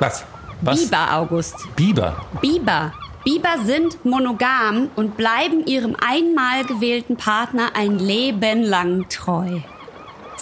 Was? 0.00 0.24
Was? 0.60 0.80
Biber, 0.84 1.12
August. 1.12 1.56
Biber. 1.74 2.16
Biber. 2.40 2.92
Biber 3.24 3.56
sind 3.64 4.04
monogam 4.04 4.90
und 4.94 5.16
bleiben 5.16 5.66
ihrem 5.66 5.96
einmal 6.00 6.64
gewählten 6.64 7.16
Partner 7.16 7.70
ein 7.74 7.98
Leben 7.98 8.62
lang 8.62 9.08
treu. 9.08 9.60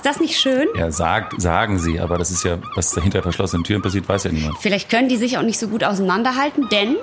Ist 0.07 0.15
das 0.15 0.21
nicht 0.21 0.39
schön? 0.39 0.69
Ja, 0.79 0.93
sagt, 0.93 1.43
sagen 1.43 1.81
sie, 1.81 1.99
aber 1.99 2.17
das 2.17 2.31
ist 2.31 2.45
ja, 2.45 2.59
was 2.77 2.93
dahinter 2.93 3.25
verschlossenen 3.25 3.65
Türen 3.65 3.83
passiert, 3.83 4.09
weiß 4.09 4.23
ja 4.23 4.31
niemand. 4.31 4.57
Vielleicht 4.61 4.89
können 4.89 5.09
die 5.09 5.17
sich 5.17 5.37
auch 5.37 5.43
nicht 5.43 5.59
so 5.59 5.67
gut 5.67 5.83
auseinanderhalten, 5.83 6.69
denn 6.69 6.95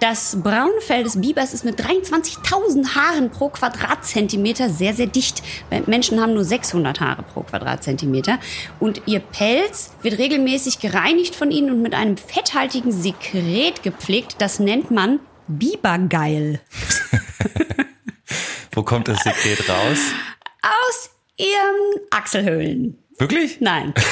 das 0.00 0.36
braune 0.42 0.82
Fell 0.86 1.02
des 1.02 1.18
Bibers 1.18 1.54
ist 1.54 1.64
mit 1.64 1.80
23.000 1.80 2.94
Haaren 2.94 3.30
pro 3.30 3.48
Quadratzentimeter 3.48 4.68
sehr, 4.68 4.92
sehr 4.92 5.06
dicht. 5.06 5.42
Menschen 5.86 6.20
haben 6.20 6.34
nur 6.34 6.44
600 6.44 7.00
Haare 7.00 7.22
pro 7.22 7.40
Quadratzentimeter. 7.40 8.38
Und 8.78 9.00
ihr 9.06 9.20
Pelz 9.20 9.94
wird 10.02 10.18
regelmäßig 10.18 10.78
gereinigt 10.78 11.34
von 11.34 11.50
ihnen 11.50 11.70
und 11.70 11.80
mit 11.80 11.94
einem 11.94 12.18
fetthaltigen 12.18 12.92
Sekret 12.92 13.82
gepflegt. 13.82 14.34
Das 14.40 14.58
nennt 14.58 14.90
man 14.90 15.20
Bibergeil. 15.48 16.60
Wo 18.72 18.82
kommt 18.82 19.08
das 19.08 19.22
Sekret 19.22 19.66
raus? 19.70 19.98
Aus 20.60 21.11
ihren 21.42 22.06
Achselhöhlen. 22.10 22.98
Wirklich? 23.18 23.60
Nein. 23.60 23.92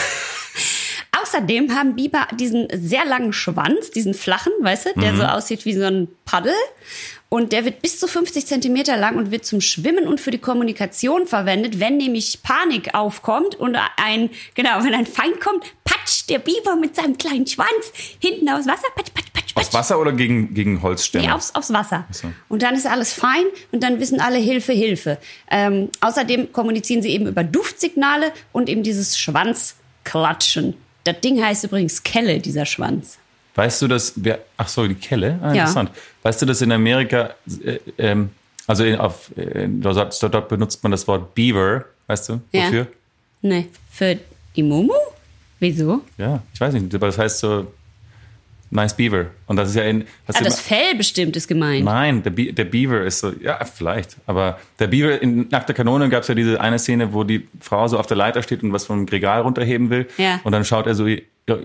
Außerdem 1.31 1.77
haben 1.77 1.95
Biber 1.95 2.27
diesen 2.35 2.67
sehr 2.73 3.05
langen 3.05 3.33
Schwanz, 3.33 3.93
diesen 3.93 4.15
flachen, 4.15 4.53
weißt 4.61 4.87
du, 4.87 5.01
der 5.01 5.15
so 5.15 5.23
aussieht 5.23 5.65
wie 5.65 5.75
so 5.75 5.85
ein 5.85 6.09
Paddel. 6.25 6.55
Und 7.29 7.53
der 7.53 7.65
wird 7.65 7.83
bis 7.83 8.01
zu 8.01 8.09
50 8.09 8.47
Zentimeter 8.47 8.97
lang 8.97 9.17
und 9.17 9.31
wird 9.31 9.45
zum 9.45 9.61
Schwimmen 9.61 10.09
und 10.09 10.21
für 10.21 10.33
die 10.33 10.39
Kommunikation 10.39 11.29
verwendet. 11.29 11.79
Wenn 11.79 11.99
nämlich 11.99 12.43
Panik 12.43 12.95
aufkommt 12.95 13.55
und 13.55 13.77
ein, 13.97 14.31
genau, 14.57 14.83
wenn 14.83 14.93
ein 14.93 15.07
Feind 15.07 15.41
kommt, 15.41 15.65
patscht 15.85 16.29
der 16.29 16.41
Biber 16.41 16.75
mit 16.75 16.97
seinem 16.97 17.17
kleinen 17.17 17.47
Schwanz 17.47 17.93
hinten 18.19 18.49
aus 18.49 18.67
Wasser, 18.67 18.89
patsch, 18.97 19.15
patsch, 19.15 19.33
patsch, 19.33 19.55
patsch. 19.55 19.69
Aus 19.69 19.73
Wasser 19.73 20.01
oder 20.01 20.13
gegen, 20.13 20.53
gegen 20.53 20.83
Holzstämme? 20.83 21.27
Nee, 21.27 21.33
aufs, 21.33 21.55
aufs 21.55 21.73
Wasser. 21.73 22.07
so. 22.11 22.27
Und 22.49 22.63
dann 22.63 22.75
ist 22.75 22.89
alles 22.89 23.13
fein 23.13 23.45
und 23.71 23.85
dann 23.85 24.01
wissen 24.01 24.21
alle 24.21 24.39
Hilfe, 24.39 24.73
Hilfe. 24.73 25.19
Ähm, 25.49 25.91
außerdem 26.01 26.51
kommunizieren 26.51 27.03
sie 27.03 27.11
eben 27.11 27.29
über 27.29 27.45
Duftsignale 27.45 28.33
und 28.51 28.69
eben 28.69 28.83
dieses 28.83 29.17
Schwanzklatschen. 29.17 30.75
Das 31.05 31.21
Ding 31.21 31.43
heißt 31.43 31.65
übrigens 31.65 32.03
Kelle, 32.03 32.39
dieser 32.41 32.67
Schwanz. 32.67 33.19
Weißt 33.55 33.83
du, 33.83 33.89
dass 33.89 34.13
wer, 34.17 34.39
ach 34.57 34.69
so, 34.69 34.87
die 34.87 34.95
Kelle? 34.95 35.39
Ah, 35.43 35.47
Ja. 35.49 35.53
interessant. 35.63 35.91
Weißt 36.23 36.41
du, 36.43 36.47
dass 36.47 36.61
in 36.63 36.73
Amerika, 36.73 37.31
äh, 37.65 37.79
ähm, 37.99 38.31
also 38.67 38.85
in, 38.85 38.97
auf, 38.97 39.37
äh, 39.37 39.67
dort, 39.69 40.23
dort 40.23 40.49
benutzt 40.49 40.83
man 40.83 40.93
das 40.93 41.07
Wort 41.09 41.35
Beaver, 41.35 41.85
weißt 42.07 42.29
du, 42.29 42.41
Ja. 42.53 42.67
wofür? 42.67 42.87
Nee, 43.43 43.67
für 43.91 44.19
die 44.55 44.63
Mumu? 44.63 44.93
Wieso? 45.59 46.03
Ja, 46.17 46.43
ich 46.55 46.61
weiß 46.61 46.75
nicht, 46.75 46.95
aber 46.95 47.07
das 47.09 47.19
heißt 47.19 47.39
so 47.41 47.67
nice 48.71 48.95
Beaver. 48.97 49.27
Und 49.47 49.57
das 49.57 49.71
ist 49.71 49.75
ja 49.77 49.83
in, 49.85 50.03
Ah, 50.03 50.33
das 50.33 50.41
immer- 50.41 50.51
Fell 50.51 50.95
bestimmt 50.97 51.37
ist 51.37 51.49
gemeint. 51.49 51.85
Nein, 51.85 52.23
der, 52.23 52.31
Be 52.31 52.53
der 52.53 52.65
Beaver 52.65 53.03
ist 53.03 53.19
so, 53.21 53.33
ja, 53.43 53.65
vielleicht. 53.65 54.17
Aber 54.27 54.59
der 54.79 54.87
Beaver, 54.87 55.21
in 55.21 55.49
der 55.49 55.61
Kanone 55.63 56.09
gab 56.09 56.23
es 56.23 56.29
ja 56.29 56.35
diese 56.35 56.61
eine 56.61 56.79
Szene, 56.79 57.13
wo 57.13 57.25
die 57.25 57.49
Frau 57.61 57.87
so 57.89 57.99
auf 57.99 58.07
der 58.07 58.17
Leiter 58.17 58.43
steht 58.43 58.63
und 58.63 58.73
was 58.73 58.87
vom 58.87 59.05
Regal 59.07 59.43
runterheben 59.43 59.91
will. 59.91 60.07
Ja. 60.19 60.41
Und 60.45 60.53
dann 60.53 60.65
schaut 60.65 60.87
er 60.87 60.95
so 60.95 61.07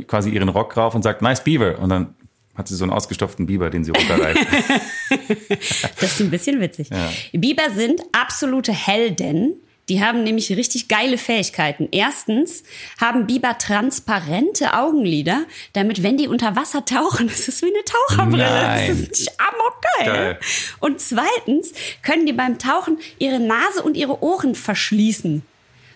quasi 0.08 0.31
ihren 0.31 0.50
Rock 0.50 0.75
rauf 0.78 0.95
und 0.95 1.03
sagt, 1.03 1.22
nice 1.22 1.44
Beaver. 1.44 1.78
Und 1.80 1.89
dann 1.89 2.16
hat 2.56 2.67
sie 2.70 2.75
so 2.75 2.86
einen 2.86 2.94
ausgestopften 2.94 3.45
Biber, 3.45 3.69
den 3.69 3.84
sie 3.84 3.92
runterreißt. 3.92 4.40
Das 6.00 6.14
ist 6.14 6.22
ein 6.22 6.31
bisschen 6.31 6.59
witzig. 6.62 6.90
Biber 7.34 7.69
sind 7.75 8.02
absolute 8.12 8.72
Helden. 8.73 9.53
Die 9.89 10.03
haben 10.03 10.23
nämlich 10.23 10.52
richtig 10.52 10.88
geile 10.88 11.17
Fähigkeiten. 11.17 11.88
Erstens 11.91 12.64
haben 13.00 13.28
Biber 13.28 13.58
transparente 13.58 14.73
Augenlider, 14.73 15.44
damit, 15.73 16.02
wenn 16.02 16.17
die 16.17 16.28
unter 16.28 16.55
Wasser 16.55 16.86
tauchen, 16.86 17.28
das 17.30 17.47
ist 17.47 17.61
wie 17.61 17.67
eine 17.67 17.83
Taucherbrille. 17.86 18.44
Nein. 18.44 19.08
Das 19.09 19.19
ist 19.19 19.31
amokgeil. 19.39 20.06
Geil. 20.06 20.39
Und 20.80 21.00
zweitens 21.00 21.73
können 22.02 22.25
die 22.25 22.33
beim 22.33 22.58
Tauchen 22.58 22.97
ihre 23.19 23.40
Nase 23.40 23.84
und 23.84 23.95
ihre 23.95 24.24
Ohren 24.24 24.56
verschließen 24.56 25.44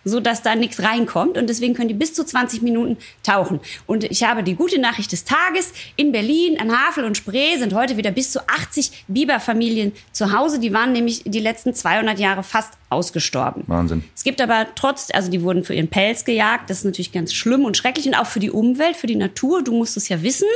so 0.06 0.20
dass 0.20 0.42
da 0.42 0.56
nichts 0.56 0.82
reinkommt 0.84 1.38
und 1.38 1.48
deswegen 1.48 1.74
können 1.74 1.88
die 1.90 1.94
bis 1.94 2.14
zu 2.14 2.24
20 2.26 2.62
Minuten 2.62 2.98
tauchen. 3.24 3.60
Und 3.86 4.04
ich 4.06 4.24
habe 4.24 4.44
die 4.44 4.56
gute 4.56 4.80
Nachricht 4.80 5.12
des 5.12 5.26
Tages. 5.26 5.74
In 5.96 6.12
Berlin, 6.12 6.60
an 6.60 6.72
Havel 6.72 7.04
und 7.06 7.18
Spree 7.18 7.58
sind 7.58 7.74
heute 7.74 7.98
wieder 7.98 8.12
bis 8.12 8.32
zu 8.32 8.40
80 8.48 9.06
Biberfamilien 9.08 9.92
zu 10.12 10.32
Hause. 10.32 10.60
Die 10.60 10.74
waren 10.74 10.92
nämlich 10.94 11.24
die 11.26 11.40
letzten 11.40 11.74
200 11.74 12.18
Jahre 12.20 12.44
fast 12.44 12.74
ausgestorben. 12.90 13.64
Wahnsinn. 13.68 14.04
Es 14.16 14.24
gibt 14.24 14.42
aber 14.42 14.68
trotz, 14.76 15.10
also 15.14 15.30
die 15.30 15.42
wurden 15.44 15.64
für 15.64 15.74
ihren 15.76 15.90
Pelz 15.90 16.26
gejagt. 16.26 16.70
Das 16.70 16.80
ist 16.80 16.86
natürlich 16.86 17.12
ganz 17.12 17.34
schlimm 17.34 17.66
und 17.66 17.78
schrecklich 17.78 18.08
und 18.08 18.16
auch 18.16 18.26
für 18.26 18.40
die 18.40 18.50
Umwelt, 18.52 18.96
für 18.96 19.08
die 19.08 19.16
Natur. 19.16 19.64
Du 19.64 19.74
musst 19.78 19.96
es 19.98 20.10
ja 20.10 20.22
wissen. 20.24 20.48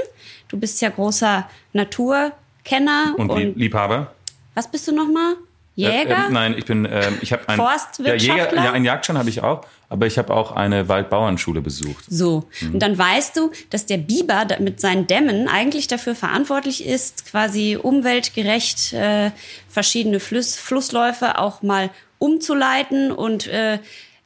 Du 0.47 0.57
bist 0.57 0.81
ja 0.81 0.89
großer 0.89 1.47
Naturkenner 1.73 3.15
Und, 3.17 3.29
Lie- 3.35 3.53
Liebhaber? 3.55 4.13
was 4.55 4.69
bist 4.69 4.87
du 4.87 4.91
nochmal? 4.93 5.35
Jäger? 5.75 6.25
Äh, 6.25 6.27
äh, 6.27 6.29
nein, 6.29 6.55
ich 6.57 6.65
bin, 6.65 6.87
ähm, 6.89 7.17
ich 7.21 7.33
habe 7.33 7.47
ein 7.49 7.57
Forstwirtschaftler? 7.57 8.35
Ja, 8.35 8.45
Jäger, 8.45 8.63
ja, 8.63 8.71
einen 8.71 8.85
Jagdschein 8.85 9.17
habe 9.17 9.29
ich 9.29 9.41
auch, 9.41 9.65
aber 9.89 10.05
ich 10.05 10.17
habe 10.17 10.33
auch 10.33 10.51
eine 10.51 10.87
Waldbauernschule 10.87 11.61
besucht. 11.61 12.05
So. 12.07 12.47
Mhm. 12.61 12.75
Und 12.75 12.79
dann 12.79 12.97
weißt 12.97 13.35
du, 13.37 13.51
dass 13.71 13.85
der 13.85 13.97
Biber 13.97 14.45
mit 14.59 14.79
seinen 14.79 15.07
Dämmen 15.07 15.47
eigentlich 15.47 15.87
dafür 15.87 16.13
verantwortlich 16.15 16.85
ist, 16.85 17.25
quasi 17.25 17.77
umweltgerecht 17.81 18.93
äh, 18.93 19.31
verschiedene 19.67 20.19
Fluss, 20.19 20.55
Flussläufe 20.55 21.39
auch 21.39 21.63
mal 21.63 21.89
umzuleiten 22.19 23.11
und 23.11 23.47
äh, 23.47 23.79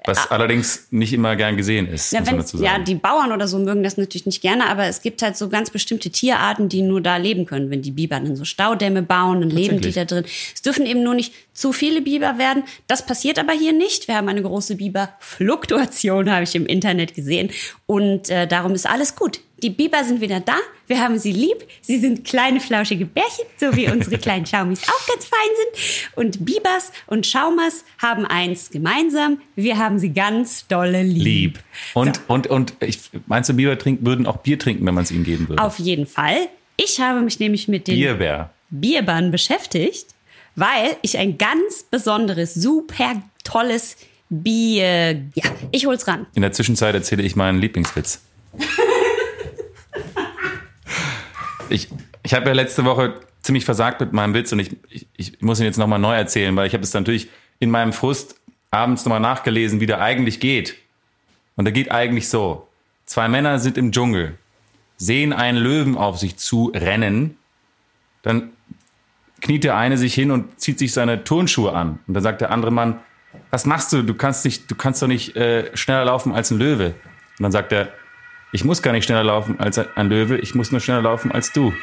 Was 0.07 0.31
allerdings 0.31 0.88
nicht 0.91 1.13
immer 1.13 1.35
gern 1.35 1.57
gesehen 1.57 1.88
ist, 1.88 2.13
ja, 2.13 2.25
wenn, 2.25 2.41
sagen. 2.41 2.63
ja, 2.63 2.79
die 2.79 2.95
Bauern 2.95 3.31
oder 3.31 3.47
so 3.47 3.59
mögen 3.59 3.84
das 3.84 3.97
natürlich 3.97 4.25
nicht 4.25 4.41
gerne, 4.41 4.68
aber 4.68 4.85
es 4.85 5.01
gibt 5.01 5.22
halt 5.22 5.38
so 5.38 5.50
ganz 5.50 5.69
bestimmte 5.69 6.09
Tierarten, 6.09 6.69
die 6.69 6.81
nur 6.81 7.01
da 7.01 7.18
leben 7.18 7.45
können. 7.45 7.69
Wenn 7.69 7.81
die 7.81 7.91
Biber 7.91 8.19
dann 8.19 8.35
so 8.35 8.46
Staudämme 8.46 9.03
bauen, 9.03 9.41
dann 9.41 9.50
leben 9.50 9.81
die 9.81 9.91
da 9.91 10.06
drin. 10.06 10.25
Es 10.53 10.62
dürfen 10.62 10.85
eben 10.85 11.03
nur 11.03 11.13
nicht 11.13 11.34
zu 11.53 11.73
viele 11.73 12.01
Biber 12.01 12.38
werden. 12.38 12.63
Das 12.88 13.06
passiert 13.06 13.40
aber 13.40 13.53
hier 13.53 13.73
nicht. 13.73 14.07
Wir 14.07 14.16
haben 14.16 14.29
eine 14.29 14.41
große 14.41 14.75
Biberfluktuation, 14.75 16.31
habe 16.31 16.44
ich 16.44 16.56
im 16.56 16.66
Internet 16.66 17.13
gesehen. 17.13 17.51
Und 17.85 18.29
äh, 18.29 18.47
darum 18.47 18.73
ist 18.73 18.88
alles 18.88 19.16
gut. 19.16 19.40
Die 19.63 19.72
Biber 19.72 20.03
sind 20.03 20.22
wieder 20.22 20.40
da. 20.40 20.56
Wir 20.85 21.01
haben 21.01 21.18
sie 21.18 21.31
lieb. 21.31 21.66
Sie 21.81 21.97
sind 21.97 22.23
kleine, 22.23 22.59
flauschige 22.59 23.06
Bärchen, 23.06 23.45
so 23.59 23.75
wie 23.75 23.90
unsere 23.90 24.18
kleinen 24.19 24.45
Schaumis 24.45 24.84
auch 24.84 25.07
ganz 25.07 25.25
fein 25.25 25.50
sind. 25.73 26.12
Und 26.16 26.45
Bibers 26.45 26.91
und 27.07 27.25
Schaumers 27.25 27.84
haben 27.97 28.25
eins 28.25 28.69
gemeinsam. 28.69 29.41
Wir 29.56 29.78
haben 29.78 29.97
sie 29.97 30.13
ganz 30.13 30.67
dolle 30.67 31.01
lieb. 31.01 31.23
Lieb. 31.23 31.59
Und, 31.96 32.22
und, 32.28 32.47
und 32.47 32.73
ich, 32.81 33.00
meinst 33.25 33.50
du, 33.50 33.53
Biber 33.53 33.78
trinken, 33.78 34.06
würden 34.06 34.28
auch 34.28 34.38
Bier 34.38 34.59
trinken, 34.59 34.85
wenn 34.85 34.94
man 34.94 35.03
es 35.03 35.12
ihnen 35.12 35.23
geben 35.23 35.50
würde? 35.50 35.63
Auf 35.63 35.79
jeden 35.79 36.06
Fall. 36.06 36.47
Ich 36.78 37.00
habe 37.01 37.22
mich 37.22 37.40
nämlich 37.40 37.67
mit 37.67 37.88
den 37.88 37.96
Bierbär. 37.96 38.51
Bierbahn 38.69 39.31
beschäftigt, 39.31 40.06
weil 40.56 40.97
ich 41.01 41.17
ein 41.17 41.38
ganz 41.38 41.84
besonderes, 41.84 42.53
super 42.53 43.23
tolles 43.44 43.97
Bier. 44.29 45.23
Ja, 45.34 45.46
ich 45.72 45.88
hol's 45.88 46.07
ran. 46.07 46.28
In 46.35 46.44
der 46.44 46.51
Zwischenzeit 46.51 46.94
erzähle 46.94 47.23
ich 47.23 47.35
meinen 47.35 47.59
Lieblingswitz. 47.59 48.22
Ich 51.69 51.90
ich 52.28 52.34
habe 52.34 52.47
ja 52.47 52.53
letzte 52.53 52.84
Woche 52.84 53.22
ziemlich 53.41 53.63
versagt 53.63 54.02
mit 54.02 54.12
meinem 54.12 54.34
Witz 54.34 54.52
und 54.52 54.59
ich, 54.59 54.75
ich, 54.90 55.08
ich 55.16 55.41
muss 55.41 55.62
ihn 55.62 55.66
jetzt 55.66 55.78
nochmal 55.78 55.97
neu 55.97 56.13
erzählen, 56.13 56.53
weil 56.58 56.68
ich 56.68 56.74
habe 56.74 56.84
es 56.84 56.94
natürlich 56.94 57.30
in 57.59 57.72
meinem 57.72 57.94
Frust 57.94 58.35
abends 58.69 59.06
nochmal 59.06 59.22
nachgelesen, 59.22 59.80
wie 59.80 59.85
der 59.85 60.02
eigentlich 60.02 60.41
geht. 60.41 60.75
Und 61.56 61.63
der 61.63 61.72
geht 61.72 61.90
eigentlich 61.90 62.28
so. 62.28 62.68
Zwei 63.06 63.30
Männer 63.30 63.59
sind 63.59 63.78
im 63.78 63.94
Dschungel, 63.94 64.38
sehen 64.97 65.31
einen 65.31 65.58
Löwen 65.58 65.96
auf 65.96 66.18
sich 66.18 66.35
zu 66.35 66.74
rennen, 66.75 67.38
dann 68.24 68.50
kniet 69.40 69.64
der 69.64 69.78
eine 69.78 69.97
sich 69.97 70.14
hin 70.14 70.31
und 70.31 70.59
zieht 70.59 70.79
sich 70.79 70.91
seine 70.91 71.24
Turnschuhe 71.24 71.72
an. 71.72 72.00
Und 72.08 72.14
dann 72.14 72.24
sagt 72.24 72.41
der 72.41 72.52
andere 72.52 72.72
Mann, 72.72 73.00
was 73.52 73.66
machst 73.66 73.94
du? 73.94 74.02
Du 74.02 74.16
kannst 74.16 74.44
nicht, 74.44 74.69
du 74.69 74.75
kannst 74.75 75.02
doch 75.02 75.08
nicht 75.08 75.38
äh, 75.38 75.75
schneller 75.78 76.03
laufen 76.03 76.34
als 76.34 76.52
ein 76.52 76.58
Löwe. 76.58 76.88
Und 77.38 77.44
dann 77.44 77.53
sagt 77.53 77.72
er, 77.72 77.94
ich 78.52 78.63
muss 78.63 78.81
gar 78.81 78.91
nicht 78.91 79.06
schneller 79.06 79.24
laufen 79.24 79.59
als 79.59 79.78
ein 79.78 80.09
Löwe, 80.09 80.38
ich 80.38 80.55
muss 80.55 80.72
nur 80.72 80.82
schneller 80.82 81.02
laufen 81.02 81.32
als 81.32 81.52
du. 81.52 81.73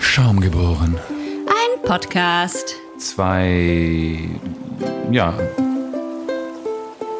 Schaum 0.00 0.40
geboren. 0.40 0.98
Ein 1.46 1.82
Podcast. 1.82 2.74
Zwei, 2.98 4.18
ja. 5.10 5.34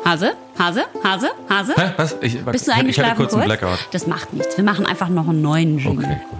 Hase, 0.05 0.35
Hase, 0.59 0.85
Hase, 1.05 1.31
Hase. 1.51 1.75
Hä? 1.77 1.91
Was? 1.97 2.17
Ich, 2.23 2.43
Bist 2.45 2.67
du 2.67 2.71
ich 2.71 2.77
hatte 2.77 2.81
eingeschlafen 2.81 3.17
kurz 3.17 3.35
einen 3.35 3.49
kurz? 3.49 3.59
Blackout. 3.61 3.89
Das 3.93 4.07
macht 4.07 4.33
nichts. 4.33 4.57
Wir 4.57 4.65
machen 4.65 4.87
einfach 4.87 5.09
noch 5.09 5.29
einen 5.29 5.43
neuen 5.43 5.79
Jingle. 5.79 6.05
Okay, 6.07 6.19
gut. 6.31 6.39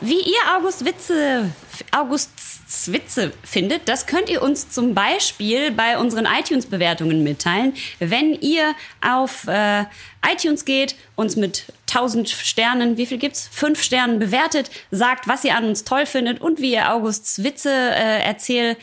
Wie 0.00 0.20
ihr 0.20 0.56
August 0.58 0.84
Witze, 0.84 1.50
Augusts 1.92 2.92
Witze 2.92 3.32
findet, 3.42 3.88
das 3.88 4.06
könnt 4.06 4.28
ihr 4.28 4.42
uns 4.42 4.70
zum 4.70 4.94
Beispiel 4.94 5.70
bei 5.70 5.98
unseren 5.98 6.26
iTunes-Bewertungen 6.26 7.22
mitteilen. 7.22 7.74
Wenn 7.98 8.34
ihr 8.34 8.74
auf 9.00 9.46
äh, 9.46 9.84
iTunes 10.26 10.64
geht, 10.64 10.96
uns 11.14 11.36
mit 11.36 11.64
1000 11.88 12.28
Sternen, 12.28 12.96
wie 12.96 13.06
viel 13.06 13.18
gibt's? 13.18 13.48
Fünf 13.52 13.82
Sternen 13.82 14.18
bewertet, 14.18 14.70
sagt, 14.90 15.28
was 15.28 15.44
ihr 15.44 15.56
an 15.56 15.64
uns 15.64 15.84
toll 15.84 16.06
findet 16.06 16.40
und 16.40 16.60
wie 16.60 16.72
ihr 16.72 16.92
Augusts 16.92 17.42
Witze 17.44 17.70
äh, 17.70 18.22
erzähl, 18.22 18.76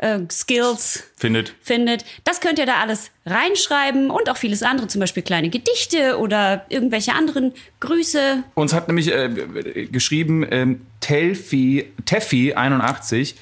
äh, 0.00 0.20
Skills 0.30 1.04
Findet. 1.16 1.54
findet. 1.60 2.04
Das 2.24 2.40
könnt 2.40 2.58
ihr 2.58 2.66
da 2.66 2.76
alles 2.76 3.10
reinschreiben 3.26 4.10
und 4.10 4.28
auch 4.30 4.36
vieles 4.36 4.62
andere, 4.62 4.88
zum 4.88 5.00
Beispiel 5.00 5.22
kleine 5.22 5.50
Gedichte 5.50 6.18
oder 6.18 6.64
irgendwelche 6.68 7.12
anderen 7.12 7.52
Grüße. 7.80 8.42
Uns 8.54 8.72
hat 8.72 8.88
nämlich 8.88 9.12
äh, 9.12 9.86
geschrieben, 9.90 10.46
ähm, 10.50 10.80
Telfi, 11.00 11.86
Teffi81 12.06 13.34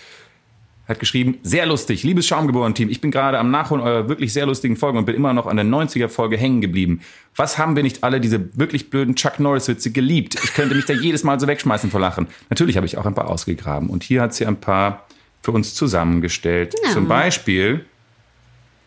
hat 0.89 1.01
geschrieben, 1.01 1.39
sehr 1.43 1.67
lustig, 1.67 2.03
liebes 2.03 2.27
Schaumgeboren-Team, 2.27 2.89
ich 2.89 3.03
bin 3.03 3.11
gerade 3.11 3.39
am 3.39 3.51
Nachholen 3.51 3.85
eurer 3.85 4.09
wirklich 4.09 4.33
sehr 4.33 4.47
lustigen 4.47 4.75
Folge 4.75 4.99
und 4.99 5.05
bin 5.05 5.15
immer 5.15 5.35
noch 5.35 5.47
an 5.47 5.57
der 5.57 5.67
90er-Folge 5.67 6.39
hängen 6.39 6.63
geblieben. 6.63 7.03
Was 7.37 7.59
haben 7.59 7.77
wir 7.77 7.83
nicht 7.83 8.03
alle 8.03 8.21
diese 8.21 8.57
wirklich 8.59 8.89
blöden 8.89 9.15
Chuck 9.15 9.39
Norris-Witze 9.39 9.91
geliebt? 9.91 10.37
Ich 10.43 10.55
könnte 10.55 10.75
mich 10.75 10.87
da 10.87 10.95
jedes 10.95 11.25
Mal 11.25 11.39
so 11.39 11.47
wegschmeißen 11.47 11.91
vor 11.91 12.01
Lachen. 12.01 12.27
Natürlich 12.49 12.77
habe 12.77 12.87
ich 12.87 12.97
auch 12.97 13.05
ein 13.05 13.15
paar 13.15 13.29
ausgegraben 13.29 13.91
und 13.91 14.03
hier 14.03 14.23
hat 14.23 14.33
sie 14.33 14.47
ein 14.47 14.59
paar 14.59 15.08
für 15.43 15.53
uns 15.53 15.75
zusammengestellt. 15.75 16.75
Ja. 16.85 16.91
Zum 16.91 17.09
Beispiel, 17.09 17.85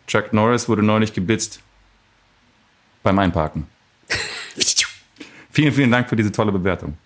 Chuck 0.06 0.32
Norris 0.32 0.68
wurde 0.68 0.82
neulich 0.82 1.12
geblitzt 1.12 1.60
beim 3.02 3.18
Einparken. 3.18 3.66
Vielen, 5.54 5.74
vielen 5.74 5.90
Dank 5.90 6.08
für 6.08 6.16
diese 6.16 6.32
tolle 6.32 6.50
Bewertung. 6.50 6.96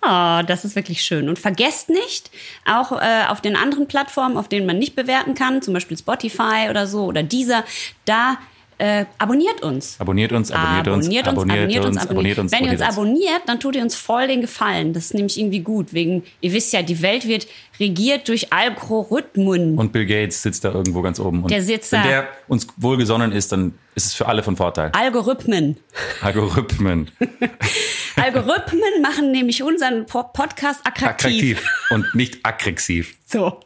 Oh, 0.00 0.40
das 0.46 0.64
ist 0.64 0.76
wirklich 0.76 1.02
schön. 1.02 1.28
Und 1.28 1.40
vergesst 1.40 1.88
nicht, 1.88 2.30
auch 2.64 2.92
äh, 2.92 3.24
auf 3.26 3.40
den 3.40 3.56
anderen 3.56 3.88
Plattformen, 3.88 4.36
auf 4.36 4.48
denen 4.48 4.64
man 4.64 4.78
nicht 4.78 4.94
bewerten 4.94 5.34
kann, 5.34 5.60
zum 5.60 5.74
Beispiel 5.74 5.98
Spotify 5.98 6.68
oder 6.70 6.86
so 6.86 7.06
oder 7.06 7.24
dieser, 7.24 7.64
da 8.04 8.38
äh, 8.78 9.06
abonniert 9.18 9.62
uns. 9.62 9.96
Abonniert 9.98 10.32
uns, 10.32 10.50
abonniert, 10.52 10.88
uns, 10.88 11.06
abonniert 11.06 11.26
uns, 11.28 11.36
abonniert 11.46 11.84
uns, 11.84 11.98
abonniert 12.10 12.38
uns. 12.38 12.52
Wenn 12.52 12.64
ihr 12.64 12.70
uns 12.72 12.80
abonniert 12.82 12.96
abonniert, 13.26 13.42
dann 13.46 13.60
tut 13.60 13.76
ihr 13.76 13.82
uns 13.82 13.94
voll 13.94 14.26
den 14.28 14.40
Gefallen. 14.40 14.92
Das 14.92 15.06
ist 15.06 15.14
nämlich 15.14 15.38
irgendwie 15.38 15.60
gut. 15.60 15.92
Wegen, 15.94 16.24
ihr 16.40 16.52
wisst 16.52 16.72
ja, 16.72 16.82
die 16.82 17.00
Welt 17.02 17.26
wird 17.26 17.46
regiert 17.80 18.28
durch 18.28 18.52
Algorithmen. 18.52 19.78
Und 19.78 19.92
Bill 19.92 20.06
Gates 20.06 20.42
sitzt 20.42 20.64
da 20.64 20.72
irgendwo 20.72 21.02
ganz 21.02 21.18
oben. 21.20 21.42
Und 21.42 21.50
Der 21.50 21.62
sitzt 21.62 21.92
wenn 21.92 22.02
da. 22.02 22.08
der 22.08 22.28
uns 22.48 22.66
wohlgesonnen 22.76 23.32
ist, 23.32 23.52
dann 23.52 23.74
ist 23.94 24.06
es 24.06 24.14
für 24.14 24.26
alle 24.26 24.42
von 24.42 24.56
Vorteil. 24.56 24.90
Algorithmen. 24.92 25.76
Algorithmen. 26.20 27.10
Algorithmen 28.16 29.02
machen 29.02 29.30
nämlich 29.32 29.62
unseren 29.62 30.06
Po- 30.06 30.22
Podcast 30.24 30.80
attraktiv. 30.84 31.58
Attraktiv 31.58 31.70
und 31.90 32.14
nicht 32.14 32.40
aggressiv. 32.44 33.16
So. 33.26 33.60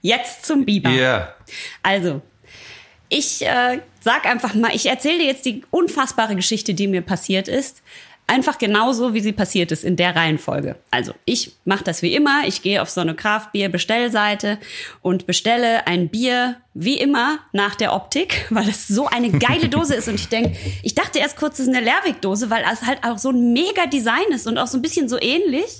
Jetzt 0.00 0.46
zum 0.46 0.64
Biber. 0.64 0.90
Ja. 0.90 1.34
Also, 1.82 2.22
ich 3.08 3.44
äh, 3.44 3.80
sag 4.00 4.26
einfach 4.26 4.54
mal, 4.54 4.74
ich 4.74 4.86
erzähle 4.86 5.18
dir 5.18 5.26
jetzt 5.26 5.44
die 5.46 5.62
unfassbare 5.70 6.36
Geschichte, 6.36 6.74
die 6.74 6.86
mir 6.86 7.02
passiert 7.02 7.48
ist. 7.48 7.82
Einfach 8.30 8.58
genauso, 8.58 9.14
wie 9.14 9.20
sie 9.20 9.32
passiert 9.32 9.72
ist, 9.72 9.84
in 9.84 9.96
der 9.96 10.14
Reihenfolge. 10.14 10.76
Also, 10.90 11.14
ich 11.24 11.52
mache 11.64 11.82
das 11.84 12.02
wie 12.02 12.14
immer. 12.14 12.42
Ich 12.46 12.60
gehe 12.60 12.82
auf 12.82 12.90
so 12.90 13.00
eine 13.00 13.14
Craft-Bier-Bestellseite 13.14 14.58
und 15.00 15.26
bestelle 15.26 15.86
ein 15.86 16.10
Bier, 16.10 16.56
wie 16.74 16.98
immer, 16.98 17.38
nach 17.52 17.74
der 17.74 17.94
Optik, 17.94 18.44
weil 18.50 18.68
es 18.68 18.86
so 18.86 19.06
eine 19.06 19.30
geile 19.30 19.70
Dose 19.70 19.94
ist. 19.94 20.08
Und 20.08 20.16
ich 20.16 20.28
denk, 20.28 20.54
ich 20.82 20.94
dachte 20.94 21.18
erst 21.18 21.38
kurz, 21.38 21.58
es 21.58 21.68
ist 21.68 21.74
eine 21.74 21.82
Lerwick-Dose, 21.82 22.50
weil 22.50 22.64
es 22.70 22.82
halt 22.82 23.02
auch 23.02 23.16
so 23.16 23.30
ein 23.30 23.54
mega 23.54 23.86
Design 23.86 24.28
ist 24.28 24.46
und 24.46 24.58
auch 24.58 24.66
so 24.66 24.76
ein 24.76 24.82
bisschen 24.82 25.08
so 25.08 25.18
ähnlich. 25.18 25.78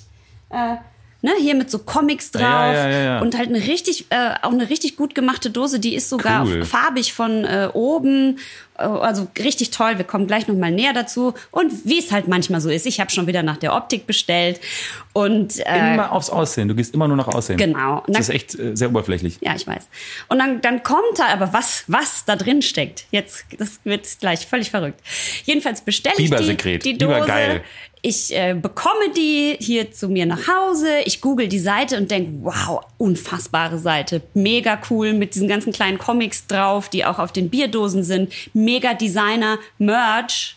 Äh, 0.48 0.76
ne, 1.22 1.32
hier 1.40 1.54
mit 1.54 1.70
so 1.70 1.78
Comics 1.80 2.30
drauf 2.30 2.42
Ja, 2.42 2.88
ja, 2.90 3.02
ja, 3.02 3.20
und 3.20 3.36
halt 3.36 3.48
eine 3.48 3.58
richtig, 3.66 4.06
äh, 4.10 4.34
auch 4.42 4.52
eine 4.52 4.68
richtig 4.70 4.96
gut 4.96 5.14
gemachte 5.14 5.50
Dose, 5.50 5.80
die 5.80 5.94
ist 5.94 6.08
sogar 6.08 6.46
Cool. 6.46 6.64
farbig 6.64 7.12
von 7.12 7.44
äh, 7.44 7.68
oben, 7.72 8.38
äh, 8.78 8.82
also 8.82 9.26
richtig 9.38 9.70
toll. 9.70 9.98
Wir 9.98 10.04
kommen 10.04 10.26
gleich 10.26 10.46
noch 10.48 10.54
mal 10.56 10.70
näher 10.70 10.92
dazu 10.92 11.34
und 11.50 11.72
wie 11.84 11.98
es 11.98 12.12
halt 12.12 12.28
manchmal 12.28 12.60
so 12.60 12.70
ist. 12.70 12.86
Ich 12.86 13.00
habe 13.00 13.10
schon 13.10 13.26
wieder 13.26 13.42
nach 13.42 13.56
der 13.56 13.74
Optik 13.74 14.06
bestellt 14.06 14.60
und 15.12 15.58
äh, 15.66 15.94
Immer 15.94 16.12
aufs 16.12 16.30
Aussehen. 16.30 16.68
Du 16.68 16.74
gehst 16.76 16.94
immer 16.94 17.08
nur 17.08 17.16
nach 17.16 17.28
Aussehen. 17.28 17.56
Genau. 17.56 18.02
Das 18.06 18.12
dann- 18.12 18.22
ist 18.22 18.28
echt 18.30 18.58
äh, 18.58 18.76
sehr 18.76 18.88
oberflächlich. 18.88 19.38
ja, 19.40 19.54
ich 19.56 19.66
weiß. 19.66 19.88
Und 20.28 20.38
dann, 20.38 20.60
dann 20.60 20.82
kommt 20.84 21.18
da 21.18 21.26
aber 21.32 21.52
was, 21.52 21.82
was 21.88 22.24
da 22.24 22.36
drin 22.36 22.62
steckt. 22.62 23.06
Jetzt, 23.10 23.44
das 23.58 23.80
wird 23.84 24.06
gleich 24.20 24.46
völlig 24.46 24.70
verrückt. 24.70 25.00
Jedenfalls 25.44 25.80
bestelle 25.80 26.14
ich 26.18 26.30
die, 26.30 26.78
die 26.78 26.94
Biber 26.94 27.16
Dose. 27.16 27.26
geil. 27.26 27.62
Ich 28.02 28.34
äh, 28.34 28.54
bekomme 28.54 29.12
die 29.16 29.56
hier 29.58 29.90
zu 29.90 30.08
mir 30.08 30.26
nach 30.26 30.46
Hause. 30.46 31.00
Ich 31.04 31.20
google 31.20 31.48
die 31.48 31.58
Seite 31.58 31.96
und 31.96 32.10
denke, 32.10 32.30
wow, 32.42 32.80
unfassbare 32.96 33.78
Seite. 33.78 34.22
Mega 34.34 34.80
cool 34.90 35.12
mit 35.12 35.34
diesen 35.34 35.48
ganzen 35.48 35.72
kleinen 35.72 35.98
Comics 35.98 36.46
drauf, 36.46 36.88
die 36.88 37.04
auch 37.04 37.18
auf 37.18 37.32
den 37.32 37.50
Bierdosen 37.50 38.04
sind. 38.04 38.32
Mega 38.54 38.94
Designer, 38.94 39.58
Merch. 39.78 40.56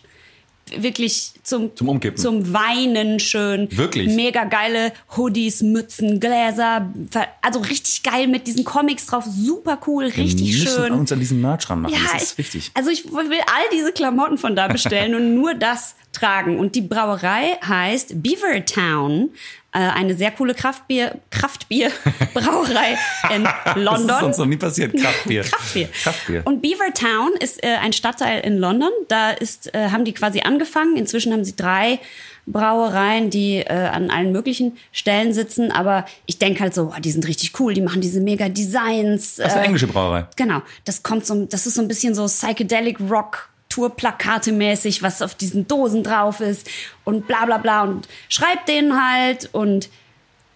Wirklich 0.76 1.32
zum, 1.42 1.74
Zum 1.74 1.88
Umkippen. 1.88 2.18
Zum 2.18 2.52
Weinen 2.52 3.18
schön. 3.18 3.68
Wirklich? 3.76 4.14
Mega 4.14 4.44
geile 4.44 4.92
Hoodies, 5.16 5.62
Mützen, 5.62 6.20
Gläser. 6.20 6.92
Also 7.40 7.60
richtig 7.60 8.02
geil 8.04 8.28
mit 8.28 8.46
diesen 8.46 8.64
Comics 8.64 9.06
drauf. 9.06 9.24
Super 9.24 9.78
cool, 9.86 10.04
richtig 10.04 10.52
wir 10.52 10.64
müssen 10.64 10.84
schön. 10.84 10.92
uns 10.92 11.10
an 11.10 11.18
diesen 11.18 11.40
Merch 11.40 11.68
ranmachen. 11.68 11.94
Ja, 11.94 12.00
das 12.12 12.22
ist 12.22 12.32
ich, 12.32 12.38
wichtig. 12.38 12.70
Also 12.74 12.90
ich 12.90 13.12
will 13.12 13.40
all 13.46 13.64
diese 13.72 13.92
Klamotten 13.92 14.38
von 14.38 14.54
da 14.54 14.68
bestellen 14.68 15.14
und 15.14 15.34
nur 15.34 15.54
das 15.54 15.96
tragen. 16.12 16.58
Und 16.58 16.74
die 16.74 16.82
Brauerei 16.82 17.58
heißt 17.66 18.22
Beavertown. 18.22 19.30
Äh, 19.74 19.78
eine 19.78 20.14
sehr 20.14 20.30
coole 20.32 20.52
Kraftbier, 20.54 21.18
Kraftbier-Brauerei 21.30 22.98
in 23.34 23.48
London. 23.82 24.06
Das 24.06 24.18
ist 24.18 24.26
uns 24.26 24.38
noch 24.38 24.44
nie 24.44 24.58
passiert. 24.58 24.94
Kraftbier. 24.94 25.44
Kraftbier. 25.44 25.88
Kraftbier. 25.88 26.42
Und 26.44 26.60
Beavertown 26.60 27.32
ist 27.40 27.64
äh, 27.64 27.76
ein 27.80 27.94
Stadtteil 27.94 28.40
in 28.40 28.58
London. 28.58 28.90
Da 29.08 29.30
ist, 29.30 29.74
äh, 29.74 29.88
haben 29.88 30.04
die 30.04 30.12
quasi 30.12 30.42
angefangen. 30.42 30.98
Inzwischen 30.98 31.31
haben 31.32 31.44
sie 31.44 31.56
drei 31.56 31.98
Brauereien, 32.46 33.30
die 33.30 33.58
äh, 33.58 33.72
an 33.72 34.10
allen 34.10 34.32
möglichen 34.32 34.76
Stellen 34.90 35.32
sitzen. 35.32 35.70
Aber 35.70 36.06
ich 36.26 36.38
denke 36.38 36.60
halt 36.60 36.74
so, 36.74 36.86
boah, 36.86 37.00
die 37.00 37.10
sind 37.10 37.26
richtig 37.26 37.58
cool. 37.60 37.74
Die 37.74 37.80
machen 37.80 38.00
diese 38.00 38.20
mega 38.20 38.48
Designs. 38.48 39.36
das 39.36 39.48
ist 39.48 39.52
eine 39.52 39.62
äh, 39.62 39.66
englische 39.66 39.86
Brauerei. 39.86 40.26
Genau, 40.36 40.62
das 40.84 41.02
kommt 41.02 41.26
so, 41.26 41.44
das 41.44 41.66
ist 41.66 41.74
so 41.74 41.82
ein 41.82 41.88
bisschen 41.88 42.14
so 42.14 42.26
psychedelic 42.26 42.98
Rock. 43.10 43.48
Tourplakate 43.68 44.52
mäßig, 44.52 45.02
was 45.02 45.22
auf 45.22 45.34
diesen 45.34 45.66
Dosen 45.66 46.02
drauf 46.02 46.40
ist 46.40 46.68
und 47.04 47.26
bla 47.26 47.46
bla 47.46 47.56
bla 47.56 47.84
und 47.84 48.06
schreibt 48.28 48.68
denen 48.68 49.02
halt 49.02 49.48
und 49.52 49.88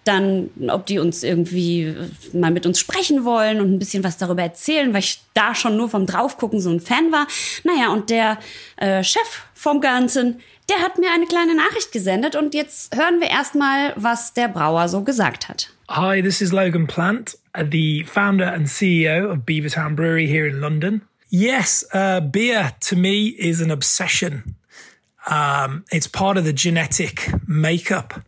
dann, 0.07 0.51
ob 0.69 0.87
die 0.87 0.99
uns 0.99 1.23
irgendwie 1.23 1.83
äh, 1.83 2.09
mal 2.33 2.51
mit 2.51 2.67
uns 2.67 2.79
sprechen 2.79 3.25
wollen 3.25 3.61
und 3.61 3.73
ein 3.73 3.79
bisschen 3.79 4.05
was 4.05 4.19
darüber 4.19 4.43
erzählen, 4.43 4.93
weil 4.93 5.01
ich 5.01 5.21
da 5.35 5.55
schon 5.55 5.77
nur 5.77 5.89
vom 5.89 6.07
Draufgucken 6.07 6.61
so 6.61 6.71
ein 6.71 6.81
Fan 6.81 7.11
war. 7.13 7.27
Naja, 7.65 7.93
und 7.93 8.11
der 8.11 8.39
äh, 8.77 9.03
Chef 9.03 9.43
vom 9.55 9.81
Ganzen, 9.81 10.41
der 10.69 10.79
hat 10.79 10.99
mir 10.99 11.13
eine 11.13 11.27
kleine 11.27 11.55
Nachricht 11.55 11.93
gesendet 11.93 12.37
und 12.37 12.55
jetzt 12.55 12.95
hören 12.97 13.21
wir 13.21 13.29
erstmal, 13.29 13.93
was 13.97 14.35
der 14.35 14.49
Brauer 14.49 14.89
so 14.89 15.03
gesagt 15.03 15.49
hat. 15.49 15.71
Hi, 15.89 16.21
this 16.21 16.41
is 16.41 16.53
Logan 16.53 16.87
Plant, 16.87 17.39
uh, 17.57 17.65
the 17.71 18.05
founder 18.05 18.53
and 18.53 18.67
CEO 18.67 19.31
of 19.31 19.47
Beavertown 19.47 19.95
Brewery 19.95 20.27
here 20.27 20.47
in 20.47 20.61
London. 20.61 21.03
Yes, 21.29 21.85
uh, 21.93 22.21
beer 22.21 22.73
to 22.81 22.97
me 22.97 23.29
is 23.29 23.61
an 23.61 23.71
obsession. 23.71 24.57
Um, 25.29 25.85
it's 25.93 26.09
part 26.09 26.37
of 26.37 26.45
the 26.45 26.53
genetic 26.53 27.31
makeup 27.47 28.23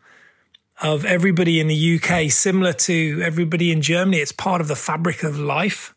of 0.81 1.05
everybody 1.05 1.59
in 1.59 1.67
the 1.67 1.97
UK, 1.97 2.31
similar 2.31 2.73
to 2.73 3.21
everybody 3.25 3.73
in 3.73 3.81
Germany. 3.81 4.19
It's 4.19 4.33
part 4.33 4.61
of 4.61 4.69
the 4.69 4.77
fabric 4.77 5.25
of 5.25 5.39
life. 5.39 5.95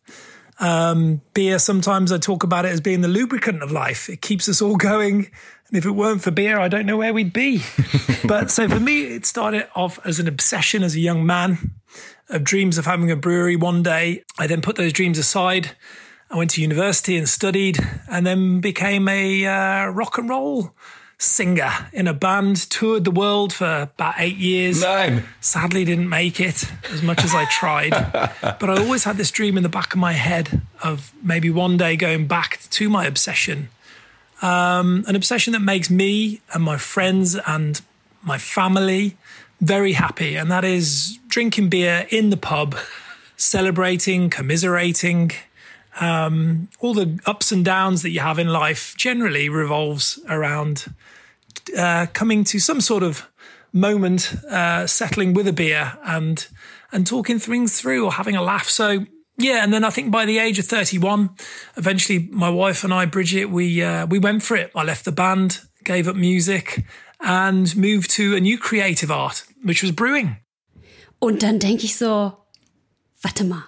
Um, 0.59 1.21
beer, 1.33 1.59
sometimes 1.59 2.11
I 2.11 2.17
talk 2.17 2.43
about 2.43 2.65
it 2.65 2.69
as 2.69 2.81
being 2.81 3.01
the 3.01 3.07
lubricant 3.07 3.63
of 3.63 3.71
life. 3.71 4.09
It 4.09 4.21
keeps 4.21 4.47
us 4.47 4.61
all 4.61 4.75
going. 4.91 5.31
And 5.71 5.77
if 5.77 5.85
it 5.85 5.91
weren't 5.91 6.21
for 6.21 6.31
beer, 6.31 6.59
I 6.59 6.67
don't 6.67 6.85
know 6.85 6.97
where 6.97 7.13
we'd 7.13 7.31
be. 7.31 7.63
but 8.27 8.51
so 8.51 8.67
for 8.67 8.79
me, 8.79 9.03
it 9.03 9.25
started 9.25 9.69
off 9.73 10.05
as 10.05 10.19
an 10.19 10.27
obsession 10.27 10.83
as 10.83 10.95
a 10.95 10.99
young 10.99 11.25
man 11.25 11.71
of 12.29 12.43
dreams 12.43 12.77
of 12.77 12.85
having 12.85 13.09
a 13.09 13.15
brewery 13.15 13.55
one 13.55 13.81
day. 13.81 14.25
I 14.37 14.47
then 14.47 14.61
put 14.61 14.75
those 14.75 14.91
dreams 14.91 15.17
aside. 15.17 15.71
I 16.29 16.35
went 16.35 16.51
to 16.51 16.61
university 16.61 17.15
and 17.15 17.27
studied 17.27 17.79
and 18.09 18.27
then 18.27 18.59
became 18.59 19.07
a 19.07 19.45
uh, 19.45 19.85
rock 19.87 20.17
and 20.17 20.27
roll 20.27 20.75
singer 21.17 21.71
in 21.93 22.07
a 22.07 22.13
band, 22.13 22.69
toured 22.69 23.05
the 23.05 23.11
world 23.11 23.53
for 23.53 23.83
about 23.83 24.15
eight 24.17 24.37
years. 24.37 24.81
Nein. 24.81 25.23
Sadly, 25.39 25.85
didn't 25.85 26.09
make 26.09 26.41
it 26.41 26.69
as 26.91 27.01
much 27.01 27.23
as 27.23 27.33
I 27.33 27.45
tried. 27.45 27.91
but 28.41 28.69
I 28.69 28.77
always 28.77 29.05
had 29.05 29.15
this 29.17 29.31
dream 29.31 29.55
in 29.55 29.63
the 29.63 29.69
back 29.69 29.93
of 29.93 29.99
my 29.99 30.13
head 30.13 30.61
of 30.83 31.13
maybe 31.23 31.49
one 31.49 31.77
day 31.77 31.95
going 31.95 32.27
back 32.27 32.59
to 32.71 32.89
my 32.89 33.05
obsession. 33.05 33.69
Um, 34.41 35.05
an 35.07 35.15
obsession 35.15 35.53
that 35.53 35.61
makes 35.61 35.89
me 35.89 36.41
and 36.53 36.63
my 36.63 36.77
friends 36.77 37.35
and 37.45 37.81
my 38.23 38.37
family 38.37 39.17
very 39.61 39.93
happy. 39.93 40.35
And 40.35 40.51
that 40.51 40.65
is 40.65 41.19
drinking 41.27 41.69
beer 41.69 42.07
in 42.09 42.31
the 42.31 42.37
pub, 42.37 42.75
celebrating, 43.37 44.29
commiserating. 44.29 45.31
Um, 45.99 46.69
all 46.79 46.93
the 46.93 47.19
ups 47.25 47.51
and 47.51 47.63
downs 47.63 48.01
that 48.01 48.09
you 48.09 48.21
have 48.21 48.39
in 48.39 48.47
life 48.47 48.95
generally 48.97 49.49
revolves 49.49 50.19
around 50.27 50.93
uh, 51.77 52.07
coming 52.13 52.43
to 52.45 52.59
some 52.59 52.81
sort 52.81 53.03
of 53.03 53.27
moment, 53.71 54.33
uh, 54.49 54.87
settling 54.87 55.33
with 55.33 55.47
a 55.47 55.53
beer 55.53 55.97
and 56.03 56.47
and 56.93 57.07
talking 57.07 57.39
things 57.39 57.79
through 57.79 58.03
or 58.03 58.11
having 58.11 58.35
a 58.35 58.41
laugh. 58.41 58.67
So 58.67 59.05
yeah, 59.37 59.63
and 59.63 59.73
then 59.73 59.83
I 59.83 59.89
think 59.89 60.11
by 60.11 60.25
the 60.25 60.39
age 60.39 60.59
of 60.59 60.65
31, 60.65 61.29
eventually 61.77 62.29
my 62.31 62.49
wife 62.49 62.83
and 62.83 62.93
I, 62.93 63.05
Bridget, 63.05 63.45
we 63.45 63.81
uh, 63.83 64.05
we 64.07 64.19
went 64.19 64.43
for 64.43 64.57
it. 64.57 64.71
I 64.75 64.83
left 64.83 65.05
the 65.05 65.11
band, 65.11 65.61
gave 65.83 66.07
up 66.07 66.15
music, 66.15 66.85
and 67.19 67.75
moved 67.75 68.11
to 68.11 68.35
a 68.35 68.39
new 68.39 68.57
creative 68.57 69.11
art, 69.11 69.43
which 69.63 69.81
was 69.81 69.91
brewing. 69.91 70.37
Und 71.19 71.43
dann 71.43 71.59
denke 71.59 71.85
ich 71.85 71.95
so, 71.95 72.33
warte 73.21 73.43
mal, 73.43 73.63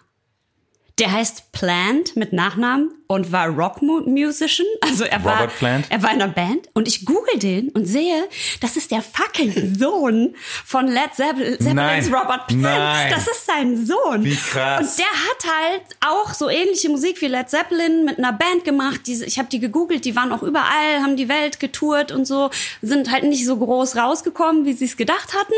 Der 1.00 1.12
heißt 1.12 1.52
Plant 1.52 2.16
mit 2.16 2.34
Nachnamen 2.34 2.92
und 3.08 3.32
war 3.32 3.48
Rock-Musician. 3.48 4.68
Also 4.82 5.04
er 5.04 5.24
war, 5.24 5.40
Robert 5.42 5.58
Plant? 5.58 5.86
er 5.90 6.02
war 6.04 6.12
in 6.14 6.22
einer 6.22 6.32
Band. 6.32 6.70
Und 6.74 6.88
ich 6.88 7.06
google 7.06 7.38
den 7.38 7.70
und 7.70 7.86
sehe, 7.86 8.28
das 8.62 8.78
ist 8.78 8.92
der 8.92 9.02
fucking 9.02 9.76
Sohn 9.76 10.36
von 10.66 10.88
Led 10.88 11.14
Zeppelin, 11.16 11.54
Zeppelins 11.60 12.10
Nein. 12.10 12.14
Robert 12.14 12.48
Plant. 12.48 12.62
Nein. 12.62 13.12
Das 13.14 13.28
ist 13.28 13.46
sein 13.46 13.86
Sohn. 13.86 14.24
Wie 14.24 14.36
krass. 14.36 14.82
Und 14.82 15.00
der 15.00 15.06
hat 15.06 15.54
halt 15.62 15.84
auch 16.02 16.34
so 16.34 16.50
ähnliche 16.50 16.90
Musik 16.90 17.22
wie 17.22 17.28
Led 17.28 17.50
Zeppelin 17.50 18.06
mit 18.06 18.18
einer 18.18 18.34
Band 18.34 18.64
gemacht. 18.64 19.02
Die, 19.08 19.24
ich 19.24 19.38
habe 19.38 19.50
die 19.50 19.60
gegoogelt, 19.60 20.06
die 20.06 20.16
waren 20.16 20.32
auch 20.32 20.44
überall, 20.44 21.02
haben 21.02 21.18
die 21.18 21.30
Welt 21.30 21.60
getourt 21.60 22.12
und 22.12 22.26
so, 22.26 22.50
sind 22.82 23.12
halt 23.12 23.24
nicht 23.24 23.46
so 23.46 23.58
groß 23.58 23.96
rausgekommen, 23.96 24.66
wie 24.66 24.74
sie 24.74 24.86
es 24.86 24.98
gedacht 24.98 25.34
hatten. 25.34 25.54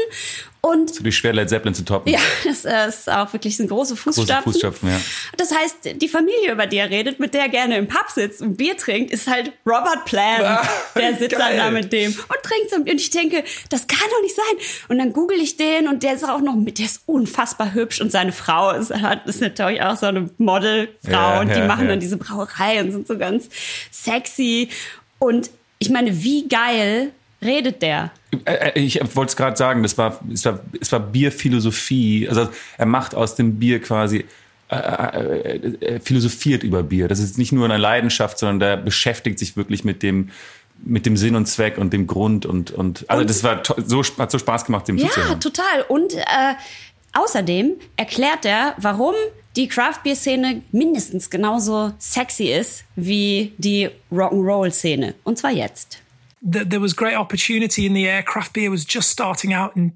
Und 0.61 0.89
Natürlich 0.89 1.17
schwer, 1.17 1.31
Led 1.31 1.47
Zeppelin 1.47 1.75
zu 1.75 1.85
toppen. 1.85 2.11
ja, 2.11 2.19
das 2.43 2.65
ist 2.65 3.07
auch 3.07 3.31
wirklich 3.33 3.55
sind 3.55 3.69
große 3.69 3.95
Fußstapfen. 3.95 4.51
Fußstapfen, 4.51 4.89
ja. 4.89 4.99
Das 5.37 5.53
heißt, 5.53 6.01
die 6.01 6.07
Familie, 6.07 6.51
über 6.51 6.65
die 6.65 6.77
er 6.77 6.89
redet, 6.89 7.19
mit 7.19 7.35
der 7.35 7.44
er 7.45 7.49
gerne 7.49 7.77
im 7.77 7.87
Pub 7.87 8.09
sitzt 8.13 8.41
und 8.41 8.57
Bier 8.57 8.75
trinkt, 8.77 9.11
ist 9.11 9.27
halt 9.27 9.51
Robert 9.65 10.05
Plant. 10.05 10.43
Ah, 10.43 10.67
der 10.95 11.15
sitzt 11.19 11.39
dann 11.39 11.57
da 11.57 11.69
mit 11.71 11.91
dem 11.93 12.11
und 12.11 12.43
trinkt 12.43 12.69
so. 12.71 12.77
Und 12.77 12.87
ich 12.87 13.09
denke, 13.09 13.43
das 13.69 13.87
kann 13.87 14.07
doch 14.09 14.21
nicht 14.21 14.35
sein. 14.35 14.87
Und 14.89 14.97
dann 14.97 15.13
google 15.13 15.39
ich 15.39 15.57
den 15.57 15.87
und 15.87 16.03
der 16.03 16.13
ist 16.13 16.23
auch 16.23 16.41
noch 16.41 16.55
mit, 16.55 16.79
der 16.79 16.85
ist 16.85 17.03
unfassbar 17.05 17.73
hübsch 17.73 18.01
und 18.01 18.11
seine 18.11 18.31
Frau 18.31 18.71
ist, 18.71 18.93
hat, 18.93 19.25
ist 19.27 19.41
natürlich 19.41 19.81
auch 19.81 19.95
so 19.95 20.07
eine 20.07 20.29
Modelfrau 20.37 21.11
Ja, 21.11 21.39
und 21.41 21.49
die 21.49 21.59
ja, 21.59 21.67
machen 21.67 21.85
ja. 21.85 21.91
dann 21.91 21.99
diese 21.99 22.17
Brauerei 22.17 22.81
und 22.81 22.91
sind 22.91 23.07
so 23.07 23.17
ganz 23.17 23.49
sexy. 23.91 24.69
Und 25.19 25.49
ich 25.79 25.89
meine, 25.89 26.23
wie 26.23 26.47
geil 26.47 27.11
redet 27.41 27.81
der? 27.81 28.11
Äh, 28.45 28.71
äh, 28.71 28.79
Ich 28.79 28.99
wollte 29.15 29.29
es 29.29 29.35
gerade 29.35 29.55
sagen, 29.55 29.83
das 29.83 29.97
war, 29.97 30.19
es 30.33 30.45
war, 30.45 30.59
es 30.79 30.91
war 30.91 30.99
Bierphilosophie. 30.99 32.27
Also 32.27 32.49
er 32.77 32.85
macht 32.85 33.15
aus 33.15 33.35
dem 33.35 33.59
Bier 33.59 33.81
quasi, 33.81 34.25
äh, 34.69 34.75
äh, 34.75 35.77
er 35.79 36.01
philosophiert 36.01 36.63
über 36.63 36.83
Bier. 36.83 37.07
Das 37.07 37.19
ist 37.19 37.37
nicht 37.37 37.51
nur 37.51 37.65
eine 37.65 37.77
Leidenschaft, 37.77 38.39
sondern 38.39 38.59
der 38.59 38.77
beschäftigt 38.77 39.37
sich 39.39 39.55
wirklich 39.57 39.83
mit 39.83 40.01
dem, 40.03 40.29
mit 40.83 41.05
dem 41.05 41.17
Sinn 41.17 41.35
und 41.35 41.45
Zweck 41.45 41.77
und 41.77 41.93
dem 41.93 42.07
Grund 42.07 42.45
und, 42.45 42.71
und, 42.71 43.09
also 43.09 43.21
Und- 43.21 43.29
das 43.29 43.43
war 43.43 43.61
so, 43.85 44.03
hat 44.03 44.31
so 44.31 44.39
Spaß 44.39 44.65
gemacht, 44.65 44.87
dem 44.87 44.97
Ja, 44.97 45.07
zuzuhören. 45.07 45.39
total. 45.39 45.81
Und 45.87 46.13
äh, 46.15 46.21
außerdem 47.13 47.73
erklärt 47.95 48.45
er, 48.45 48.75
warum 48.77 49.13
die 49.55 49.67
Craft 49.69 49.99
Beer 50.03 50.15
Szene 50.15 50.63
mindestens 50.71 51.29
genauso 51.29 51.93
sexy 51.97 52.45
ist 52.51 52.83
wie 52.97 53.53
die 53.57 53.89
Rock'n'Roll 54.11 54.71
Szene. 54.71 55.13
Und 55.23 55.37
zwar 55.37 55.51
jetzt. 55.51 55.99
there 56.51 56.81
was 56.81 56.95
great 56.95 57.17
opportunity 57.17 57.85
in 57.85 57.95
the 57.95 58.03
air. 58.03 58.21
Craft 58.21 58.51
beer 58.53 58.71
was 58.71 58.85
just 58.87 59.09
starting 59.11 59.53
out 59.55 59.75
and 59.75 59.93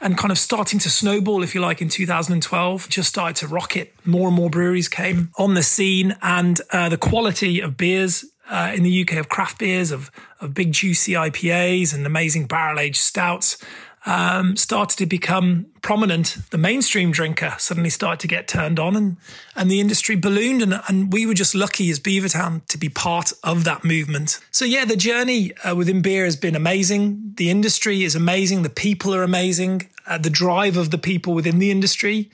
and 0.00 0.16
kind 0.16 0.30
of 0.30 0.38
starting 0.38 0.78
to 0.80 0.90
snowball, 0.90 1.42
if 1.42 1.54
you 1.54 1.60
like, 1.60 1.82
in 1.82 1.88
2012. 1.88 2.88
Just 2.88 3.08
started 3.08 3.36
to 3.36 3.48
rocket. 3.48 3.94
More 4.04 4.28
and 4.28 4.36
more 4.36 4.50
breweries 4.50 4.88
came 4.88 5.30
on 5.38 5.54
the 5.54 5.62
scene, 5.62 6.16
and 6.22 6.60
uh, 6.72 6.88
the 6.88 6.98
quality 6.98 7.60
of 7.60 7.76
beers 7.76 8.24
uh, 8.48 8.72
in 8.74 8.82
the 8.82 9.02
UK 9.02 9.18
of 9.18 9.28
craft 9.28 9.58
beers, 9.58 9.90
of 9.90 10.10
of 10.40 10.54
big 10.54 10.72
juicy 10.72 11.12
IPAs 11.12 11.94
and 11.94 12.06
amazing 12.06 12.46
barrel 12.46 12.78
aged 12.78 12.96
stouts. 12.96 13.58
Um, 14.06 14.56
started 14.56 14.96
to 14.98 15.06
become 15.06 15.66
prominent. 15.82 16.38
The 16.50 16.58
mainstream 16.58 17.10
drinker 17.10 17.54
suddenly 17.58 17.90
started 17.90 18.20
to 18.20 18.28
get 18.28 18.46
turned 18.46 18.78
on, 18.78 18.96
and 18.96 19.16
and 19.56 19.70
the 19.70 19.80
industry 19.80 20.16
ballooned. 20.16 20.62
And, 20.62 20.80
and 20.88 21.12
we 21.12 21.26
were 21.26 21.34
just 21.34 21.54
lucky 21.54 21.90
as 21.90 21.98
Beavertown 21.98 22.64
to 22.68 22.78
be 22.78 22.88
part 22.88 23.32
of 23.42 23.64
that 23.64 23.84
movement. 23.84 24.40
So 24.50 24.64
yeah, 24.64 24.84
the 24.84 24.96
journey 24.96 25.52
uh, 25.58 25.74
within 25.74 26.00
beer 26.00 26.24
has 26.24 26.36
been 26.36 26.56
amazing. 26.56 27.34
The 27.36 27.50
industry 27.50 28.04
is 28.04 28.14
amazing. 28.14 28.62
The 28.62 28.70
people 28.70 29.14
are 29.14 29.24
amazing. 29.24 29.90
Uh, 30.06 30.18
the 30.18 30.30
drive 30.30 30.76
of 30.76 30.90
the 30.90 30.98
people 30.98 31.34
within 31.34 31.58
the 31.58 31.70
industry 31.70 32.30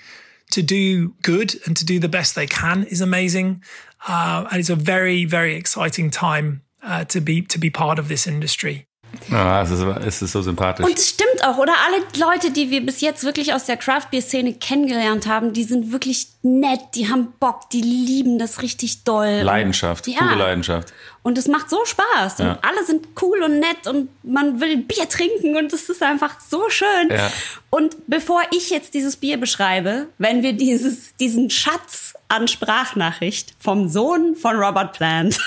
to 0.51 0.63
do 0.63 1.15
good 1.23 1.55
and 1.67 1.77
to 1.77 1.85
do 1.85 1.99
the 1.99 2.09
best 2.09 2.35
they 2.35 2.47
can 2.47 2.85
is 2.85 3.01
amazing. 3.01 3.63
Uh, 4.07 4.47
and 4.51 4.61
it's 4.61 4.71
a 4.71 4.77
very 4.77 5.25
very 5.25 5.57
exciting 5.57 6.11
time 6.11 6.63
uh, 6.83 7.05
to 7.05 7.21
be 7.21 7.43
to 7.43 7.59
be 7.59 7.71
part 7.71 7.99
of 7.99 8.09
this 8.09 8.27
industry. 8.27 8.87
Ja, 9.31 9.63
es, 9.63 9.71
ist, 9.71 9.81
es 10.07 10.23
ist 10.23 10.33
so 10.33 10.43
sympathisch. 10.43 10.85
Und 10.87 10.97
es 10.99 11.09
stimmt 11.11 11.45
auch, 11.45 11.59
oder? 11.59 11.73
Alle 11.87 12.03
Leute, 12.33 12.51
die 12.51 12.71
wir 12.71 12.85
bis 12.85 13.01
jetzt 13.01 13.25
wirklich 13.25 13.53
aus 13.55 13.67
der 13.67 13.77
Craft 13.77 14.09
Beer 14.11 14.23
Szene 14.23 14.55
kennengelernt 14.55 15.27
haben, 15.27 15.53
die 15.53 15.65
sind 15.65 15.93
wirklich 15.93 16.29
nett, 16.43 16.81
die 16.95 17.09
haben 17.11 17.33
Bock, 17.41 17.71
die 17.71 17.81
lieben 17.81 18.39
das 18.39 18.63
richtig 18.63 19.05
doll. 19.05 19.41
Leidenschaft, 19.43 20.07
Ja. 20.07 20.19
pure 20.19 20.35
Leidenschaft. 20.37 20.93
Und 21.25 21.39
es 21.39 21.49
macht 21.49 21.71
so 21.71 21.85
Spaß. 21.85 22.39
Und 22.41 22.47
Ja. 22.47 22.59
alle 22.63 22.85
sind 22.85 23.09
cool 23.23 23.43
und 23.43 23.59
nett 23.59 23.87
und 23.89 24.11
man 24.23 24.61
will 24.61 24.77
Bier 24.77 25.09
trinken 25.09 25.57
und 25.57 25.73
es 25.73 25.89
ist 25.89 26.03
einfach 26.03 26.39
so 26.39 26.69
schön. 26.69 27.09
Ja. 27.11 27.33
Und 27.71 27.97
bevor 28.07 28.43
ich 28.55 28.71
jetzt 28.71 28.95
dieses 28.95 29.17
Bier 29.17 29.39
beschreibe, 29.39 30.07
wenn 30.19 30.43
wir 30.43 30.53
dieses, 30.53 31.17
diesen 31.17 31.49
Schatz 31.51 32.13
an 32.29 32.47
Sprachnachricht 32.47 33.55
vom 33.59 33.89
Sohn 33.89 34.37
von 34.37 34.57
Robert 34.57 34.93
Plant 34.97 35.41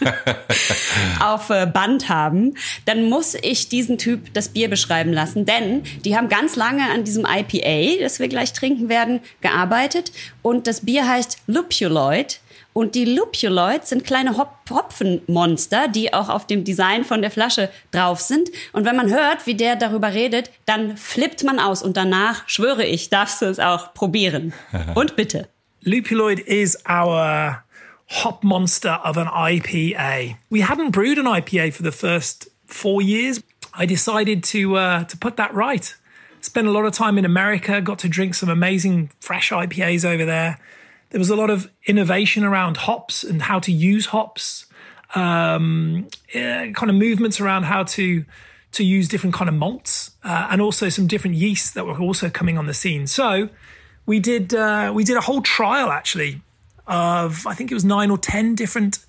auf 1.20 1.50
äh, 1.50 1.66
Band 1.66 2.08
haben, 2.08 2.54
dann 2.86 3.04
muss 3.08 3.34
ich 3.34 3.68
diesen 3.68 3.98
Typ 3.98 4.32
das 4.34 4.48
Bier 4.48 4.68
beschreiben 4.68 5.12
lassen. 5.12 5.44
Denn 5.46 5.82
die 6.04 6.16
haben 6.16 6.28
ganz 6.28 6.56
lange 6.56 6.90
an 6.90 7.04
diesem 7.04 7.26
IPA, 7.26 8.00
das 8.02 8.18
wir 8.18 8.28
gleich 8.28 8.52
trinken 8.52 8.88
werden, 8.88 9.20
gearbeitet. 9.40 10.12
Und 10.42 10.66
das 10.66 10.80
Bier 10.80 11.06
heißt 11.08 11.38
Lupuloid. 11.46 12.40
Und 12.72 12.94
die 12.94 13.04
Lupuloids 13.04 13.90
sind 13.90 14.04
kleine 14.04 14.38
Hop 14.38 14.56
Hopfenmonster, 14.70 15.88
die 15.88 16.14
auch 16.14 16.28
auf 16.28 16.46
dem 16.46 16.64
Design 16.64 17.04
von 17.04 17.20
der 17.20 17.30
Flasche 17.30 17.68
drauf 17.90 18.20
sind. 18.20 18.50
Und 18.72 18.84
wenn 18.84 18.96
man 18.96 19.10
hört, 19.10 19.46
wie 19.46 19.54
der 19.54 19.76
darüber 19.76 20.14
redet, 20.14 20.50
dann 20.64 20.96
flippt 20.96 21.44
man 21.44 21.58
aus. 21.58 21.82
Und 21.82 21.96
danach, 21.96 22.48
schwöre 22.48 22.84
ich, 22.84 23.10
darfst 23.10 23.42
du 23.42 23.46
es 23.46 23.58
auch 23.58 23.92
probieren. 23.92 24.54
Und 24.94 25.16
bitte. 25.16 25.48
Lupuloid 25.82 26.40
is 26.40 26.78
our 26.88 27.62
hop 28.06 28.44
monster 28.44 29.00
of 29.04 29.16
an 29.16 29.28
IPA. 29.28 30.36
We 30.50 30.62
hadn't 30.62 30.90
brewed 30.92 31.18
an 31.18 31.26
IPA 31.26 31.72
for 31.72 31.82
the 31.82 31.92
first 31.92 32.50
four 32.66 33.02
years. 33.02 33.42
I 33.74 33.86
decided 33.86 34.44
to 34.52 34.76
uh, 34.76 35.04
to 35.04 35.16
put 35.16 35.36
that 35.36 35.54
right. 35.54 35.94
Spent 36.40 36.66
a 36.66 36.70
lot 36.70 36.84
of 36.84 36.92
time 36.92 37.18
in 37.18 37.24
America, 37.24 37.80
got 37.80 37.98
to 38.00 38.08
drink 38.08 38.34
some 38.34 38.48
amazing 38.50 39.10
fresh 39.20 39.50
IPAs 39.52 40.04
over 40.04 40.24
there. 40.24 40.58
There 41.12 41.18
was 41.18 41.30
a 41.30 41.36
lot 41.36 41.50
of 41.50 41.70
innovation 41.86 42.42
around 42.42 42.78
hops 42.78 43.22
and 43.22 43.42
how 43.42 43.58
to 43.60 43.70
use 43.70 44.06
hops. 44.06 44.66
Um, 45.14 46.08
eh, 46.32 46.72
kind 46.72 46.88
of 46.88 46.96
movements 46.96 47.38
around 47.38 47.64
how 47.64 47.84
to 47.84 48.24
to 48.72 48.82
use 48.82 49.08
different 49.08 49.34
kind 49.34 49.50
of 49.50 49.54
malts 49.54 50.12
uh, 50.24 50.48
and 50.50 50.62
also 50.62 50.88
some 50.88 51.06
different 51.06 51.36
yeasts 51.36 51.72
that 51.72 51.84
were 51.84 51.98
also 51.98 52.30
coming 52.30 52.56
on 52.56 52.64
the 52.64 52.72
scene. 52.72 53.06
So 53.06 53.50
we 54.06 54.20
did 54.20 54.54
uh, 54.54 54.90
we 54.94 55.04
did 55.04 55.18
a 55.18 55.20
whole 55.20 55.42
trial 55.42 55.90
actually 55.90 56.40
of 56.86 57.46
I 57.46 57.52
think 57.52 57.70
it 57.70 57.74
was 57.74 57.84
nine 57.84 58.10
or 58.10 58.16
ten 58.16 58.54
different 58.54 59.00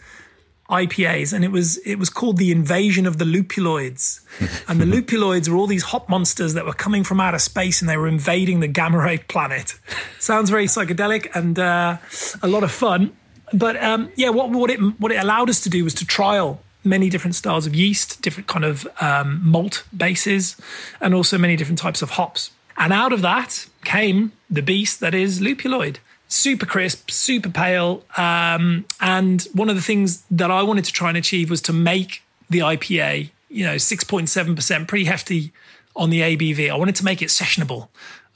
IPAs, 0.74 1.34
and 1.34 1.46
it 1.46 1.52
was 1.52 1.78
it 1.78 1.96
was 1.96 2.10
called 2.10 2.38
the 2.38 2.52
invasion 2.52 3.06
of 3.06 3.18
the 3.18 3.26
lupuloids. 3.26 4.22
and 4.68 4.82
the 4.82 4.86
lupuloids 4.86 5.48
were 5.48 5.56
all 5.56 5.68
these 5.68 5.84
hop 5.84 6.10
monsters 6.10 6.54
that 6.56 6.66
were 6.66 6.74
coming 6.74 7.04
from 7.04 7.20
outer 7.20 7.40
space, 7.40 7.82
and 7.82 7.90
they 7.90 7.98
were 7.98 8.08
invading 8.08 8.60
the 8.60 8.68
gamma 8.68 8.98
ray 8.98 9.20
planet. 9.20 9.80
Sounds 10.20 10.50
very 10.50 10.66
psychedelic 10.66 11.34
and 11.36 11.60
uh, 11.60 11.98
a 12.42 12.48
lot 12.48 12.64
of 12.64 12.72
fun. 12.72 13.16
But 13.54 13.82
um, 13.82 14.12
yeah, 14.16 14.30
what 14.30 14.50
what 14.50 14.70
it 14.70 14.80
what 15.00 15.12
it 15.12 15.18
allowed 15.18 15.50
us 15.50 15.62
to 15.62 15.70
do 15.70 15.84
was 15.84 15.94
to 15.96 16.06
trial 16.06 16.60
many 16.84 17.10
different 17.10 17.36
styles 17.36 17.66
of 17.66 17.76
yeast, 17.76 18.22
different 18.22 18.48
kind 18.48 18.66
of 18.66 18.88
um, 19.00 19.40
malt 19.44 19.86
bases, 19.96 20.58
and 21.00 21.14
also 21.14 21.38
many 21.38 21.56
different 21.56 21.80
types 21.80 22.02
of 22.02 22.12
hops. 22.12 22.52
And 22.78 22.92
out 22.92 23.14
of 23.14 23.22
that 23.22 23.68
came 23.84 24.32
the 24.50 24.62
beast 24.62 25.00
that 25.00 25.14
is 25.14 25.40
lupuloid. 25.40 25.98
Super 26.34 26.66
crisp, 26.66 27.12
super 27.12 27.50
pale. 27.50 28.04
Um, 28.18 28.86
and 29.00 29.44
one 29.54 29.70
of 29.70 29.76
the 29.76 29.84
things 29.84 30.24
that 30.32 30.50
I 30.50 30.64
wanted 30.64 30.84
to 30.86 30.92
try 30.92 31.10
and 31.10 31.18
achieve 31.18 31.52
was 31.52 31.62
to 31.62 31.74
make 31.74 32.24
the 32.50 32.60
IPA, 32.60 33.30
you 33.50 33.66
know, 33.66 33.76
6.7%, 33.76 34.88
pretty 34.88 35.06
hefty 35.06 35.54
on 35.96 36.10
the 36.10 36.22
ABV. 36.22 36.72
I 36.72 36.76
wanted 36.76 36.96
to 36.96 37.06
make 37.06 37.22
it 37.22 37.28
sessionable. 37.28 37.88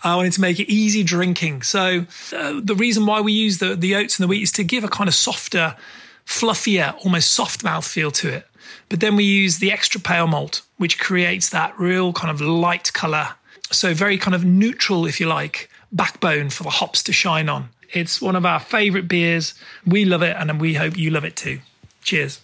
I 0.04 0.16
wanted 0.16 0.34
to 0.34 0.42
make 0.42 0.60
it 0.60 0.72
easy 0.72 1.04
drinking. 1.04 1.63
So 1.63 2.06
uh, 2.36 2.62
the 2.63 2.75
reason 2.75 3.08
why 3.08 3.20
we 3.20 3.32
use 3.32 3.58
the, 3.58 3.75
the 3.75 3.96
oats 3.96 4.20
and 4.20 4.24
the 4.24 4.27
wheat 4.27 4.44
is 4.44 4.51
to 4.54 4.63
give 4.63 4.84
a 4.84 4.89
kind 4.89 5.08
of 5.08 5.16
softer, 5.16 5.75
fluffier, 6.24 6.96
almost 7.04 7.32
soft 7.32 7.63
mouth 7.63 7.86
feel 7.86 8.12
to 8.12 8.30
it. 8.30 8.46
But 8.89 9.00
then 9.00 9.16
we 9.16 9.24
use 9.24 9.58
the 9.58 9.72
extra 9.72 10.00
pale 10.00 10.27
malt, 10.27 10.62
which 10.77 11.00
creates 11.00 11.50
that 11.50 11.77
real 11.80 12.13
kind 12.13 12.30
of 12.30 12.42
light 12.42 12.94
color. 12.94 13.30
So 13.72 13.96
very 13.96 14.20
kind 14.20 14.36
of 14.36 14.46
neutral, 14.46 15.08
if 15.08 15.20
you 15.20 15.25
like, 15.25 15.68
backbone 15.92 16.51
for 16.51 16.62
the 16.62 16.70
hops 16.70 17.01
to 17.04 17.12
shine 17.12 17.50
on. 17.50 17.70
It's 17.89 18.22
one 18.22 18.38
of 18.38 18.44
our 18.46 18.60
favorite 18.60 19.08
beers. 19.08 19.56
We 19.86 20.03
love 20.06 20.22
it, 20.24 20.36
and 20.38 20.62
we 20.62 20.77
hope 20.77 20.98
you 20.98 21.10
love 21.12 21.25
it 21.25 21.36
too. 21.36 21.60
Cheers. 22.03 22.41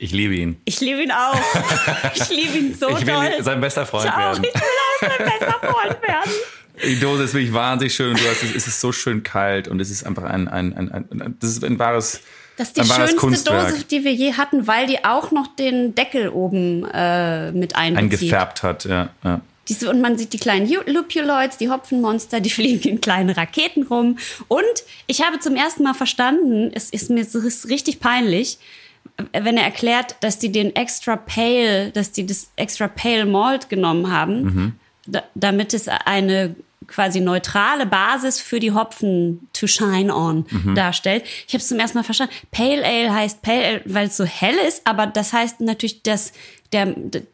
Ich 0.00 0.12
liebe 0.12 0.34
ihn. 0.34 0.60
Ich 0.64 0.80
liebe 0.80 1.02
ihn 1.02 1.10
auch. 1.10 1.34
Ich 2.14 2.28
liebe 2.30 2.56
ihn 2.58 2.74
so 2.74 2.88
Ich 2.90 3.04
will 3.06 3.14
doll. 3.14 3.42
sein 3.42 3.60
bester 3.60 3.84
Freund 3.84 4.06
ich 4.06 4.12
auch. 4.12 4.16
werden. 4.18 4.44
Ich 4.44 4.54
will 4.54 4.62
auch 4.62 5.08
sein 5.18 5.26
bester 5.26 5.60
Freund 5.72 6.02
werden. 6.02 6.32
Die 6.86 7.00
Dose 7.00 7.24
ist 7.24 7.34
wirklich 7.34 7.52
wahnsinnig 7.52 7.92
schön 7.94 8.14
du 8.16 8.22
hast, 8.30 8.44
es 8.44 8.68
ist 8.68 8.80
so 8.80 8.92
schön 8.92 9.24
kalt 9.24 9.66
und 9.66 9.80
es 9.80 9.90
ist 9.90 10.04
einfach 10.06 10.22
ein, 10.22 10.46
ein, 10.46 10.72
ein, 10.76 10.92
ein 10.92 11.36
das 11.40 11.50
ist 11.50 11.64
ein 11.64 11.76
wahres, 11.80 12.20
Das 12.56 12.68
ist 12.68 12.76
die 12.76 12.84
schönste 12.84 13.16
Kunstwerk. 13.16 13.70
Dose, 13.70 13.84
die 13.84 14.04
wir 14.04 14.12
je 14.14 14.34
hatten, 14.34 14.68
weil 14.68 14.86
die 14.86 15.04
auch 15.04 15.32
noch 15.32 15.48
den 15.56 15.96
Deckel 15.96 16.28
oben 16.28 16.84
äh, 16.94 17.50
mit 17.50 17.74
einbezieht. 17.74 17.98
eingefärbt 18.20 18.62
hat. 18.62 18.84
Ja, 18.84 19.08
ja. 19.24 19.40
Diese, 19.68 19.90
und 19.90 20.00
man 20.00 20.16
sieht 20.16 20.32
die 20.32 20.38
kleinen 20.38 20.68
Lupuloids, 20.86 21.58
die 21.58 21.70
Hopfenmonster, 21.70 22.40
die 22.40 22.50
fliegen 22.58 22.88
in 22.88 23.00
kleinen 23.00 23.30
Raketen 23.30 23.84
rum. 23.84 24.18
Und 24.48 24.64
ich 25.06 25.22
habe 25.22 25.38
zum 25.38 25.56
ersten 25.56 25.82
Mal 25.82 25.94
verstanden, 25.94 26.70
es 26.74 26.90
ist 26.90 27.10
mir 27.10 27.26
richtig 27.68 28.00
peinlich, 28.00 28.58
wenn 29.32 29.56
er 29.56 29.64
erklärt, 29.64 30.16
dass 30.20 30.38
die 30.38 30.52
den 30.52 30.76
extra 30.76 31.16
pale, 31.16 31.90
dass 31.90 32.12
die 32.12 32.26
das 32.26 32.50
extra 32.56 32.88
pale 32.88 33.26
Malt 33.26 33.68
genommen 33.68 34.12
haben, 34.12 34.78
da, 35.06 35.22
damit 35.34 35.74
es 35.74 35.88
eine 35.88 36.54
quasi 36.86 37.20
neutrale 37.20 37.86
Basis 37.86 38.40
für 38.40 38.60
die 38.60 38.72
Hopfen 38.72 39.48
to 39.52 39.66
shine 39.66 40.14
on 40.14 40.46
darstellt. 40.74 41.24
Ich 41.46 41.54
habe 41.54 41.58
es 41.58 41.68
zum 41.68 41.78
ersten 41.78 41.98
Mal 41.98 42.04
verstanden. 42.04 42.34
Pale 42.50 42.84
Ale 42.84 43.14
heißt 43.14 43.42
Pale 43.42 43.64
Ale, 43.64 43.82
weil 43.84 44.06
es 44.06 44.16
so 44.16 44.24
hell 44.24 44.56
ist, 44.66 44.86
aber 44.86 45.06
das 45.06 45.32
heißt 45.32 45.60
natürlich, 45.60 46.02
dass 46.02 46.32
der, 46.72 46.86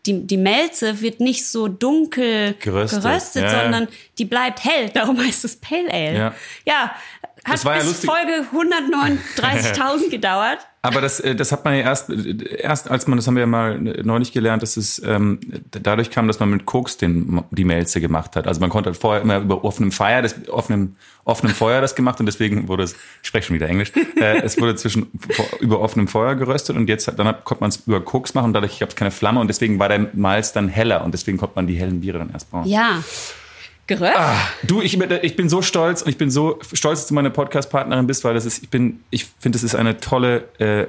die, 0.07 0.27
die 0.27 0.37
Melze 0.37 1.01
wird 1.01 1.21
nicht 1.21 1.47
so 1.47 1.69
dunkel 1.69 2.55
Geröstet, 2.61 3.03
geröstet, 3.03 3.43
ja, 3.45 3.53
ja. 3.53 3.63
sondern 3.63 3.89
die 4.19 4.25
bleibt 4.25 4.65
hell. 4.65 4.91
Darum 4.91 5.19
heißt 5.19 5.45
es 5.45 5.57
Pale 5.57 5.93
Ale. 5.93 6.17
Ja. 6.17 6.35
ja 6.67 6.95
hat 7.45 7.55
Das 7.55 7.65
war 7.65 7.75
ja 7.75 7.79
bis 7.81 7.89
lustig. 7.89 8.11
Folge 8.11 8.47
139.000 8.53 10.11
gedauert. 10.11 10.59
Aber 10.85 11.01
das, 11.01 11.19
äh, 11.21 11.35
das 11.35 11.51
hat 11.51 11.65
man 11.65 11.75
ja 11.75 11.81
erst, 11.81 12.11
erst 12.11 12.91
als 12.91 13.07
man, 13.07 13.17
das 13.17 13.27
haben 13.27 13.37
wir 13.37 13.41
ja 13.41 13.47
mal 13.47 13.79
neulich 13.79 14.33
gelernt, 14.33 14.63
dass 14.63 14.77
es 14.77 15.03
ähm, 15.03 15.41
dadurch 15.71 16.11
kam, 16.11 16.27
dass 16.27 16.41
man 16.41 16.51
mit 16.51 16.67
Koks 16.67 16.99
den, 16.99 17.43
die 17.51 17.65
Melze 17.65 18.03
gemacht 18.03 18.37
hat. 18.37 18.47
Also 18.47 18.61
man 18.61 18.69
konnte 18.69 18.91
halt 18.91 18.99
vorher 18.99 19.23
immer 19.23 19.39
über 19.39 19.65
offenem 19.65 19.93
Feuer, 19.93 20.21
das, 20.21 20.35
offenem, 20.49 20.97
offenem 21.25 21.55
Feuer 21.55 21.81
das 21.81 21.95
gemacht 21.95 22.21
und 22.21 22.27
deswegen 22.27 22.69
wurde 22.69 22.83
es, 22.83 22.93
ich 23.23 23.29
spreche 23.29 23.47
schon 23.47 23.57
wieder 23.57 23.69
Englisch, 23.69 23.93
äh, 24.21 24.43
es 24.43 24.61
wurde 24.61 24.77
zwischen 24.77 25.11
über 25.61 25.81
offenem 25.81 26.07
Feuer 26.07 26.35
geröstet 26.35 26.77
und 26.77 26.87
jetzt 26.87 27.09
hat, 27.09 27.19
dann 27.19 27.29
hat, 27.29 27.45
konnte 27.45 27.63
man 27.63 27.71
es 27.71 27.83
über 27.87 28.03
Koks 28.03 28.35
machen 28.35 28.47
und 28.47 28.53
dadurch 28.53 28.79
gab 28.79 28.91
es 28.91 28.97
keine 28.97 29.11
Flamme 29.11 29.41
und 29.41 29.49
deswegen 29.49 29.79
war 29.79 29.89
der 29.89 30.11
Malz 30.13 30.53
dann 30.53 30.69
heller 30.69 31.03
und 31.03 31.13
deswegen 31.13 31.39
konnte 31.39 31.55
man 31.57 31.67
die 31.67 31.77
hellen 31.77 32.03
Biere 32.03 32.19
dann 32.19 32.31
erst 32.31 32.51
brauen. 32.51 32.67
Ja. 32.67 33.03
Geröstet? 33.87 34.21
Du, 34.63 34.81
ich, 34.81 34.99
bin- 34.99 35.11
ich 35.23 35.37
bin 35.37 35.49
so 35.49 35.61
stolz 35.63 36.03
und 36.03 36.09
ich 36.09 36.17
bin 36.19 36.31
so 36.31 36.59
stolz, 36.73 37.01
dass 37.01 37.09
du 37.09 37.15
meine 37.15 37.31
Podcast-Partnerin 37.31 38.07
bist, 38.07 38.25
weil 38.25 38.33
das 38.35 38.47
ist, 38.47 38.63
ich 38.63 38.71
bin, 38.71 39.05
ich 39.11 39.27
finde, 39.39 39.57
das 39.57 39.63
ist 39.63 39.75
eine 39.75 39.99
tolle 40.01 40.49
äh, 40.59 40.87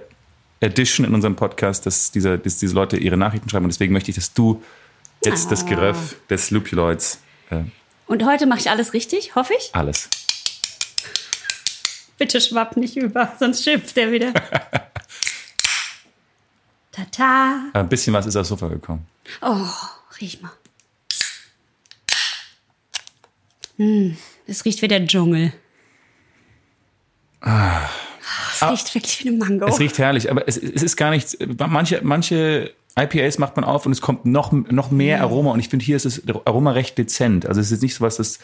Edition 0.62 1.06
in 1.06 1.14
unserem 1.14 1.36
Podcast, 1.36 1.86
dass 1.86 2.12
diese, 2.12 2.38
dass 2.40 2.58
diese 2.58 2.74
Leute 2.74 2.96
ihre 2.98 3.18
Nachrichten 3.18 3.50
schreiben 3.50 3.66
und 3.66 3.74
deswegen 3.74 3.92
möchte 3.94 4.12
ich, 4.12 4.16
dass 4.16 4.34
du 4.34 4.64
jetzt 5.26 5.52
das 5.52 5.66
Geröff 5.66 6.16
des 6.30 6.52
Lupuloids 6.52 7.20
äh, 7.50 7.64
Und 8.08 8.26
heute 8.26 8.46
mache 8.46 8.60
ich 8.60 8.70
alles 8.70 8.94
richtig, 8.94 9.36
hoffe 9.36 9.54
ich. 9.58 9.70
alles. 9.74 10.10
Bitte 12.18 12.40
schwapp 12.40 12.78
nicht 12.78 12.96
über, 12.96 13.34
sonst 13.40 13.62
schimpft 13.66 13.98
er 13.98 14.10
wieder. 14.12 14.32
Tata. 16.94 17.66
Ein 17.74 17.90
bisschen 17.90 18.14
was 18.14 18.26
ist 18.26 18.38
aufs 18.38 18.48
Sofa 18.50 18.70
gekommen. 18.70 19.06
Oh, 19.42 19.66
riech 20.22 20.42
mal. 20.42 20.52
Hm, 23.78 24.16
es 24.48 24.66
riecht 24.66 24.82
wie 24.82 24.88
der 24.88 25.06
Dschungel. 25.06 25.54
Es 27.42 28.70
riecht 28.70 28.96
wirklich 28.96 29.24
wie 29.24 29.30
eine 29.30 29.38
Mango. 29.38 29.66
Ah. 29.66 29.70
Es 29.70 29.80
riecht 29.80 29.98
herrlich, 29.98 30.32
aber 30.32 30.48
es, 30.48 30.58
es 30.58 30.82
ist 30.82 30.96
gar 30.96 31.12
nichts. 31.12 31.38
Manche, 31.58 32.00
manche 32.04 32.74
IPAs 32.98 33.38
macht 33.38 33.56
man 33.56 33.66
auf 33.66 33.86
und 33.86 33.92
es 33.92 34.02
kommt 34.02 34.26
noch, 34.26 34.52
noch 34.52 34.90
mehr 34.90 35.22
Aroma 35.22 35.52
und 35.52 35.60
ich 35.60 35.70
finde, 35.70 35.86
hier 35.86 35.98
ist 35.98 36.06
das 36.06 36.22
Aroma 36.46 36.72
recht 36.72 36.98
dezent. 36.98 37.46
Also 37.46 37.60
es 37.60 37.72
ist 37.72 37.84
nicht 37.84 37.96
so 37.96 38.06
was, 38.06 38.18
das, 38.18 38.40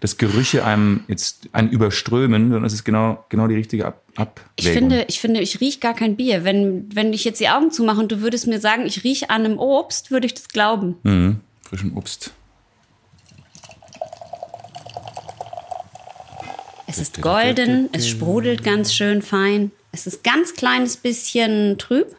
das 0.00 0.18
Gerüche 0.18 0.64
einem 0.64 1.04
jetzt 1.06 1.48
einen 1.52 1.70
überströmen, 1.70 2.50
sondern 2.50 2.64
es 2.64 2.72
ist 2.72 2.84
genau, 2.84 3.24
genau 3.28 3.46
die 3.46 3.54
richtige 3.54 3.86
Ab 3.86 4.02
Abwägung. 4.16 4.42
ich 4.56 4.68
finde, 4.68 5.04
ich 5.08 5.20
finde, 5.20 5.40
ich 5.40 5.60
riech 5.60 5.80
gar 5.80 5.94
kein 5.94 6.16
Bier. 6.16 6.44
Wenn, 6.44 6.88
wenn 6.94 7.12
ich 7.12 7.24
jetzt 7.24 7.40
die 7.40 7.48
Augen 7.48 7.70
zumache 7.70 8.00
und 8.00 8.10
du 8.10 8.20
würdest 8.20 8.48
mir 8.48 8.60
sagen, 8.60 8.84
ich 8.84 9.04
rieche 9.04 9.30
an 9.30 9.44
einem 9.44 9.58
Obst, 9.58 10.10
würde 10.10 10.26
ich 10.26 10.34
das 10.34 10.48
glauben. 10.48 10.96
Mhm. 11.04 11.40
Frischen 11.62 11.96
Obst. 11.96 12.32
Es 16.92 16.98
ist 16.98 17.22
golden, 17.22 17.88
es 17.92 18.06
sprudelt 18.08 18.62
ganz 18.62 18.94
schön 18.94 19.22
fein. 19.22 19.70
Es 19.92 20.06
ist 20.06 20.22
ganz 20.22 20.54
kleines 20.54 20.96
bisschen 20.96 21.78
trüb. 21.78 22.14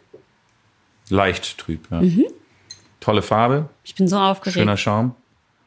Leicht 1.09 1.57
trüb, 1.57 1.85
ja. 1.91 2.01
Mhm. 2.01 2.25
Tolle 2.99 3.21
Farbe, 3.21 3.69
Ich 3.83 3.93
bin 3.95 4.07
so 4.07 4.17
aufgeregt. 4.17 4.57
schöner 4.57 4.77
Schaum. 4.77 5.15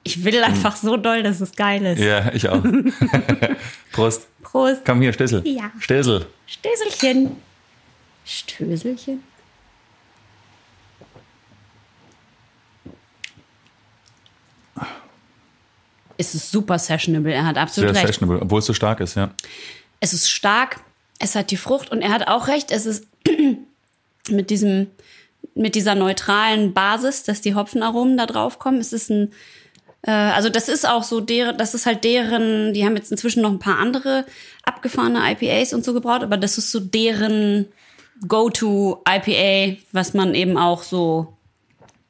Ich 0.02 0.24
will 0.24 0.42
einfach 0.42 0.76
so 0.76 0.96
doll, 0.96 1.22
dass 1.22 1.40
es 1.40 1.52
geil 1.54 1.84
ist. 1.84 1.98
Ja, 2.00 2.32
ich 2.32 2.48
auch. 2.48 2.62
Prost. 3.92 4.26
Prost. 4.42 4.82
Komm 4.84 5.00
hier, 5.02 5.12
Stissel. 5.12 5.46
Ja. 5.46 5.70
Stissel. 5.78 6.26
Stöselchen. 6.46 7.32
Stöselchen. 8.24 9.22
Es 16.18 16.34
ist 16.34 16.50
super 16.50 16.78
sessionable. 16.78 17.32
Er 17.32 17.46
hat 17.46 17.58
absolut 17.58 17.94
Sehr 17.94 18.02
recht. 18.02 18.14
fashionable, 18.14 18.42
obwohl 18.42 18.60
es 18.60 18.66
so 18.66 18.72
stark 18.72 19.00
ist, 19.00 19.16
ja. 19.16 19.30
Es 20.00 20.12
ist 20.12 20.30
stark. 20.30 20.80
Es 21.18 21.34
hat 21.34 21.50
die 21.50 21.56
Frucht 21.56 21.90
und 21.90 22.02
er 22.02 22.10
hat 22.10 22.28
auch 22.28 22.48
recht. 22.48 22.70
Es 22.70 22.86
ist 22.86 23.06
mit 24.30 24.50
diesem, 24.50 24.88
mit 25.54 25.74
dieser 25.74 25.94
neutralen 25.94 26.74
Basis, 26.74 27.22
dass 27.22 27.40
die 27.40 27.54
Hopfenaromen 27.54 28.16
da 28.16 28.26
drauf 28.26 28.58
kommen. 28.58 28.78
Es 28.78 28.92
ist 28.92 29.10
ein, 29.10 29.32
äh, 30.02 30.10
also 30.10 30.48
das 30.48 30.68
ist 30.68 30.86
auch 30.86 31.02
so 31.02 31.20
deren, 31.20 31.56
das 31.56 31.74
ist 31.74 31.86
halt 31.86 32.04
deren, 32.04 32.74
die 32.74 32.84
haben 32.84 32.96
jetzt 32.96 33.10
inzwischen 33.10 33.42
noch 33.42 33.50
ein 33.50 33.58
paar 33.58 33.78
andere 33.78 34.26
abgefahrene 34.64 35.20
IPAs 35.32 35.72
und 35.72 35.84
so 35.84 35.94
gebraut, 35.94 36.22
aber 36.22 36.36
das 36.36 36.58
ist 36.58 36.70
so 36.70 36.80
deren 36.80 37.66
Go-to-IPA, 38.26 39.78
was 39.92 40.14
man 40.14 40.34
eben 40.34 40.56
auch 40.56 40.82
so 40.82 41.36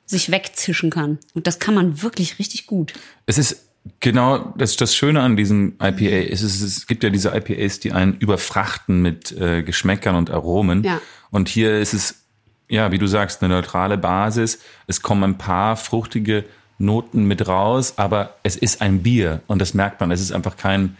sich 0.07 0.31
wegzischen 0.31 0.91
kann. 0.91 1.19
Und 1.35 1.47
das 1.47 1.59
kann 1.59 1.75
man 1.75 2.03
wirklich 2.03 2.39
richtig 2.39 2.67
gut. 2.67 2.93
Es 3.27 3.39
ist 3.39 3.66
genau 4.01 4.53
das, 4.57 4.77
das 4.77 4.95
Schöne 4.95 5.21
an 5.21 5.37
diesem 5.37 5.75
IPA. 5.83 6.31
Es, 6.31 6.43
ist, 6.43 6.61
es 6.61 6.87
gibt 6.87 7.03
ja 7.05 7.11
diese 7.11 7.35
IPAs, 7.37 7.81
die 7.81 7.93
einen 7.93 8.15
überfrachten 8.19 9.03
mit 9.03 9.33
äh, 9.33 9.63
Geschmäckern 9.63 10.17
und 10.17 10.31
Aromen. 10.31 10.85
Ja. 10.85 11.01
Und 11.31 11.49
hier 11.49 11.79
ist 11.79 11.95
es, 11.95 12.25
ja, 12.69 12.93
wie 12.93 12.99
du 12.99 13.07
sagst, 13.07 13.43
eine 13.43 13.55
neutrale 13.55 13.99
Basis. 13.99 14.61
Es 14.87 15.03
kommen 15.03 15.25
ein 15.25 15.39
paar 15.39 15.77
fruchtige 15.77 16.45
Noten 16.79 17.25
mit 17.25 17.49
raus, 17.49 17.95
aber 17.97 18.37
es 18.43 18.57
ist 18.57 18.83
ein 18.83 19.03
Bier 19.03 19.41
und 19.47 19.61
das 19.61 19.75
merkt 19.75 20.01
man. 20.01 20.11
Es 20.11 20.21
ist 20.21 20.33
einfach 20.33 20.57
kein, 20.57 20.97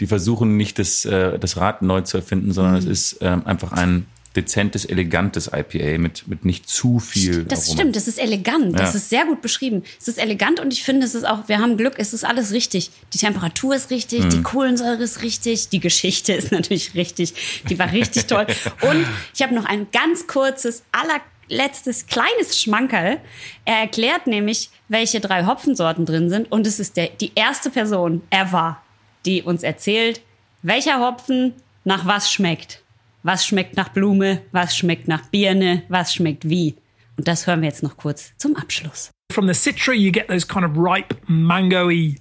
die 0.00 0.06
versuchen 0.06 0.56
nicht 0.56 0.78
das, 0.78 1.04
äh, 1.04 1.38
das 1.38 1.56
Rad 1.56 1.82
neu 1.82 2.02
zu 2.02 2.18
erfinden, 2.18 2.52
sondern 2.52 2.76
es 2.76 2.84
ist 2.84 3.18
ähm, 3.20 3.42
einfach 3.46 3.72
ein 3.72 4.06
dezentes, 4.36 4.84
elegantes 4.84 5.48
IPA 5.52 5.98
mit, 5.98 6.26
mit 6.28 6.44
nicht 6.44 6.68
zu 6.68 6.98
viel 6.98 7.44
Das 7.44 7.64
Aroma. 7.66 7.74
stimmt, 7.80 7.96
das 7.96 8.08
ist 8.08 8.18
elegant. 8.18 8.78
Das 8.78 8.92
Ja. 8.92 8.96
ist 8.98 9.08
sehr 9.10 9.24
gut 9.26 9.42
beschrieben. 9.42 9.82
Es 10.00 10.08
ist 10.08 10.18
elegant 10.18 10.60
und 10.60 10.72
ich 10.72 10.82
finde, 10.84 11.06
es 11.06 11.14
ist 11.14 11.24
auch, 11.24 11.48
wir 11.48 11.58
haben 11.58 11.76
Glück, 11.76 11.94
es 11.98 12.12
ist 12.14 12.24
alles 12.24 12.52
richtig. 12.52 12.90
Die 13.12 13.18
Temperatur 13.18 13.74
ist 13.74 13.90
richtig, 13.90 14.24
Mhm. 14.24 14.30
die 14.30 14.42
Kohlensäure 14.42 15.02
ist 15.02 15.22
richtig, 15.22 15.68
die 15.68 15.80
Geschichte 15.80 16.32
ist 16.32 16.50
natürlich 16.52 16.94
richtig. 16.94 17.34
Die 17.68 17.78
war 17.78 17.92
richtig 17.92 18.26
toll. 18.26 18.46
Und 18.82 19.06
ich 19.34 19.42
habe 19.42 19.54
noch 19.54 19.64
ein 19.64 19.86
ganz 19.92 20.26
kurzes, 20.26 20.82
allerletztes 20.92 22.06
kleines 22.06 22.60
Schmankerl. 22.60 23.18
Er 23.64 23.76
erklärt 23.76 24.26
nämlich, 24.26 24.70
welche 24.88 25.20
drei 25.20 25.44
Hopfensorten 25.46 26.06
drin 26.06 26.28
sind 26.30 26.50
und 26.52 26.66
es 26.66 26.78
ist 26.80 26.96
der, 26.96 27.08
die 27.08 27.32
erste 27.34 27.70
Person 27.70 28.22
ever, 28.30 28.80
die 29.26 29.42
uns 29.42 29.62
erzählt, 29.62 30.20
welcher 30.62 31.00
Hopfen 31.00 31.54
nach 31.84 32.06
was 32.06 32.30
schmeckt. 32.32 32.81
Was 33.22 33.46
schmeckt 33.46 33.76
nach 33.76 33.90
Blume, 33.90 34.42
was 34.52 34.76
schmeckt 34.76 35.08
nach 35.08 35.26
Birne, 35.28 35.84
was 35.88 36.14
schmeckt 36.14 36.48
wie. 36.48 36.76
Und 37.16 37.28
das 37.28 37.46
hören 37.46 37.60
wir 37.60 37.68
jetzt 37.68 37.82
noch 37.82 37.96
kurz 37.96 38.32
zum 38.36 38.56
Abschluss. 38.56 39.10
From 39.32 39.46
the 39.46 39.54
Citra, 39.54 39.94
you 39.94 40.10
get 40.10 40.28
those 40.28 40.46
kind 40.46 40.64
of 40.64 40.76
ripe, 40.76 41.14
mango-y 41.26 42.16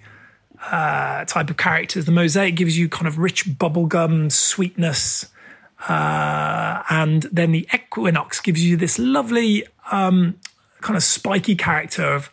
uh, 0.71 1.25
type 1.25 1.49
of 1.49 1.57
characters. 1.57 2.05
The 2.05 2.11
Mosaic 2.11 2.55
gives 2.55 2.77
you 2.77 2.87
kind 2.87 3.07
of 3.07 3.17
rich 3.17 3.45
bubblegum 3.57 4.31
sweetness. 4.31 5.31
Uh, 5.89 6.83
and 6.89 7.23
then 7.31 7.51
the 7.51 7.67
Equinox 7.73 8.39
gives 8.39 8.63
you 8.63 8.77
this 8.77 8.99
lovely 8.99 9.65
um, 9.91 10.35
kind 10.81 10.95
of 10.95 11.03
spiky 11.03 11.55
character 11.55 12.03
of, 12.03 12.29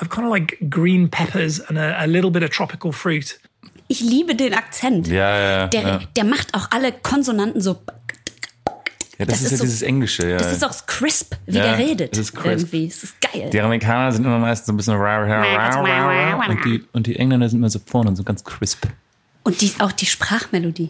of 0.00 0.10
kind 0.10 0.26
of 0.26 0.30
like 0.30 0.58
green 0.68 1.08
peppers 1.08 1.58
and 1.58 1.78
a, 1.78 2.04
a 2.04 2.06
little 2.06 2.30
bit 2.30 2.42
of 2.42 2.50
tropical 2.50 2.92
fruit. 2.92 3.38
Ich 3.92 4.00
liebe 4.00 4.34
den 4.34 4.54
Akzent. 4.54 5.06
Ja, 5.08 5.38
ja, 5.38 5.66
Der, 5.66 5.82
ja. 5.82 6.00
der 6.16 6.24
macht 6.24 6.54
auch 6.54 6.70
alle 6.70 6.92
Konsonanten 6.92 7.60
so. 7.60 7.76
Ja, 9.18 9.26
das, 9.26 9.26
Das 9.26 9.42
ist, 9.42 9.50
ja 9.50 9.56
so- 9.58 9.64
dieses 9.64 9.82
Englische, 9.82 10.30
ja. 10.30 10.38
Das 10.38 10.50
ist 10.50 10.64
auch 10.64 10.86
crisp, 10.86 11.34
wie 11.44 11.58
Ja, 11.58 11.64
der 11.76 11.78
redet. 11.78 12.12
es 12.14 12.18
ist 12.18 12.32
crisp. 12.34 12.72
Irgendwie. 12.72 12.86
Es 12.86 13.04
ist 13.04 13.20
geil. 13.20 13.50
Die 13.52 13.60
Amerikaner 13.60 14.10
sind 14.10 14.24
immer 14.24 14.38
meistens 14.38 14.66
so 14.68 14.72
ein 14.72 14.78
bisschen 14.78 14.94
rah, 14.94 15.18
rah, 15.18 15.42
rah, 15.42 15.80
rah, 15.82 16.46
und 16.48 16.64
die, 16.64 16.82
und 16.94 17.06
die 17.06 17.16
Engländer 17.16 17.50
sind 17.50 17.58
immer 17.58 17.68
so 17.68 17.80
vorne 17.84 18.08
und 18.08 18.16
so 18.16 18.22
ganz 18.24 18.42
crisp. 18.42 18.86
Und 19.42 19.60
die, 19.60 19.70
auch 19.80 19.92
die 19.92 20.06
Sprachmelodie. 20.06 20.88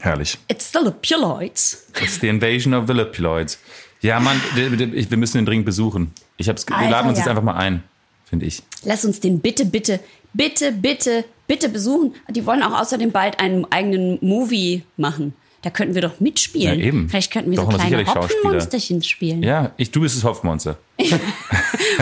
Herrlich. 0.00 0.36
It's 0.48 0.72
the 0.72 0.80
Lupuloids. 0.82 1.86
It's 2.02 2.18
the 2.20 2.26
invasion 2.26 2.74
of 2.74 2.88
the 2.88 2.94
Lipuloids. 2.94 3.60
Ja, 4.00 4.18
Mann, 4.18 4.40
wir 4.56 4.76
wir 5.10 5.16
müssen 5.16 5.36
den 5.38 5.46
dringend 5.46 5.66
besuchen. 5.66 6.12
Ich 6.36 6.48
hab's, 6.48 6.66
wir 6.66 6.76
Alter, 6.76 6.90
laden 6.90 7.08
uns 7.10 7.18
ja. 7.18 7.24
jetzt 7.24 7.28
einfach 7.30 7.44
mal 7.44 7.54
ein, 7.54 7.84
finde 8.28 8.46
ich. 8.46 8.62
Lass 8.82 9.04
uns 9.04 9.20
den 9.20 9.38
bitte, 9.38 9.64
bitte, 9.66 10.00
bitte, 10.32 10.72
bitte, 10.72 11.24
bitte 11.50 11.68
besuchen. 11.68 12.14
Die 12.28 12.46
wollen 12.46 12.62
auch 12.62 12.80
außerdem 12.80 13.10
bald 13.10 13.40
einen 13.40 13.66
eigenen 13.72 14.18
Movie 14.20 14.84
machen. 14.96 15.34
Da 15.62 15.70
könnten 15.70 15.96
wir 15.96 16.00
doch 16.00 16.20
mitspielen. 16.20 16.78
Ja, 16.78 16.86
eben. 16.86 17.08
Vielleicht 17.08 17.32
könnten 17.32 17.50
wir 17.50 17.56
Doch, 17.56 17.70
so 17.70 17.76
kleine. 17.76 18.06
Hopfenmonsterchen 18.06 19.02
spielen. 19.02 19.42
Ja, 19.42 19.72
ich, 19.76 19.90
du 19.90 20.00
bist 20.00 20.16
das 20.16 20.22
Hopfmonster. 20.22 20.78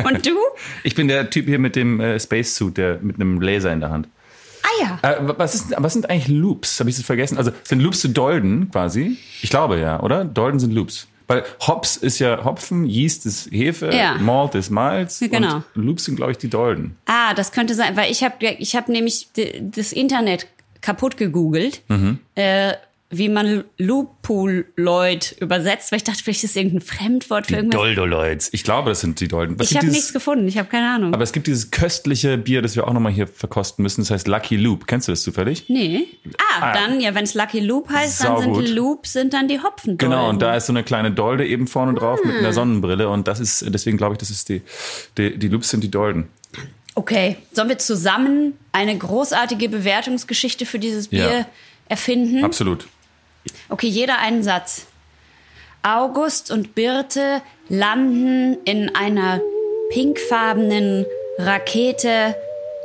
Und 0.04 0.26
du? 0.26 0.36
Ich 0.84 0.94
bin 0.94 1.08
der 1.08 1.30
Typ 1.30 1.46
hier 1.46 1.58
mit 1.58 1.76
dem 1.76 1.98
äh, 1.98 2.20
Spacesuit, 2.20 2.76
der 2.76 2.98
mit 3.00 3.16
einem 3.16 3.40
Laser 3.40 3.72
in 3.72 3.80
der 3.80 3.90
Hand. 3.90 4.08
Ah 4.62 4.82
ja. 4.82 5.10
Äh, 5.10 5.38
was, 5.38 5.54
ist, 5.54 5.74
was 5.76 5.94
sind 5.94 6.08
eigentlich 6.10 6.28
Loops? 6.28 6.78
Habe 6.78 6.90
ich 6.90 6.96
das 6.96 7.04
vergessen? 7.04 7.38
Also 7.38 7.50
sind 7.64 7.80
Loops 7.80 8.00
zu 8.00 8.08
Dolden 8.08 8.70
quasi? 8.70 9.16
Ich 9.42 9.50
glaube 9.50 9.78
ja, 9.78 10.00
oder? 10.00 10.24
Dolden 10.24 10.60
sind 10.60 10.72
Loops. 10.72 11.08
Weil 11.28 11.44
Hops 11.66 11.96
ist 11.96 12.18
ja 12.18 12.42
Hopfen, 12.44 12.86
Yeast 12.86 13.26
ist 13.26 13.50
Hefe, 13.52 13.90
Ja. 13.94 14.14
Malt 14.14 14.54
ist 14.54 14.70
Malz. 14.70 15.20
Genau. 15.20 15.56
Und 15.56 15.84
Loops 15.84 16.04
sind, 16.06 16.16
glaube 16.16 16.32
ich, 16.32 16.38
die 16.38 16.48
Dolden. 16.50 16.96
Ah, 17.06 17.34
das 17.34 17.52
könnte 17.52 17.74
sein, 17.74 17.96
weil 17.96 18.10
ich 18.10 18.24
habe 18.24 18.34
ich 18.44 18.74
hab 18.74 18.88
nämlich 18.88 19.28
das 19.60 19.92
Internet 19.92 20.46
kaputt 20.80 21.16
gegoogelt, 21.16 21.82
Mhm. 21.88 22.18
äh, 22.34 22.72
wie 23.10 23.28
man 23.30 23.64
Lupuloid 23.78 25.36
übersetzt, 25.40 25.92
weil 25.92 25.96
ich 25.96 26.04
dachte, 26.04 26.22
vielleicht 26.22 26.44
ist 26.44 26.54
das 26.54 26.56
irgendein 26.56 26.82
Fremdwort 26.82 27.46
für 27.46 27.56
irgendwas. 27.56 27.80
Doldoloids. 27.80 28.48
Ich 28.52 28.64
glaube, 28.64 28.90
das 28.90 29.00
sind 29.00 29.20
die 29.20 29.28
Dolden. 29.28 29.58
Was 29.58 29.70
Ich 29.70 29.76
habe 29.76 29.86
nichts 29.86 30.12
gefunden, 30.12 30.46
ich 30.46 30.58
habe 30.58 30.68
keine 30.68 30.90
Ahnung. 30.90 31.14
Aber 31.14 31.22
es 31.22 31.32
gibt 31.32 31.46
dieses 31.46 31.70
köstliche 31.70 32.36
Bier, 32.36 32.60
das 32.60 32.76
wir 32.76 32.86
auch 32.86 32.92
nochmal 32.92 33.12
hier 33.12 33.26
verkosten 33.26 33.82
müssen. 33.82 34.02
Das 34.02 34.10
heißt 34.10 34.28
Lucky 34.28 34.56
Loop. 34.56 34.86
Kennst 34.86 35.08
du 35.08 35.12
das 35.12 35.22
zufällig? 35.22 35.64
nee. 35.68 36.06
Ah, 36.60 36.72
dann, 36.74 37.00
ja, 37.00 37.14
wenn 37.14 37.24
es 37.24 37.34
Lucky 37.34 37.60
Loop 37.60 37.88
heißt, 37.88 38.24
dann 38.24 38.38
sind 38.42 38.54
Saugut. 38.54 38.68
Loop, 38.70 39.06
sind 39.06 39.32
dann 39.32 39.48
die 39.48 39.60
Hopfen. 39.60 39.96
Genau, 39.96 40.28
und 40.28 40.42
da 40.42 40.54
ist 40.56 40.66
so 40.66 40.72
eine 40.72 40.82
kleine 40.84 41.10
Dolde 41.10 41.46
eben 41.46 41.66
vorne 41.66 41.94
drauf 41.94 42.20
mit 42.24 42.34
Ah. 42.36 42.38
einer 42.40 42.52
Sonnenbrille. 42.52 43.08
Und 43.08 43.26
das 43.28 43.40
ist, 43.40 43.64
deswegen 43.68 43.96
glaube 43.96 44.14
ich, 44.14 44.18
das 44.18 44.30
ist 44.30 44.48
die, 44.48 44.62
die, 45.16 45.38
die 45.38 45.48
Loops 45.48 45.70
sind 45.70 45.82
die 45.82 45.90
Dolden. 45.90 46.28
Okay, 46.94 47.36
sollen 47.52 47.68
wir 47.68 47.78
zusammen 47.78 48.54
eine 48.72 48.96
großartige 48.98 49.68
Bewertungsgeschichte 49.68 50.66
für 50.66 50.78
dieses 50.78 51.08
Bier 51.08 51.30
Ja. 51.40 51.46
erfinden? 51.88 52.44
Absolut. 52.44 52.86
Okay, 53.68 53.88
jeder 53.88 54.18
einen 54.18 54.42
Satz. 54.42 54.86
August 55.82 56.50
und 56.50 56.74
Birte 56.74 57.40
landen 57.68 58.56
in 58.64 58.94
einer 58.94 59.40
pinkfarbenen 59.90 61.06
Rakete 61.38 62.34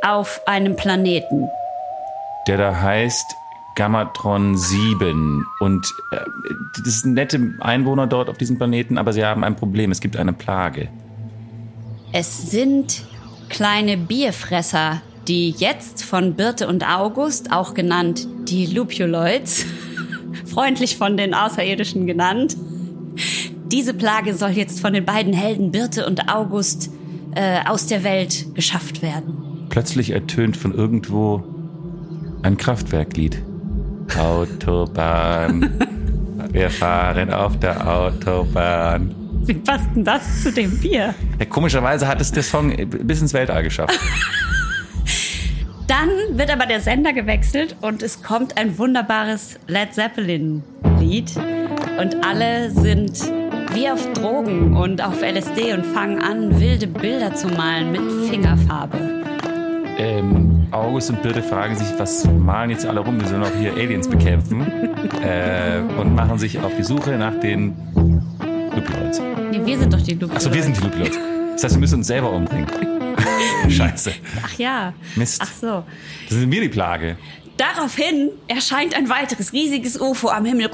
auf 0.02 0.42
einem 0.48 0.76
Planeten. 0.76 1.50
Der 2.48 2.58
da 2.58 2.76
heißt 2.76 3.26
Gammatron 3.76 4.58
7. 4.58 5.46
Und 5.60 5.86
äh, 6.12 6.18
das 6.84 7.02
sind 7.02 7.14
nette 7.14 7.56
Einwohner 7.60 8.08
dort 8.08 8.30
auf 8.30 8.38
diesem 8.38 8.58
Planeten, 8.58 8.98
aber 8.98 9.14
sie 9.14 9.26
haben 9.26 9.44
ein 9.44 9.56
Problem. 9.56 9.92
Es 9.92 10.00
gibt 10.00 10.18
eine 10.18 10.34
Plage. 10.34 10.90
Es 12.12 12.52
sind 12.52 13.04
kleine 13.50 13.98
Bierfresser, 13.98 15.02
die 15.28 15.52
jetzt 15.52 16.04
von 16.04 16.36
Birte 16.36 16.68
und 16.68 16.88
August, 16.88 17.52
auch 17.52 17.74
genannt 17.74 18.28
die 18.48 18.68
Lupuloids, 18.68 19.66
freundlich 20.54 20.98
von 20.98 21.18
den 21.18 21.34
Außerirdischen 21.34 22.06
genannt. 22.06 22.56
Diese 23.72 23.94
Plage 23.94 24.36
soll 24.36 24.52
jetzt 24.52 24.82
von 24.82 24.94
den 24.94 25.06
beiden 25.06 25.34
Helden 25.34 25.72
Birte 25.72 26.06
und 26.06 26.30
August 26.30 26.92
äh, 27.36 27.60
aus 27.66 27.88
der 27.88 28.04
Welt 28.04 28.54
geschafft 28.54 29.02
werden. 29.02 29.66
Plötzlich 29.70 30.12
ertönt 30.12 30.56
von 30.56 30.74
irgendwo 30.74 31.44
ein 32.44 32.58
Kraftwerklied. 32.58 33.42
Autobahn. 34.16 35.72
Wir 36.52 36.70
fahren 36.70 37.34
auf 37.34 37.58
der 37.60 37.88
Autobahn. 37.88 39.16
Wie 39.46 39.56
passt 39.56 39.90
denn 39.96 40.04
das 40.04 40.44
zu 40.44 40.52
dem 40.52 40.78
Bier? 40.80 41.16
Ja, 41.40 41.46
komischerweise 41.46 42.08
hat 42.08 42.22
es 42.22 42.32
der 42.32 42.44
Song 42.44 42.76
bis 42.88 43.22
ins 43.22 43.34
Weltall 43.34 43.64
geschafft. 43.64 44.00
Dann 45.88 46.10
wird 46.38 46.52
aber 46.52 46.66
der 46.66 46.80
Sender 46.80 47.14
gewechselt 47.14 47.76
und 47.82 48.04
es 48.04 48.24
kommt 48.24 48.58
ein 48.58 48.78
wunderbares 48.78 49.60
Led 49.68 49.94
Zeppelin-Lied. 49.94 51.36
Und 52.00 52.26
alle 52.26 52.72
sind 52.72 53.20
wie 53.74 53.90
auf 53.90 54.12
Drogen 54.14 54.76
und 54.78 55.04
auf 55.04 55.22
LSD 55.22 55.74
und 55.74 55.86
fangen 55.86 56.22
an, 56.22 56.60
wilde 56.60 56.88
Bilder 56.88 57.34
zu 57.34 57.48
malen 57.48 57.92
mit 57.92 58.02
Fingerfarbe. 58.30 59.24
Ähm, 59.98 60.68
August 60.72 61.12
und 61.12 61.22
Birte 61.22 61.44
fragen 61.44 61.76
sich, 61.76 61.88
was 61.98 62.26
malen 62.26 62.72
jetzt 62.72 62.86
alle 62.86 63.00
rum? 63.00 63.20
Wir 63.20 63.28
sollen 63.28 63.44
auch 63.44 63.56
hier 63.60 63.74
Aliens 63.74 64.08
bekämpfen. 64.08 64.62
äh, 65.24 65.80
und 66.00 66.16
machen 66.16 66.38
sich 66.38 66.60
auf 66.60 66.72
die 66.78 66.84
Suche 66.84 67.18
nach 67.18 67.40
den 67.40 67.76
Lupiloids. 68.76 69.22
Nee, 69.52 69.62
wir 69.64 69.78
sind 69.78 69.94
doch 69.94 70.02
die 70.02 70.16
Lupe. 70.16 70.36
Achso, 70.36 70.54
wir 70.54 70.64
sind 70.64 70.78
die 70.78 70.84
Lupiloids. 70.84 71.18
Das 71.54 71.66
heißt, 71.66 71.76
wir 71.76 71.80
müssen 71.82 71.96
uns 71.96 72.08
selber 72.08 72.32
umbringen. 72.32 72.68
Scheiße. 73.70 74.14
Ach 74.44 74.58
ja. 74.58 74.94
Mist. 75.16 75.42
Ach 75.44 75.52
so. 75.60 75.84
Das 76.30 76.38
sind 76.38 76.52
wir 76.52 76.62
die 76.62 76.70
Plage. 76.70 77.18
Daraufhin 77.58 78.32
erscheint 78.48 78.96
ein 78.96 79.10
weiteres 79.10 79.54
riesiges 79.54 80.00
UFO 80.00 80.30
am 80.30 80.46
Himmel. 80.46 80.70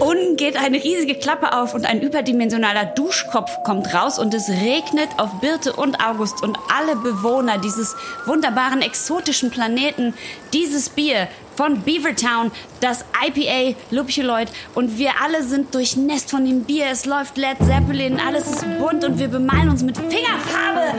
Unten 0.00 0.36
geht 0.36 0.56
eine 0.56 0.76
riesige 0.76 1.14
Klappe 1.14 1.52
auf 1.52 1.74
und 1.74 1.86
ein 1.86 2.00
überdimensionaler 2.02 2.84
Duschkopf 2.84 3.50
kommt 3.64 3.92
raus 3.94 4.18
und 4.18 4.34
es 4.34 4.48
regnet 4.48 5.08
auf 5.16 5.40
Birte 5.40 5.72
und 5.72 6.04
August 6.04 6.42
und 6.42 6.58
alle 6.74 6.96
Bewohner 6.96 7.58
dieses 7.58 7.96
wunderbaren 8.26 8.82
exotischen 8.82 9.50
Planeten 9.50 10.14
dieses 10.52 10.90
Bier 10.90 11.28
von 11.58 11.80
Beavertown, 11.80 12.52
das 12.80 13.04
IPA 13.26 13.76
Lupuloid 13.90 14.48
und 14.76 14.96
wir 14.96 15.10
alle 15.20 15.42
sind 15.42 15.74
durchnässt 15.74 16.30
von 16.30 16.44
dem 16.44 16.62
Bier. 16.62 16.84
Es 16.92 17.04
läuft 17.04 17.36
Led 17.36 17.56
Zeppelin, 17.58 18.20
alles 18.24 18.46
ist 18.46 18.64
bunt 18.78 19.04
und 19.04 19.18
wir 19.18 19.26
bemalen 19.26 19.68
uns 19.68 19.82
mit 19.82 19.98
Fingerfarbe 19.98 20.96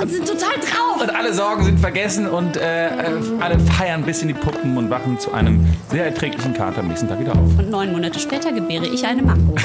und 0.00 0.10
sind 0.10 0.26
total 0.26 0.54
drauf. 0.60 1.02
Und 1.02 1.14
alle 1.14 1.34
Sorgen 1.34 1.64
sind 1.64 1.78
vergessen 1.78 2.26
und 2.26 2.56
äh, 2.56 2.86
äh, 2.86 3.20
alle 3.40 3.58
feiern 3.58 4.00
ein 4.00 4.06
bisschen 4.06 4.28
die 4.28 4.34
Puppen 4.34 4.78
und 4.78 4.88
wachen 4.88 5.18
zu 5.18 5.30
einem 5.32 5.66
sehr 5.90 6.06
erträglichen 6.06 6.54
Kater 6.54 6.78
am 6.78 6.88
nächsten 6.88 7.08
Tag 7.08 7.20
wieder 7.20 7.32
auf. 7.32 7.58
Und 7.58 7.68
neun 7.68 7.92
Monate 7.92 8.18
später 8.18 8.50
gebäre 8.50 8.86
ich 8.86 9.04
eine 9.04 9.20
Mango. 9.20 9.56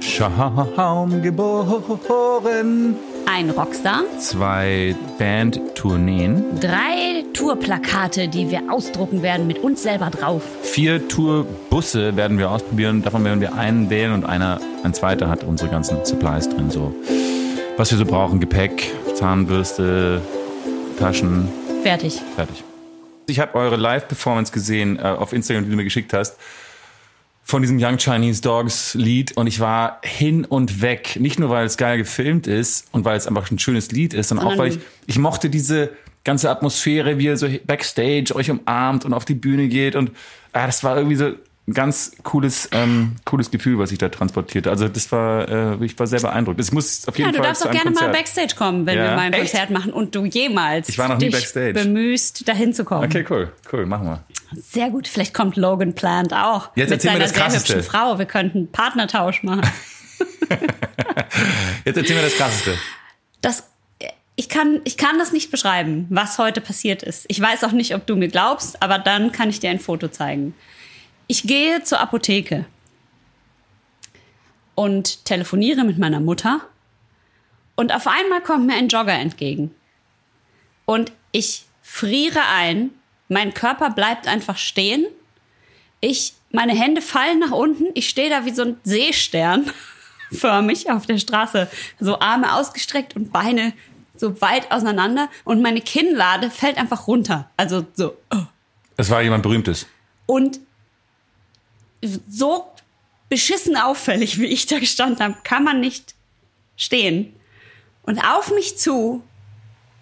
Schaum 0.00 1.20
geboren. 1.20 2.96
Ein 3.26 3.50
Rockstar, 3.50 4.02
Zwei 4.18 4.94
Bandtourneen, 5.18 6.60
drei 6.60 7.24
Tourplakate, 7.32 8.28
die 8.28 8.50
wir 8.50 8.70
ausdrucken 8.72 9.22
werden 9.22 9.46
mit 9.46 9.58
uns 9.58 9.82
selber 9.82 10.10
drauf. 10.10 10.42
vier 10.62 11.08
Tourbusse 11.08 12.16
werden 12.16 12.38
wir 12.38 12.50
ausprobieren. 12.50 13.02
Davon 13.02 13.24
werden 13.24 13.40
wir 13.40 13.54
einen 13.54 13.90
wählen 13.90 14.12
und 14.12 14.24
einer, 14.24 14.60
ein 14.84 14.94
zweiter 14.94 15.28
hat 15.28 15.42
unsere 15.42 15.70
ganzen 15.70 16.04
Supplies 16.04 16.48
drin. 16.48 16.70
So, 16.70 16.94
was 17.76 17.90
wir 17.90 17.98
so 17.98 18.04
brauchen: 18.04 18.38
Gepäck, 18.40 18.92
Zahnbürste, 19.14 20.20
Taschen, 20.98 21.48
Fertig. 21.82 22.20
fertig. 22.36 22.62
Ich 23.26 23.40
habe 23.40 23.54
eure 23.56 23.76
Live-Performance 23.76 24.52
gesehen 24.52 24.98
äh, 24.98 25.02
auf 25.02 25.32
Instagram, 25.32 25.64
die 25.64 25.70
du 25.70 25.76
mir 25.76 25.84
geschickt 25.84 26.12
hast. 26.12 26.36
Von 27.46 27.60
diesem 27.62 27.78
Young 27.78 27.98
Chinese 27.98 28.40
Dogs 28.40 28.94
Lied 28.94 29.36
und 29.36 29.46
ich 29.46 29.60
war 29.60 30.00
hin 30.02 30.44
und 30.46 30.80
weg. 30.80 31.16
Nicht 31.20 31.38
nur, 31.38 31.50
weil 31.50 31.66
es 31.66 31.76
geil 31.76 31.98
gefilmt 31.98 32.46
ist 32.46 32.88
und 32.92 33.04
weil 33.04 33.16
es 33.16 33.26
einfach 33.26 33.50
ein 33.50 33.58
schönes 33.58 33.92
Lied 33.92 34.14
ist, 34.14 34.28
sondern 34.28 34.46
auch, 34.46 34.56
weil 34.56 34.70
ich, 34.70 34.78
ich 35.06 35.18
mochte 35.18 35.50
diese 35.50 35.90
ganze 36.24 36.50
Atmosphäre, 36.50 37.18
wie 37.18 37.26
ihr 37.26 37.36
so 37.36 37.46
backstage 37.66 38.34
euch 38.34 38.50
umarmt 38.50 39.04
und 39.04 39.12
auf 39.12 39.26
die 39.26 39.34
Bühne 39.34 39.68
geht 39.68 39.94
und 39.94 40.10
ah, 40.52 40.66
das 40.66 40.82
war 40.82 40.96
irgendwie 40.96 41.16
so 41.16 41.32
ganz 41.72 42.12
cooles, 42.22 42.68
ähm, 42.72 43.16
cooles 43.24 43.50
Gefühl, 43.50 43.78
was 43.78 43.90
ich 43.90 43.96
da 43.98 44.10
transportierte. 44.10 44.70
Also 44.70 44.86
das 44.88 45.10
war, 45.12 45.48
äh, 45.80 45.84
ich 45.84 45.98
war 45.98 46.06
sehr 46.06 46.20
beeindruckt. 46.20 46.60
Ich 46.60 46.70
muss 46.72 47.08
auf 47.08 47.16
jeden 47.16 47.28
Ja, 47.28 47.32
du 47.32 47.38
Fall 47.38 47.46
darfst 47.48 47.62
zu 47.62 47.68
auch 47.68 47.72
gerne 47.72 47.90
mal 47.90 48.00
Konzert. 48.00 48.12
Backstage 48.16 48.54
kommen, 48.54 48.84
wenn 48.86 48.98
Ja? 48.98 49.04
wir 49.04 49.10
mal 49.16 49.22
ein 49.22 49.32
Echt? 49.32 49.52
Konzert 49.52 49.70
machen 49.70 49.92
und 49.92 50.14
du 50.14 50.26
jemals 50.26 50.90
Ich 50.90 50.98
war 50.98 51.08
noch 51.08 51.16
nie 51.16 51.26
dich 51.26 51.34
Backstage. 51.34 51.72
bemühst, 51.72 52.46
dahin 52.46 52.74
zu 52.74 52.84
kommen. 52.84 53.04
Okay, 53.04 53.24
cool, 53.30 53.50
cool, 53.72 53.86
machen 53.86 54.06
wir. 54.06 54.24
Sehr 54.60 54.90
gut. 54.90 55.08
Vielleicht 55.08 55.32
kommt 55.32 55.56
Logan 55.56 55.94
Plant 55.94 56.34
auch 56.34 56.68
Jetzt 56.76 56.90
mit 56.90 57.04
erzähl 57.04 57.18
mir 57.18 57.26
seiner 57.28 57.44
das 57.50 57.64
sehr 57.64 57.76
hübschen 57.76 57.90
Frau. 57.90 58.18
Wir 58.18 58.26
könnten 58.26 58.70
Partnertausch 58.70 59.42
machen. 59.42 59.62
Jetzt 61.84 61.96
erzähl 61.96 62.16
mir 62.16 62.22
das 62.22 62.36
Krasseste. 62.36 62.74
Das, 63.40 63.64
ich, 64.36 64.48
kann, 64.48 64.80
ich 64.84 64.96
kann 64.96 65.18
das 65.18 65.32
nicht 65.32 65.50
beschreiben, 65.50 66.06
was 66.10 66.38
heute 66.38 66.60
passiert 66.60 67.02
ist. 67.02 67.24
Ich 67.28 67.40
weiß 67.40 67.64
auch 67.64 67.72
nicht, 67.72 67.94
ob 67.94 68.06
du 68.06 68.16
mir 68.16 68.28
glaubst, 68.28 68.82
aber 68.82 68.98
dann 68.98 69.32
kann 69.32 69.50
ich 69.50 69.60
dir 69.60 69.70
ein 69.70 69.80
Foto 69.80 70.08
zeigen. 70.08 70.54
Ich 71.26 71.44
gehe 71.44 71.82
zur 71.82 72.00
Apotheke 72.00 72.66
und 74.74 75.24
telefoniere 75.24 75.84
mit 75.84 75.98
meiner 75.98 76.20
Mutter 76.20 76.60
und 77.76 77.94
auf 77.94 78.06
einmal 78.06 78.42
kommt 78.42 78.66
mir 78.66 78.74
ein 78.74 78.88
Jogger 78.88 79.14
entgegen. 79.14 79.74
Und 80.84 81.12
ich 81.32 81.64
friere 81.82 82.40
ein, 82.52 82.90
mein 83.28 83.54
Körper 83.54 83.90
bleibt 83.90 84.28
einfach 84.28 84.58
stehen. 84.58 85.06
Ich, 86.00 86.34
meine 86.52 86.74
Hände 86.74 87.00
fallen 87.00 87.38
nach 87.38 87.52
unten, 87.52 87.86
ich 87.94 88.08
stehe 88.08 88.30
da 88.30 88.44
wie 88.44 88.54
so 88.54 88.62
ein 88.62 88.76
Seestern 88.84 89.70
förmig 90.32 90.90
auf 90.90 91.06
der 91.06 91.18
Straße, 91.18 91.68
so 91.98 92.20
Arme 92.20 92.54
ausgestreckt 92.54 93.16
und 93.16 93.32
Beine 93.32 93.72
so 94.16 94.40
weit 94.40 94.70
auseinander 94.70 95.28
und 95.44 95.62
meine 95.62 95.80
Kinnlade 95.80 96.50
fällt 96.50 96.76
einfach 96.76 97.08
runter. 97.08 97.50
Also 97.56 97.86
so. 97.94 98.16
oh. 98.32 98.44
Es 98.96 99.10
war 99.10 99.22
jemand 99.22 99.42
Berühmtes. 99.42 99.86
Und 100.26 100.60
so 102.28 102.66
beschissen 103.28 103.76
auffällig, 103.76 104.38
wie 104.38 104.46
ich 104.46 104.66
da 104.66 104.78
gestanden 104.78 105.24
habe, 105.24 105.36
kann 105.44 105.64
man 105.64 105.80
nicht 105.80 106.14
stehen. 106.76 107.34
Und 108.02 108.18
auf 108.20 108.50
mich 108.50 108.78
zu 108.78 109.22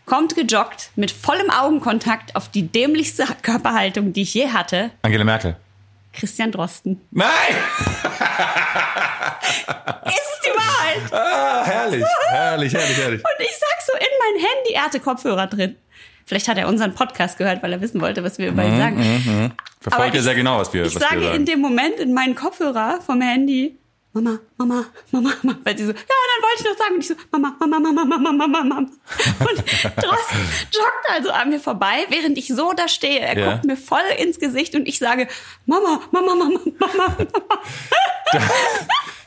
kommt 0.07 0.35
gejoggt 0.35 0.91
mit 0.97 1.11
vollem 1.11 1.51
Augenkontakt 1.51 2.35
auf 2.37 2.51
die 2.51 2.67
dämlichste 2.67 3.25
Körperhaltung, 3.43 4.13
die 4.13 4.23
ich 4.23 4.35
je 4.35 4.49
hatte. 4.49 4.91
Angela 5.03 5.25
Merkel. 5.25 5.57
Christian 6.13 6.53
Drosten. 6.53 7.01
Nein! 7.11 7.29
Ist 10.05 10.41
die 10.45 10.51
Wahrheit. 10.51 11.13
Ah, 11.13 11.65
herrlich, 11.65 12.05
herrlich, 12.31 12.75
herrlich, 12.75 12.99
herrlich. 12.99 13.21
Und 13.21 13.41
ich 13.41 13.57
sag 13.59 13.81
so 13.87 13.93
in 13.95 14.07
mein 14.19 14.45
Handy, 14.45 14.73
er 14.75 14.85
hatte 14.85 15.01
Kopfhörer 15.01 15.47
drin. 15.47 15.77
Vielleicht 16.27 16.49
hat 16.49 16.59
er 16.59 16.69
unseren 16.69 16.95
Podcast 16.95 17.39
gehört, 17.39 17.63
weil 17.63 17.73
er 17.73 17.81
wissen 17.81 18.01
wollte, 18.01 18.23
was 18.25 18.39
wir 18.39 18.49
über 18.49 18.65
ihn 18.65 18.79
sagen. 18.79 19.53
Verfolgt 19.81 20.07
Aber 20.07 20.17
ja 20.17 20.23
sehr 20.23 20.35
genau, 20.35 20.59
was 20.59 20.73
wir, 20.73 20.85
Ich 20.85 20.95
was 20.95 21.03
wir 21.03 21.09
sage 21.09 21.23
sagen. 21.25 21.37
in 21.37 21.47
dem 21.47 21.61
Moment 21.61 21.97
in 21.99 22.15
meinen 22.15 22.35
Kopfhörer 22.35 23.01
vom 23.05 23.21
Handy, 23.21 23.79
Mama, 24.15 24.39
Mama, 24.59 24.85
Mama, 25.11 25.31
Mama. 25.43 25.59
Weil 25.65 25.77
sie 25.79 25.85
so, 25.87 25.91
ja, 25.93 25.97
dann 25.99 26.43
wollte 26.43 26.59
ich 26.59 26.65
noch 26.65 26.77
sagen. 26.77 26.95
Und 26.95 27.01
ich 27.01 27.09
so, 27.09 27.15
Mama, 27.33 27.57
Mama, 27.59 27.79
Mama, 27.81 28.05
Mama, 28.05 28.33
Mama, 28.33 28.47
Mama. 28.63 28.79
Und 28.79 29.59
Drosten 29.97 30.41
joggt 30.71 31.11
also 31.11 31.31
an 31.31 31.49
mir 31.49 31.59
vorbei, 31.61 32.05
während 32.11 32.37
ich 32.39 32.49
so 32.49 32.73
da 32.75 32.89
stehe. 32.89 33.21
Er 33.21 33.39
Ja. 33.39 33.53
guckt 33.53 33.65
mir 33.65 33.77
voll 33.77 34.01
ins 34.19 34.39
Gesicht 34.39 34.75
und 34.75 34.87
ich 34.87 34.99
sage, 34.99 35.29
Mama, 35.67 36.01
Mama, 36.11 36.35
Mama, 36.35 36.61
Mama. 36.79 37.17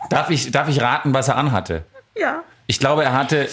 Darf 0.10 0.30
ich, 0.30 0.52
darf 0.52 0.70
ich 0.70 0.82
raten, 0.82 1.14
was 1.14 1.28
er 1.28 1.38
anhatte? 1.38 1.84
Ja. 2.16 2.44
Ich 2.68 2.80
glaube, 2.80 3.04
er 3.04 3.14
hatte, 3.14 3.48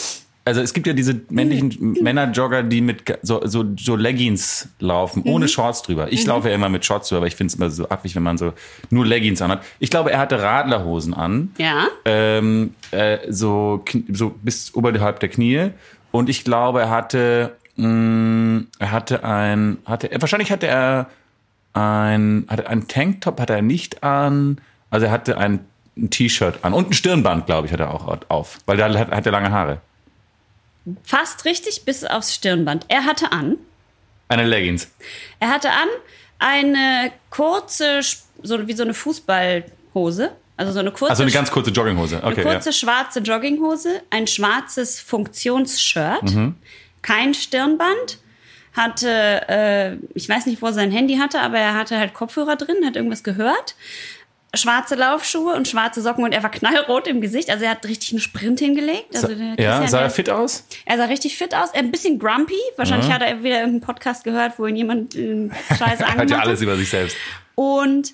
also 0.45 0.61
es 0.61 0.73
gibt 0.75 0.87
ja 0.87 0.93
diese 0.93 1.21
männlichen 1.31 1.93
Männerjogger, 2.03 2.63
die 2.65 2.81
mit 2.81 3.05
so, 3.23 3.41
so, 3.47 3.65
so 3.79 3.95
Leggings 3.95 4.69
laufen, 4.81 5.23
ohne 5.25 5.47
Shorts 5.47 5.83
drüber. 5.83 6.13
Ich 6.13 6.27
laufe 6.27 6.49
ja 6.49 6.55
immer 6.55 6.69
mit 6.69 6.85
Shorts 6.85 7.09
drüber, 7.09 7.19
aber 7.19 7.27
ich 7.29 7.37
finde 7.37 7.53
es 7.53 7.55
immer 7.55 7.71
so 7.71 7.89
abwig, 7.89 8.17
wenn 8.17 8.25
man 8.25 8.39
so 8.39 8.53
nur 8.91 9.07
Leggings 9.07 9.41
anhat. 9.41 9.63
Ich 9.79 9.91
glaube, 9.91 10.11
er 10.11 10.19
hatte 10.19 10.43
Radlerhosen 10.43 11.15
an. 11.15 11.53
Ja. 11.59 11.87
ähm, 12.05 12.75
äh, 12.91 13.19
so, 13.29 13.85
so 14.11 14.35
bis 14.43 14.75
oberhalb 14.75 15.21
der 15.21 15.29
Knie. 15.29 15.71
Und 16.11 16.29
ich 16.29 16.43
glaube, 16.45 16.81
er 16.83 16.91
hatte, 16.91 17.57
mh, 17.77 18.63
er 18.81 18.91
hatte 18.91 19.25
ein, 19.25 19.79
hatte, 19.85 20.11
wahrscheinlich 20.19 20.51
hatte 20.51 20.67
er 20.67 21.09
ein, 21.73 22.47
hatte 22.49 22.69
ein 22.69 22.89
Tanktop, 22.89 23.41
hatte 23.41 23.55
er 23.55 23.63
nicht 23.63 24.03
an. 24.03 24.61
Also 24.91 25.07
er 25.07 25.13
hatte 25.13 25.39
ein, 25.39 25.61
ein 25.97 26.11
T-Shirt 26.11 26.59
an 26.63 26.73
und 26.73 26.91
ein 26.91 26.93
Stirnband, 26.95 27.47
glaube 27.47 27.67
ich, 27.67 27.73
hat 27.73 27.81
er 27.81 27.95
auch 27.95 28.19
auf, 28.29 28.59
weil 28.67 28.77
da 28.77 28.93
hat, 28.93 29.11
hat 29.11 29.25
er 29.27 29.33
lange 29.33 29.51
Haare. 29.53 29.81
Fast 31.05 31.45
richtig 31.45 31.85
bis 31.85 32.05
aufs 32.05 32.35
Stirnband. 32.35 32.87
Er 32.89 33.05
hatte 33.05 33.33
an, 33.33 33.57
Eine 34.29 34.45
Leggings. 34.47 34.89
er 35.41 35.49
hatte 35.51 35.71
an 35.71 35.89
eine 36.39 37.13
kurze, 37.31 38.01
so 38.43 38.67
wie 38.67 38.73
so 38.73 38.83
eine 38.83 38.95
Fußballhose. 38.95 40.33
Also 40.57 40.73
so 40.73 40.81
eine 40.81 40.91
kurze, 40.91 41.11
Also 41.11 41.23
eine 41.23 41.33
ganz 41.33 41.51
kurze 41.51 41.71
Jogginghose. 41.71 42.19
Okay, 42.23 42.43
eine 42.43 42.55
kurze 42.55 42.73
schwarze 42.73 43.21
Jogginghose, 43.21 44.03
ein 44.11 44.27
schwarzes 44.27 45.01
Funktionsshirt, 45.01 46.23
Mhm. 46.25 46.57
kein 47.01 47.35
Stirnband, 47.35 48.19
hatte, 48.75 49.09
äh, 49.49 49.97
ich 50.15 50.29
weiß 50.29 50.47
nicht, 50.47 50.63
wo 50.63 50.67
er 50.67 50.73
sein 50.73 50.91
Handy 50.91 51.17
hatte, 51.17 51.41
aber 51.41 51.59
er 51.59 51.75
hatte 51.75 51.99
halt 51.99 52.15
Kopfhörer 52.15 52.57
drin, 52.57 52.85
hat 52.87 52.97
irgendwas 52.97 53.23
gehört. 53.23 53.75
Schwarze 54.55 54.97
Laufschuhe 54.97 55.55
und 55.55 55.67
schwarze 55.67 56.03
Socken 56.03 56.25
und 56.25 56.33
er 56.33 56.43
war 56.43 56.51
knallrot 56.51 57.07
im 57.07 57.21
Gesicht. 57.23 57.49
Also 57.49 57.65
er 57.65 57.71
hat 57.71 57.87
richtig 57.87 58.13
einen 58.13 58.21
Sprint 58.21 58.59
hingelegt. 58.61 59.15
Also 59.15 59.29
der 59.35 59.55
ja. 59.59 59.87
Sah 59.89 60.01
er 60.03 60.11
fit 60.11 60.29
aus? 60.29 60.65
er 60.85 60.99
sah 60.99 61.05
richtig 61.07 61.39
fit 61.39 61.55
aus, 61.55 61.73
ein 61.73 61.91
bisschen 61.91 62.19
grumpy. 62.19 62.59
Wahrscheinlich 62.77 63.09
Mhm. 63.09 63.13
hat 63.15 63.23
er 63.23 63.43
wieder 63.43 63.57
irgendeinen 63.61 63.81
Podcast 63.81 64.25
gehört, 64.25 64.59
wo 64.59 64.67
ihn 64.67 64.77
jemand 64.77 65.15
äh, 65.15 65.49
Scheiße 65.69 65.79
Er 66.03 66.09
angemacht 66.09 66.19
hat 66.19 66.31
ja 66.31 66.39
alles 66.41 66.61
über 66.61 66.77
sich 66.77 66.91
selbst. 66.91 67.17
Und 67.55 68.13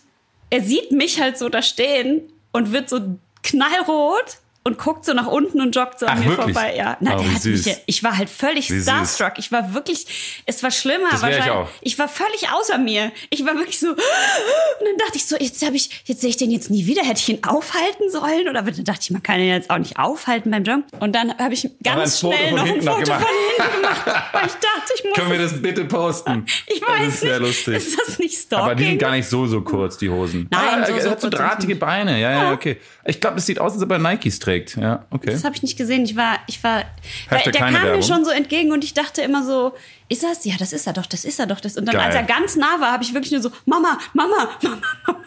er 0.50 0.62
sieht 0.62 0.92
mich 0.92 1.20
halt 1.20 1.36
so 1.38 1.48
da 1.48 1.60
stehen 1.60 2.22
und 2.52 2.72
wird 2.72 2.88
so 2.88 3.00
knallrot 3.42 4.38
und 4.68 4.78
guckt 4.78 5.04
so 5.04 5.12
nach 5.14 5.26
unten 5.26 5.60
und 5.60 5.74
joggt 5.74 5.98
so 5.98 6.06
an 6.06 6.18
Ach, 6.18 6.24
mir 6.24 6.30
wirklich? 6.36 6.54
vorbei. 6.54 6.76
Ja, 6.76 6.96
Nein, 7.00 7.14
Oh, 7.14 7.18
der 7.18 7.26
hat 7.26 7.32
mich 7.32 7.42
süß. 7.42 7.64
ja, 7.66 7.72
ich 7.86 8.02
war 8.04 8.16
halt 8.16 8.30
völlig 8.30 8.70
Wie 8.70 8.74
süß. 8.74 8.84
starstruck. 8.84 9.32
Ich 9.38 9.50
war 9.50 9.74
wirklich, 9.74 10.06
es 10.46 10.62
war 10.62 10.70
schlimmer. 10.70 11.08
Das 11.10 11.22
wär 11.22 11.30
ich 11.30 11.36
wahrscheinlich. 11.38 11.66
auch. 11.66 11.68
ich 11.80 11.98
war 11.98 12.08
völlig 12.08 12.48
außer 12.52 12.78
mir. 12.78 13.10
Ich 13.30 13.44
war 13.44 13.54
wirklich 13.56 13.80
so, 13.80 13.88
und 13.88 13.96
dann 13.98 14.96
dachte 14.98 15.16
ich 15.16 15.26
so, 15.26 15.36
jetzt 15.36 15.64
habe 15.66 15.74
ich, 15.76 15.90
jetzt 16.04 16.20
sehe 16.20 16.30
ich 16.30 16.36
den 16.36 16.50
jetzt 16.50 16.70
nie 16.70 16.86
wieder. 16.86 17.02
Hätte 17.02 17.20
ich 17.20 17.28
ihn 17.28 17.42
aufhalten 17.44 18.10
sollen? 18.10 18.48
Oder 18.48 18.62
dann 18.62 18.84
dachte 18.84 19.00
ich, 19.02 19.10
man 19.10 19.22
kann 19.22 19.40
ihn 19.40 19.48
jetzt 19.48 19.70
auch 19.70 19.78
nicht 19.78 19.98
aufhalten 19.98 20.50
beim 20.50 20.62
Joggen. 20.64 20.84
Und 21.00 21.14
dann 21.14 21.36
habe 21.38 21.54
ich 21.54 21.68
ganz 21.82 22.20
schnell 22.20 22.52
noch 22.52 22.64
ein 22.64 22.78
noch 22.84 22.94
Foto 22.98 23.04
gemacht. 23.04 23.22
von 23.26 23.64
hinten 23.66 23.76
gemacht, 23.82 24.06
weil 24.32 24.46
ich 24.46 24.52
dachte, 24.52 24.92
ich 24.96 25.04
muss 25.04 25.12
Können 25.18 25.30
wir 25.32 25.38
das 25.38 25.60
bitte 25.62 25.84
posten? 25.86 26.44
ich 26.66 26.80
weiß 26.82 26.98
Das 27.04 27.14
ist 27.14 27.20
sehr 27.20 27.40
lustig. 27.40 27.76
Ist 27.76 27.98
das 27.98 28.18
nicht 28.18 28.36
Stalking? 28.38 28.64
Aber 28.64 28.74
die 28.74 28.84
sind 28.84 28.98
gar 28.98 29.12
nicht 29.12 29.28
so, 29.28 29.46
so 29.46 29.62
kurz, 29.62 29.96
die 29.98 30.10
Hosen. 30.10 30.46
Nein, 30.50 30.82
ah, 30.82 30.86
so- 30.86 30.98
so 30.98 31.10
hat 31.10 31.20
so 31.20 31.30
drahtige 31.30 31.76
Beine. 31.76 32.20
Ja, 32.20 32.30
ja, 32.32 32.52
okay. 32.52 32.76
Ich 33.04 33.20
glaube, 33.20 33.38
es 33.38 33.46
sieht 33.46 33.58
aus, 33.58 33.72
als 33.72 33.82
ob 33.82 33.90
er 33.92 33.98
Nikes 33.98 34.38
trägt. 34.38 34.57
Ja, 34.76 35.06
okay. 35.10 35.30
Das 35.30 35.44
habe 35.44 35.54
ich 35.54 35.62
nicht 35.62 35.76
gesehen. 35.76 36.04
Ich 36.04 36.16
war, 36.16 36.38
ich 36.46 36.62
war, 36.62 36.84
weil 37.28 37.42
der 37.42 37.52
kam 37.52 37.72
keine 37.72 37.78
mir 37.78 37.84
Werbung. 37.84 38.02
schon 38.02 38.24
so 38.24 38.30
entgegen 38.30 38.72
und 38.72 38.84
ich 38.84 38.94
dachte 38.94 39.22
immer 39.22 39.44
so, 39.44 39.74
ist 40.08 40.22
das? 40.22 40.44
Ja, 40.44 40.54
das 40.58 40.72
ist 40.72 40.86
er 40.86 40.92
doch, 40.92 41.06
das 41.06 41.24
ist 41.24 41.38
er 41.38 41.46
doch. 41.46 41.60
Das. 41.60 41.76
Und 41.76 41.86
dann, 41.86 41.94
Geil. 41.94 42.06
als 42.06 42.14
er 42.14 42.22
ganz 42.22 42.56
nah 42.56 42.80
war, 42.80 42.92
habe 42.92 43.04
ich 43.04 43.14
wirklich 43.14 43.32
nur 43.32 43.42
so, 43.42 43.50
Mama, 43.66 43.98
Mama, 44.14 44.50
Mama, 44.62 45.20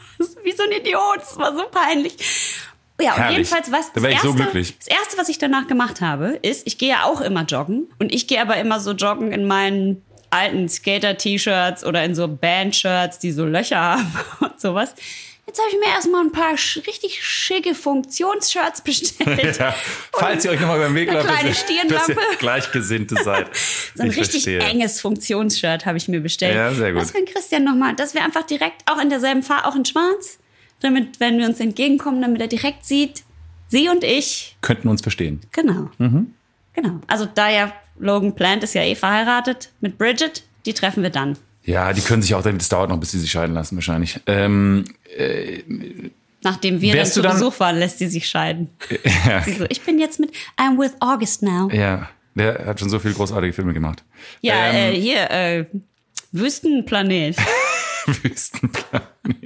Wie 0.44 0.52
so 0.52 0.64
ein 0.64 0.72
Idiot. 0.72 1.18
Das 1.20 1.38
war 1.38 1.56
so 1.56 1.64
peinlich. 1.72 2.16
Ja, 3.02 3.16
und 3.16 3.32
jedenfalls 3.32 3.72
was. 3.72 3.92
Da 3.94 4.02
das 4.02 4.04
so 4.04 4.08
erste, 4.10 4.34
glücklich. 4.34 4.78
Das 4.78 4.88
erste, 4.88 5.18
was 5.18 5.30
ich 5.30 5.38
danach 5.38 5.68
gemacht 5.68 6.02
habe, 6.02 6.40
ist, 6.42 6.68
ich 6.68 6.78
gehe 6.78 6.90
ja 6.90 7.04
auch 7.06 7.22
immer 7.22 7.44
joggen 7.44 7.88
und 8.00 8.14
ich 8.14 8.28
gehe 8.28 8.42
aber 8.42 8.58
immer 8.58 8.80
so 8.80 8.92
joggen 8.92 9.32
in 9.32 9.46
meinen 9.46 10.04
alten 10.30 10.70
Skater-T-Shirts 10.70 11.84
oder 11.86 12.04
in 12.04 12.16
so 12.16 12.28
Band-Shirts, 12.28 13.20
die 13.20 13.32
so 13.32 13.46
Löcher 13.46 13.82
haben 13.82 14.12
und 14.40 14.60
sowas. 14.60 14.96
Jetzt 15.52 15.60
habe 15.60 15.70
ich 15.70 15.80
mir 15.86 15.94
erstmal 15.94 16.24
ein 16.24 16.32
paar 16.32 16.56
sch 16.58 16.78
richtig 16.88 17.22
schicke 17.22 17.76
Funktionsshirts 17.76 18.82
bestellt. 18.86 19.58
Ja, 19.60 19.76
falls 20.14 20.46
ihr 20.46 20.52
euch 20.52 20.62
nochmal 20.62 20.80
beim 20.80 20.96
Weg 20.96 21.10
eine 21.10 21.18
lauft, 21.18 21.28
kleine 21.30 21.50
dass 21.90 22.08
ihr-. 22.08 22.16
Gleichgesinnte 22.40 23.22
seid. 23.22 23.48
So 23.96 24.04
ein 24.04 24.12
Ich 24.12 24.16
richtig 24.16 24.44
verstehe. 24.46 24.60
enges 24.62 25.02
Funktionsshirt 25.02 25.86
habe 25.86 25.98
ich 25.98 26.08
mir 26.08 26.22
bestellt. 26.22 26.56
Ja, 26.56 26.74
sehr 26.74 26.94
gut. 26.94 27.02
Das 27.02 27.12
für 27.12 27.26
Christian 27.26 27.66
nochmal, 27.66 27.94
dass 27.98 28.14
wir 28.14 28.24
einfach 28.24 28.44
direkt 28.44 28.90
auch 28.90 28.98
in 29.02 29.10
derselben 29.10 29.44
Farbe, 29.44 29.68
auch 29.68 29.76
in 29.76 29.84
schwarz, 29.84 30.40
damit, 30.80 31.20
wenn 31.20 31.38
wir 31.38 31.46
uns 31.48 31.60
entgegenkommen, 31.60 32.22
damit 32.22 32.40
er 32.40 32.48
direkt 32.48 32.86
sieht, 32.86 33.24
sie 33.68 33.90
und 33.90 34.06
ich, 34.06 34.56
Könnten 34.62 34.88
uns 34.88 35.02
verstehen. 35.02 35.42
genau. 35.52 35.90
Mhm. 35.98 36.34
Genau. 36.74 37.02
Also 37.08 37.26
da 37.26 37.50
ja 37.50 37.74
Logan 38.00 38.34
Plant 38.36 38.64
ist 38.64 38.74
ja 38.74 38.84
eh 38.84 38.96
verheiratet 38.96 39.72
mit 39.82 39.98
Bridget, 39.98 40.44
die 40.66 40.74
treffen 40.74 41.04
wir 41.04 41.10
dann. 41.10 41.38
Ja, 41.64 41.94
die 41.94 42.02
können 42.02 42.22
sich 42.22 42.34
auch, 42.36 42.42
das 42.44 42.70
dauert 42.70 42.90
noch, 42.90 43.00
bis 43.00 43.12
sie 43.12 43.20
sich 43.20 43.32
scheiden 43.32 43.54
lassen, 43.54 43.76
wahrscheinlich. 43.76 44.20
Ähm, 44.26 44.86
Nachdem 46.44 46.82
wir 46.82 46.96
dann 46.96 47.06
zu 47.06 47.22
dann- 47.22 47.34
Besuch 47.34 47.60
waren, 47.60 47.78
lässt 47.78 48.00
sie 48.00 48.08
sich 48.08 48.28
scheiden. 48.28 48.70
ja, 49.28 49.42
Sie 49.44 49.54
so, 49.54 49.66
ich 49.70 49.82
bin 49.82 50.00
jetzt 50.00 50.20
mit 50.20 50.32
I'm 50.58 50.78
with 50.80 50.94
August 51.00 51.44
now. 51.44 51.70
ja, 51.72 52.10
der 52.34 52.66
hat 52.66 52.80
schon 52.80 52.90
so 52.90 52.98
viele 52.98 53.14
großartige 53.14 53.54
Filme 53.54 53.74
gemacht. 53.74 54.04
Ja, 54.42 54.72
Ähm, 54.72 54.94
äh, 54.96 55.00
hier, 55.00 55.30
äh, 55.30 55.66
Wüstenplanet. 56.32 57.38
Wüstenplan. 58.24 59.02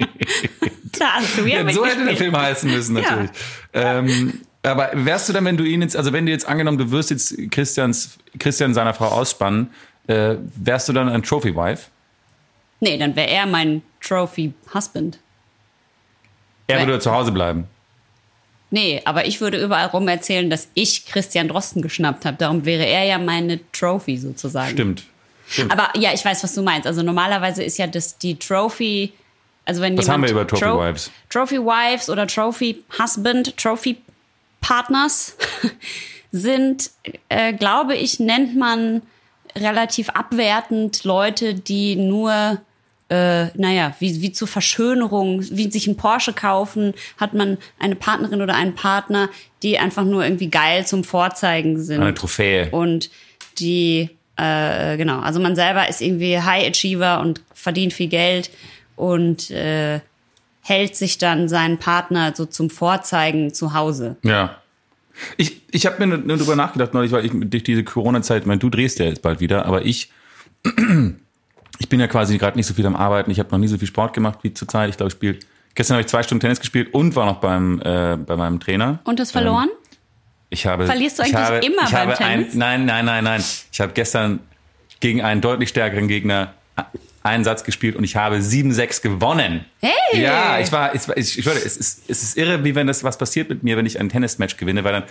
Da 0.97 1.15
hast 1.15 1.37
du 1.37 1.41
ja, 1.45 1.61
Ja, 1.61 1.73
so 1.73 1.85
hätte 1.85 1.95
der 1.97 2.05
mitgespielt. 2.05 2.17
Film 2.19 2.37
heißen 2.37 2.71
müssen, 2.71 2.95
Ja. 2.95 3.01
natürlich. 3.01 3.31
Ähm, 3.73 4.39
aber 4.63 4.91
wärst 4.93 5.27
du 5.27 5.33
dann, 5.33 5.43
wenn 5.43 5.57
du 5.57 5.65
ihn 5.65 5.81
jetzt, 5.81 5.97
also 5.97 6.13
wenn 6.13 6.25
du 6.25 6.31
jetzt 6.31 6.47
angenommen, 6.47 6.77
du 6.77 6.89
wirst 6.91 7.09
jetzt 7.09 7.35
Christians, 7.51 8.17
Christian 8.39 8.73
seiner 8.73 8.93
Frau 8.93 9.07
ausspannen, 9.09 9.71
äh, 10.07 10.35
wärst 10.55 10.87
du 10.87 10.93
dann 10.93 11.09
ein 11.09 11.21
Trophy-Wife? 11.21 11.87
Nee, 12.85 12.97
dann 12.99 13.15
wäre 13.15 13.29
er 13.29 13.47
mein 13.47 13.81
Trophy-Husband. 14.01 15.17
Er 16.67 16.85
würde 16.85 16.99
zu 16.99 17.11
Hause 17.11 17.31
bleiben. 17.31 17.65
Nee, 18.69 19.01
aber 19.05 19.25
ich 19.25 19.41
würde 19.41 19.59
überall 19.63 19.87
rum 19.87 20.07
erzählen, 20.07 20.49
dass 20.51 20.67
ich 20.75 21.05
Christian 21.07 21.47
Drosten 21.47 21.81
geschnappt 21.81 22.25
habe. 22.25 22.37
Darum 22.37 22.63
wäre 22.65 22.85
er 22.85 23.03
ja 23.05 23.17
meine 23.17 23.59
Trophy 23.71 24.17
sozusagen. 24.17 24.71
Stimmt. 24.71 25.03
Aber 25.69 25.89
ja, 25.97 26.13
ich 26.13 26.23
weiß, 26.23 26.43
was 26.43 26.53
du 26.53 26.61
meinst. 26.61 26.85
Also 26.87 27.01
normalerweise 27.01 27.63
ist 27.63 27.77
ja 27.77 27.87
das 27.87 28.17
die 28.19 28.35
Trophy. 28.37 29.13
Also 29.65 29.81
wenn 29.81 29.97
Was 29.97 30.07
haben 30.09 30.21
wir 30.21 30.29
über 30.29 30.45
Trophy 30.45 30.63
Tro- 30.63 30.79
Wives? 30.79 31.11
Trophy 31.29 31.57
Wives 31.59 32.09
oder 32.09 32.27
Trophy 32.27 32.83
Husband, 32.99 33.57
Trophy 33.57 33.97
Partners 34.61 35.35
sind, 36.31 36.91
äh, 37.29 37.53
glaube 37.53 37.95
ich, 37.95 38.19
nennt 38.19 38.55
man 38.55 39.01
relativ 39.55 40.09
abwertend 40.09 41.03
Leute, 41.03 41.53
die 41.53 41.95
nur 41.95 42.59
äh, 43.09 43.47
naja, 43.57 43.95
wie, 43.99 44.21
wie 44.21 44.31
zur 44.31 44.47
Verschönerung, 44.47 45.43
wie 45.51 45.69
sich 45.69 45.87
ein 45.87 45.97
Porsche 45.97 46.33
kaufen, 46.33 46.93
hat 47.17 47.33
man 47.33 47.57
eine 47.77 47.95
Partnerin 47.95 48.41
oder 48.41 48.55
einen 48.55 48.73
Partner, 48.73 49.29
die 49.61 49.77
einfach 49.77 50.03
nur 50.03 50.23
irgendwie 50.23 50.49
geil 50.49 50.87
zum 50.87 51.03
Vorzeigen 51.03 51.81
sind. 51.81 52.01
Eine 52.01 52.15
Trophäe. 52.15 52.69
Und 52.71 53.11
die, 53.59 54.09
äh, 54.37 54.97
genau, 54.97 55.19
also 55.19 55.39
man 55.39 55.55
selber 55.55 55.87
ist 55.87 56.01
irgendwie 56.01 56.39
High 56.39 56.67
Achiever 56.67 57.19
und 57.21 57.41
verdient 57.53 57.93
viel 57.93 58.07
Geld 58.07 58.49
und 58.95 59.51
äh, 59.51 59.99
hält 60.61 60.95
sich 60.95 61.19
dann 61.19 61.47
seinen 61.47 61.77
Partner 61.77 62.33
so 62.35 62.45
zum 62.45 62.71
Vorzeigen 62.71 63.53
zu 63.53 63.75
Hause. 63.75 64.15
Ja. 64.23 64.61
Ich, 65.37 65.61
ich 65.71 65.85
habe 65.85 66.05
mir 66.05 66.17
nur, 66.17 66.37
drüber 66.37 66.55
nachgedacht 66.55 66.93
neulich, 66.93 67.11
weil 67.11 67.23
ich 67.23 67.31
durch 67.33 67.63
diese 67.63 67.83
Corona-Zeit, 67.83 68.41
ich 68.41 68.47
meine, 68.47 68.59
du 68.59 68.69
drehst 68.69 68.99
ja 68.99 69.05
jetzt 69.05 69.21
bald 69.21 69.39
wieder, 69.39 69.65
aber 69.65 69.85
ich, 69.85 70.11
ich 71.79 71.89
bin 71.89 71.99
ja 71.99 72.07
quasi 72.07 72.37
gerade 72.37 72.57
nicht 72.57 72.67
so 72.67 72.73
viel 72.73 72.85
am 72.85 72.95
Arbeiten. 72.95 73.31
Ich 73.31 73.39
habe 73.39 73.49
noch 73.51 73.57
nie 73.57 73.67
so 73.67 73.77
viel 73.77 73.87
Sport 73.87 74.13
gemacht 74.13 74.39
wie 74.43 74.53
zurzeit. 74.53 74.89
Ich 74.89 74.97
glaube, 74.97 75.09
ich 75.09 75.13
spiele, 75.13 75.39
gestern 75.73 75.95
habe 75.95 76.01
ich 76.01 76.07
zwei 76.07 76.23
Stunden 76.23 76.41
Tennis 76.41 76.59
gespielt 76.59 76.93
und 76.93 77.15
war 77.15 77.25
noch 77.25 77.39
beim, 77.39 77.81
äh, 77.81 78.17
bei 78.17 78.35
meinem 78.35 78.59
Trainer. 78.59 78.99
Und 79.03 79.19
das 79.19 79.31
verloren? 79.31 79.69
Ich 80.49 80.65
habe, 80.65 80.85
Verlierst 80.85 81.19
du 81.19 81.23
ich 81.23 81.35
eigentlich 81.35 81.45
habe, 81.45 81.65
immer 81.65 81.89
beim 81.89 82.13
Tennis? 82.15 82.53
Ein, 82.53 82.57
nein, 82.57 82.85
nein, 82.85 83.05
nein, 83.05 83.23
nein. 83.23 83.43
Ich 83.71 83.81
habe 83.81 83.93
gestern 83.93 84.39
gegen 84.99 85.21
einen 85.21 85.41
deutlich 85.41 85.69
stärkeren 85.69 86.07
Gegner 86.07 86.53
einen 87.23 87.43
Satz 87.43 87.63
gespielt 87.63 87.95
und 87.95 88.03
ich 88.03 88.15
habe 88.15 88.37
7-6 88.37 89.01
gewonnen. 89.01 89.65
Hey! 89.81 90.21
Ja, 90.21 90.59
ich 90.59 90.71
war, 90.71 90.93
ich, 90.93 91.01
ich, 91.15 91.39
ich 91.39 91.45
würde, 91.45 91.59
es 91.59 91.75
ist, 91.75 92.03
es 92.07 92.21
ist 92.21 92.37
irre, 92.37 92.63
wie 92.63 92.75
wenn 92.75 92.85
das 92.85 93.03
was 93.03 93.17
passiert 93.17 93.49
mit 93.49 93.63
mir, 93.63 93.77
wenn 93.77 93.87
ich 93.87 93.99
ein 93.99 94.09
Tennismatch 94.09 94.57
gewinne, 94.57 94.83
weil 94.83 94.93
dann 94.93 95.03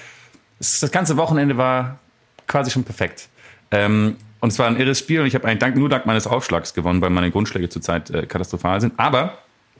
das 0.58 0.90
ganze 0.92 1.16
Wochenende 1.16 1.56
war 1.56 1.98
quasi 2.46 2.70
schon 2.70 2.84
perfekt. 2.84 3.28
Ähm, 3.72 4.16
und 4.44 4.52
es 4.52 4.58
war 4.58 4.66
ein 4.66 4.76
irres 4.76 4.98
Spiel 4.98 5.22
und 5.22 5.26
ich 5.26 5.34
habe 5.34 5.48
eigentlich 5.48 5.74
nur 5.74 5.88
dank 5.88 6.04
meines 6.04 6.26
Aufschlags 6.26 6.74
gewonnen, 6.74 7.00
weil 7.00 7.08
meine 7.08 7.30
Grundschläge 7.30 7.70
zurzeit 7.70 8.10
äh, 8.10 8.26
katastrophal 8.26 8.78
sind. 8.78 8.92
Aber 8.98 9.38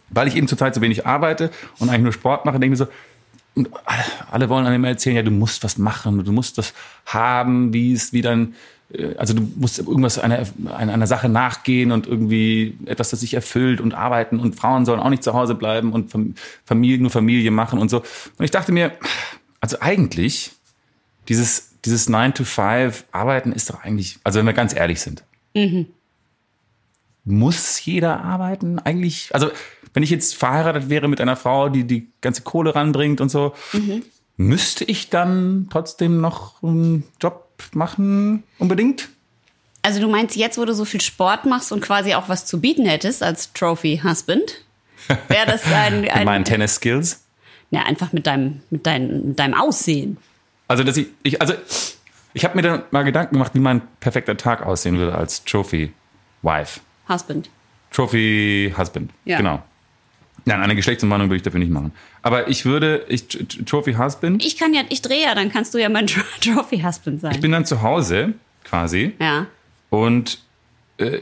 weil 0.08 0.26
ich 0.26 0.36
eben 0.36 0.48
zurzeit 0.48 0.74
so 0.74 0.80
wenig 0.80 1.06
arbeite 1.06 1.50
und 1.78 1.90
eigentlich 1.90 2.04
nur 2.04 2.12
Sport 2.14 2.46
mache, 2.46 2.58
denke 2.58 2.72
ich 2.72 2.80
mir 2.80 2.86
so, 2.86 2.92
und 3.56 3.68
alle, 3.84 4.04
alle 4.30 4.48
wollen 4.48 4.64
einem 4.64 4.84
erzählen, 4.84 5.16
ja, 5.16 5.22
du 5.22 5.30
musst 5.30 5.64
was 5.64 5.76
machen, 5.76 6.24
du 6.24 6.32
musst 6.32 6.56
das 6.56 6.72
haben, 7.04 7.74
wie 7.74 7.92
es, 7.92 8.14
wie 8.14 8.22
dann, 8.22 8.54
äh, 8.90 9.14
also 9.16 9.34
du 9.34 9.46
musst 9.56 9.80
irgendwas 9.80 10.18
einer, 10.18 10.46
einer, 10.74 11.06
Sache 11.06 11.28
nachgehen 11.28 11.92
und 11.92 12.06
irgendwie 12.06 12.78
etwas, 12.86 13.10
das 13.10 13.20
sich 13.20 13.34
erfüllt 13.34 13.82
und 13.82 13.92
arbeiten 13.92 14.40
und 14.40 14.56
Frauen 14.56 14.86
sollen 14.86 14.98
auch 14.98 15.10
nicht 15.10 15.22
zu 15.22 15.34
Hause 15.34 15.54
bleiben 15.56 15.92
und 15.92 16.10
Fam- 16.10 16.36
Familie, 16.64 17.02
nur 17.02 17.10
Familie 17.10 17.50
machen 17.50 17.78
und 17.78 17.90
so. 17.90 17.98
Und 17.98 18.44
ich 18.46 18.50
dachte 18.50 18.72
mir, 18.72 18.92
also 19.60 19.76
eigentlich, 19.80 20.52
dieses, 21.28 21.73
dieses 21.84 22.08
9 22.08 22.34
to 22.34 22.44
5 22.44 23.04
Arbeiten 23.12 23.52
ist 23.52 23.70
doch 23.70 23.82
eigentlich, 23.82 24.18
also 24.24 24.38
wenn 24.38 24.46
wir 24.46 24.52
ganz 24.52 24.74
ehrlich 24.74 25.00
sind, 25.00 25.24
muss 27.24 27.84
jeder 27.84 28.22
arbeiten 28.22 28.78
eigentlich? 28.78 29.34
Also, 29.34 29.50
wenn 29.92 30.02
ich 30.02 30.10
jetzt 30.10 30.34
verheiratet 30.34 30.88
wäre 30.88 31.08
mit 31.08 31.20
einer 31.20 31.36
Frau, 31.36 31.68
die 31.68 31.84
die 31.84 32.08
ganze 32.20 32.42
Kohle 32.42 32.74
ranbringt 32.74 33.20
und 33.20 33.28
so, 33.28 33.54
müsste 34.36 34.84
ich 34.84 35.10
dann 35.10 35.68
trotzdem 35.70 36.20
noch 36.20 36.62
einen 36.62 37.04
Job 37.20 37.52
machen 37.72 38.42
unbedingt? 38.58 39.08
Also 39.82 40.00
du 40.00 40.08
meinst 40.08 40.34
jetzt, 40.34 40.58
wo 40.58 40.64
du 40.64 40.74
so 40.74 40.84
viel 40.84 41.02
Sport 41.02 41.44
machst 41.44 41.70
und 41.70 41.82
quasi 41.82 42.14
auch 42.14 42.28
was 42.28 42.46
zu 42.46 42.60
bieten 42.60 42.86
hättest 42.86 43.22
als 43.22 43.52
Trophy-Husband, 43.52 44.64
wäre 45.28 45.46
das 45.46 45.64
ein, 45.70 46.00
Mit 46.00 46.10
ein 46.10 46.24
meinen 46.24 46.44
Tennis-Skills? 46.44 47.24
ja, 47.74 47.82
einfach 47.82 48.12
mit 48.12 48.26
deinem, 48.26 48.60
mit, 48.70 48.86
deinem, 48.86 49.28
mit 49.28 49.38
deinem 49.38 49.54
Aussehen. 49.54 50.16
Also, 50.68 50.82
dass 50.84 50.96
ich, 50.96 51.08
ich 51.22 51.40
also, 51.40 51.54
ich 52.32 52.44
habe 52.44 52.56
mir 52.56 52.62
dann 52.62 52.82
mal 52.90 53.02
Gedanken 53.04 53.34
gemacht, 53.34 53.52
wie 53.54 53.60
mein 53.60 53.82
perfekter 54.00 54.36
Tag 54.36 54.64
aussehen 54.64 54.98
würde 54.98 55.14
als 55.14 55.44
Trophy-Wife. 55.44 56.80
Husband. 57.08 57.50
Trophy-Husband. 57.92 59.10
Ja. 59.24 59.36
Genau. 59.38 59.62
Nein, 60.46 60.60
eine 60.60 60.76
Geschlechtsumwandlung 60.76 61.30
würde 61.30 61.36
ich 61.36 61.42
dafür 61.42 61.60
nicht 61.60 61.70
machen. 61.72 61.92
Aber 62.22 62.48
ich 62.48 62.64
würde, 62.66 63.04
ich, 63.08 63.26
Trophy-Husband, 63.28 64.44
Ich 64.44 64.58
kann 64.58 64.74
ja, 64.74 64.82
ich 64.90 65.00
drehe 65.00 65.22
ja, 65.22 65.34
dann 65.34 65.50
kannst 65.50 65.72
du 65.74 65.78
ja 65.78 65.88
mein 65.88 66.06
Tro- 66.08 66.22
Trophy-Husband 66.40 67.20
sein. 67.20 67.32
ich 67.32 67.40
bin 67.40 67.52
dann 67.52 67.64
zu 67.64 67.80
Hause 67.82 68.34
quasi 68.64 69.12
ja. 69.20 69.46
Und 69.90 70.38
äh, 70.98 71.20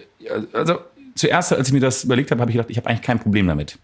also 0.53 0.79
zuerst, 1.15 1.53
als 1.53 1.69
ich 1.69 1.75
mir 1.75 1.81
das 1.81 2.05
überlegt 2.05 2.31
habe, 2.31 2.41
habe 2.41 2.51
ich 2.51 2.57
gedacht, 2.57 2.71
ich 2.71 2.77
habe 2.79 2.89
eigentlich 2.89 3.03
kein 3.03 3.19
Problem 3.21 3.47
damit. 3.47 3.79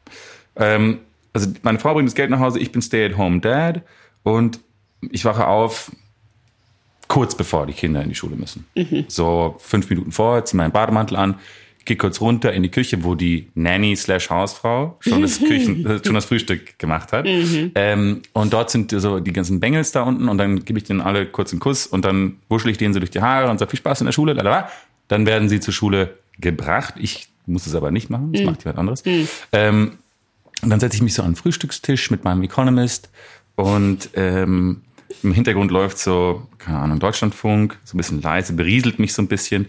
Ähm, 0.56 1.00
also 1.32 1.50
meine 1.62 1.78
Frau 1.78 1.92
bringt 1.94 2.08
das 2.08 2.14
Geld 2.14 2.30
nach 2.30 2.40
Hause, 2.40 2.58
ich 2.58 2.72
bin 2.72 2.80
Stay-at-home-Dad 2.82 3.82
und 4.22 4.60
ich 5.10 5.24
wache 5.24 5.46
auf 5.46 5.90
kurz 7.08 7.34
bevor 7.34 7.66
die 7.66 7.72
Kinder 7.72 8.02
in 8.02 8.10
die 8.10 8.14
Schule 8.14 8.36
müssen. 8.36 8.66
So 9.08 9.56
fünf 9.58 9.88
Minuten 9.88 10.12
vorher, 10.12 10.44
ziehe 10.44 10.58
meinen 10.58 10.72
Bademantel 10.72 11.16
an, 11.16 11.36
gehe 11.86 11.96
kurz 11.96 12.20
runter 12.20 12.52
in 12.52 12.62
die 12.62 12.70
Küche, 12.70 13.02
wo 13.02 13.14
die 13.14 13.48
Nanny 13.54 13.96
slash 13.96 14.28
Hausfrau 14.28 14.96
schon 15.00 15.22
das 15.22 15.38
Küchen, 15.44 15.84
schon 16.04 16.14
das 16.14 16.26
Frühstück 16.26 16.78
gemacht 16.78 17.12
hat. 17.12 17.24
Ähm, 17.74 18.22
und 18.34 18.52
dort 18.52 18.70
sind 18.70 18.90
so 18.90 19.20
die 19.20 19.32
ganzen 19.32 19.58
Bengels 19.58 19.90
da 19.92 20.02
unten 20.02 20.28
und 20.28 20.38
dann 20.38 20.64
gebe 20.64 20.78
ich 20.78 20.84
denen 20.84 21.00
alle 21.00 21.26
kurz 21.26 21.52
einen 21.52 21.60
Kuss 21.60 21.86
und 21.86 22.04
dann 22.04 22.36
wuschel 22.50 22.70
ich 22.70 22.78
denen 22.78 22.92
so 22.92 23.00
durch 23.00 23.10
die 23.10 23.22
Haare 23.22 23.50
und 23.50 23.58
sage 23.58 23.70
viel 23.70 23.78
Spaß 23.78 24.02
in 24.02 24.04
der 24.04 24.12
Schule, 24.12 24.34
lalala. 24.34 24.68
Dann 25.08 25.24
werden 25.24 25.48
sie 25.48 25.60
zur 25.60 25.72
Schule 25.72 26.18
gebracht. 26.38 26.94
Ich 26.98 27.28
muss 27.46 27.66
es 27.66 27.74
aber 27.74 27.90
nicht 27.90 28.10
machen, 28.10 28.32
das 28.32 28.42
macht 28.42 28.64
jemand 28.64 28.78
anderes. 28.78 29.02
Ähm, 29.52 29.92
und 30.60 30.70
dann 30.70 30.80
setze 30.80 30.96
ich 30.96 31.02
mich 31.02 31.14
so 31.14 31.22
an 31.22 31.30
den 31.30 31.36
Frühstückstisch 31.36 32.10
mit 32.10 32.24
meinem 32.24 32.42
Economist 32.42 33.08
und 33.56 34.10
ähm, 34.14 34.82
im 35.22 35.32
Hintergrund 35.32 35.70
läuft 35.70 35.98
so, 35.98 36.46
keine 36.58 36.78
Ahnung, 36.78 36.98
Deutschlandfunk, 36.98 37.78
so 37.84 37.94
ein 37.94 37.98
bisschen 37.98 38.20
leise, 38.22 38.52
berieselt 38.52 38.98
mich 38.98 39.12
so 39.14 39.22
ein 39.22 39.28
bisschen. 39.28 39.66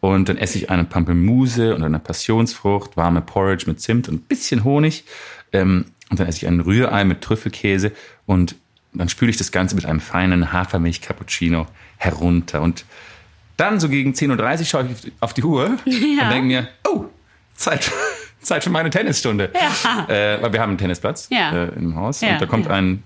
Und 0.00 0.28
dann 0.28 0.36
esse 0.36 0.58
ich 0.58 0.70
eine 0.70 0.84
Pampelmuse 0.84 1.74
und 1.74 1.82
eine 1.82 1.98
Passionsfrucht, 1.98 2.96
warme 2.96 3.20
Porridge 3.22 3.64
mit 3.66 3.80
Zimt 3.80 4.08
und 4.08 4.14
ein 4.16 4.20
bisschen 4.20 4.64
Honig. 4.64 5.04
Ähm, 5.52 5.86
und 6.10 6.20
dann 6.20 6.26
esse 6.26 6.38
ich 6.38 6.46
ein 6.46 6.60
Rührei 6.60 7.04
mit 7.04 7.22
Trüffelkäse 7.22 7.92
und 8.26 8.56
dann 8.92 9.08
spüle 9.08 9.30
ich 9.30 9.38
das 9.38 9.52
Ganze 9.52 9.74
mit 9.74 9.86
einem 9.86 10.00
feinen 10.00 10.52
Hafermilch-Cappuccino 10.52 11.66
herunter. 11.96 12.60
Und 12.60 12.84
dann 13.56 13.80
so 13.80 13.88
gegen 13.88 14.12
10.30 14.12 14.58
Uhr 14.60 14.64
schaue 14.66 14.88
ich 15.04 15.12
auf 15.20 15.32
die, 15.32 15.42
Uhr 15.42 15.66
und 15.86 15.86
denke 15.86 16.42
mir, 16.42 16.68
oh, 16.86 17.06
Zeit, 17.54 17.90
Zeit 18.42 18.64
für 18.64 18.70
meine 18.70 18.90
Tennisstunde. 18.90 19.50
Ja. 19.54 20.06
Äh, 20.08 20.42
weil 20.42 20.52
wir 20.52 20.60
haben 20.60 20.70
einen 20.70 20.78
Tennisplatz 20.78 21.28
Ja. 21.30 21.64
äh, 21.64 21.68
im 21.76 21.96
Haus. 21.96 22.20
Ja, 22.20 22.32
und 22.34 22.42
da 22.42 22.46
kommt 22.46 22.66
ja. 22.66 22.72
ein 22.72 23.02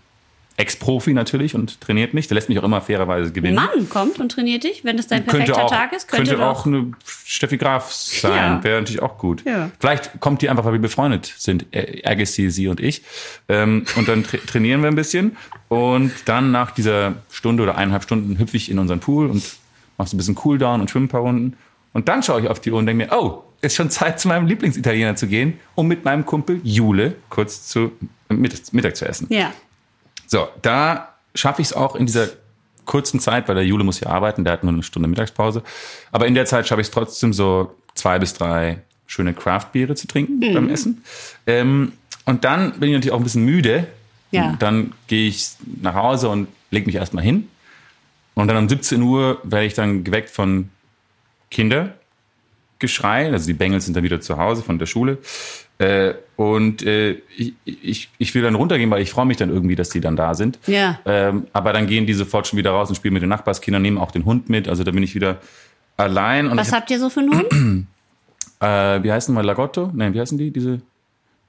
Ex-Profi 0.59 1.13
natürlich 1.13 1.55
und 1.55 1.81
trainiert 1.81 2.15
mich. 2.15 2.29
Der 2.29 2.35
lässt 2.35 2.49
mich 2.49 2.59
auch 2.59 2.63
immer 2.65 2.81
fairerweise 2.81 3.31
gewinnen. 3.31 3.57
Mann 3.57 3.89
kommt 3.91 4.19
und 4.19 4.33
trainiert 4.33 4.65
dich, 4.65 4.85
wenn 4.85 4.97
das 4.97 5.07
dein 5.07 5.25
perfekter 5.25 5.53
könnte 5.53 5.65
auch, 5.65 5.71
Tag 5.71 5.93
ist. 5.93 6.09
Könnte, 6.09 6.31
könnte 6.31 6.47
auch 6.47 6.65
eine 6.65 6.93
Steffi 7.25 7.59
Graf 7.59 7.93
sein. 7.93 8.33
Ja. 8.33 8.65
Wäre 8.65 8.81
natürlich 8.81 9.03
auch 9.03 9.19
gut. 9.19 9.45
Ja. 9.45 9.71
Vielleicht 9.79 10.19
kommt 10.21 10.41
die 10.43 10.49
einfach, 10.49 10.65
weil 10.65 10.73
wir 10.73 10.81
befreundet 10.81 11.33
sind, 11.37 11.67
Agassi, 12.05 12.51
sie 12.51 12.69
und 12.69 12.81
ich. 12.81 13.03
Ähm, 13.49 13.85
und 13.97 14.09
dann 14.09 14.25
tra 14.25 14.39
trainieren 14.47 14.81
wir 14.81 14.89
ein 14.89 14.95
bisschen. 14.95 15.37
Und 15.69 16.13
dann 16.25 16.53
nach 16.53 16.71
dieser 16.71 17.15
Stunde 17.31 17.63
oder 17.63 17.77
eineinhalb 17.77 18.05
Stunden 18.05 18.39
hüpfe 18.39 18.57
ich 18.57 18.71
in 18.71 18.79
unseren 18.79 19.01
Pool 19.01 19.29
und 19.29 19.43
mache 19.99 20.09
so 20.09 20.17
ein 20.17 20.19
bisschen 20.19 20.37
Cooldown 20.37 20.81
und 20.81 20.91
schwimme 20.91 21.07
ein 21.07 21.11
paar 21.11 21.23
Runden. 21.23 21.57
Und 21.93 22.09
dann 22.09 22.23
schaue 22.23 22.41
ich 22.43 22.49
auf 22.49 22.61
die 22.61 22.71
Uhr 22.71 22.79
und 22.79 22.87
denke 22.87 23.07
mir, 23.07 23.13
oh, 23.17 23.43
ist 23.63 23.77
schon 23.77 23.91
Zeit, 23.91 24.21
zu 24.21 24.29
meinem 24.29 24.47
Lieblingsitaliener 24.47 25.17
zu 25.17 25.27
gehen, 25.27 25.59
um 25.75 25.87
mit 25.89 26.05
meinem 26.05 26.27
Kumpel 26.27 26.61
Jule 26.63 27.17
kurz 27.29 27.67
zu 27.67 27.93
Mittag, 28.29 28.73
Mittag 28.73 28.97
zu 28.97 29.07
essen. 29.07 29.27
Ja. 29.31 29.53
So, 30.27 30.49
da 30.63 31.15
schaffe 31.35 31.63
ich 31.63 31.69
es 31.69 31.73
auch 31.73 31.97
in 31.97 32.07
dieser 32.07 32.29
kurzen 32.85 33.21
Zeit, 33.21 33.49
weil 33.49 33.57
der 33.57 33.67
Jule 33.67 33.85
muss 33.85 34.01
ja 34.01 34.09
arbeiten, 34.09 34.45
der 34.45 34.55
hat 34.55 34.65
nur 34.65 34.73
eine 34.73 34.83
Stunde 34.83 35.09
Mittagspause. 35.09 35.63
Aber 36.13 36.27
in 36.27 36.35
der 36.35 36.47
Zeit 36.47 36.67
schaffe 36.67 36.81
ich 36.81 36.87
es 36.87 36.91
trotzdem 36.93 37.33
so 37.33 37.75
zwei 37.95 38.19
bis 38.19 38.35
drei 38.35 38.83
schöne 39.07 39.35
Craft-Biere 39.35 39.95
zu 39.95 40.07
trinken 40.07 40.41
beim 40.41 40.69
Essen. 40.69 41.05
Ähm, 41.47 41.93
und 42.25 42.45
dann 42.45 42.73
bin 42.79 42.89
ich 42.89 42.95
natürlich 42.95 43.13
auch 43.13 43.19
ein 43.19 43.25
bisschen 43.25 43.45
müde. 43.45 43.87
Ja. 44.33 44.51
Und 44.51 44.63
dann 44.63 44.93
gehe 45.07 45.29
ich 45.29 45.49
nach 45.81 45.95
Hause 45.95 46.29
und 46.29 46.49
lege 46.71 46.87
mich 46.87 46.97
erstmal 46.97 47.25
hin. 47.25 47.49
Und 48.35 48.49
dann 48.49 48.57
um 48.57 48.69
17 48.69 49.01
Uhr 49.01 49.41
werde 49.45 49.67
ich 49.67 49.75
dann 49.75 50.05
geweckt 50.05 50.31
von 50.31 50.71
Kindergeschrei. 51.51 53.33
Also 53.33 53.47
die 53.47 53.55
Bengels 53.55 53.87
sind 53.87 53.97
dann 53.97 54.05
wieder 54.05 54.21
zu 54.21 54.37
Hause 54.37 54.63
von 54.63 54.79
der 54.79 54.87
Schule. 54.87 55.19
Äh, 55.79 56.15
und 56.37 56.83
äh, 56.85 57.23
ich, 57.37 57.55
ich, 57.65 58.11
ich 58.19 58.35
will 58.35 58.43
dann 58.43 58.55
runtergehen, 58.55 58.91
weil 58.91 59.03
ich 59.03 59.11
freue 59.11 59.27
mich 59.27 59.37
dann 59.37 59.51
irgendwie, 59.51 59.75
dass 59.75 59.91
die 59.91 60.01
dann 60.01 60.17
da 60.17 60.35
sind. 60.35 60.59
Ja. 60.67 60.99
Ähm, 61.05 61.47
aber 61.53 61.73
dann 61.73 61.87
gehen 61.87 62.07
die 62.07 62.15
sofort 62.15 62.47
schon 62.47 62.59
wieder 62.59 62.71
raus 62.71 62.89
und 62.89 62.95
spielen 62.95 63.15
mit 63.15 63.23
den 63.23 63.29
Nachbarskindern, 63.31 63.83
nehmen 63.83 63.99
auch 63.99 64.11
den 64.11 64.25
Hund 64.25 64.49
mit. 64.49 64.69
Also 64.69 64.85
da 64.85 64.91
bin 64.91 65.03
ich 65.03 65.15
wieder 65.15 65.39
allein. 65.97 66.47
Und 66.49 66.57
Was 66.57 66.69
ich, 66.69 66.75
habt 66.75 66.91
ihr 66.91 66.99
so 66.99 67.11
für 67.11 67.21
einen 67.21 67.33
Hund? 67.35 67.47
äh, 68.61 69.03
wie 69.03 69.13
heißen 69.13 69.33
die 69.33 69.37
mal? 69.37 69.45
Lagotto? 69.45 69.91
Nein, 69.95 70.15
wie 70.15 70.21
heißen 70.21 70.39
die? 70.39 70.51
Diese, 70.51 70.81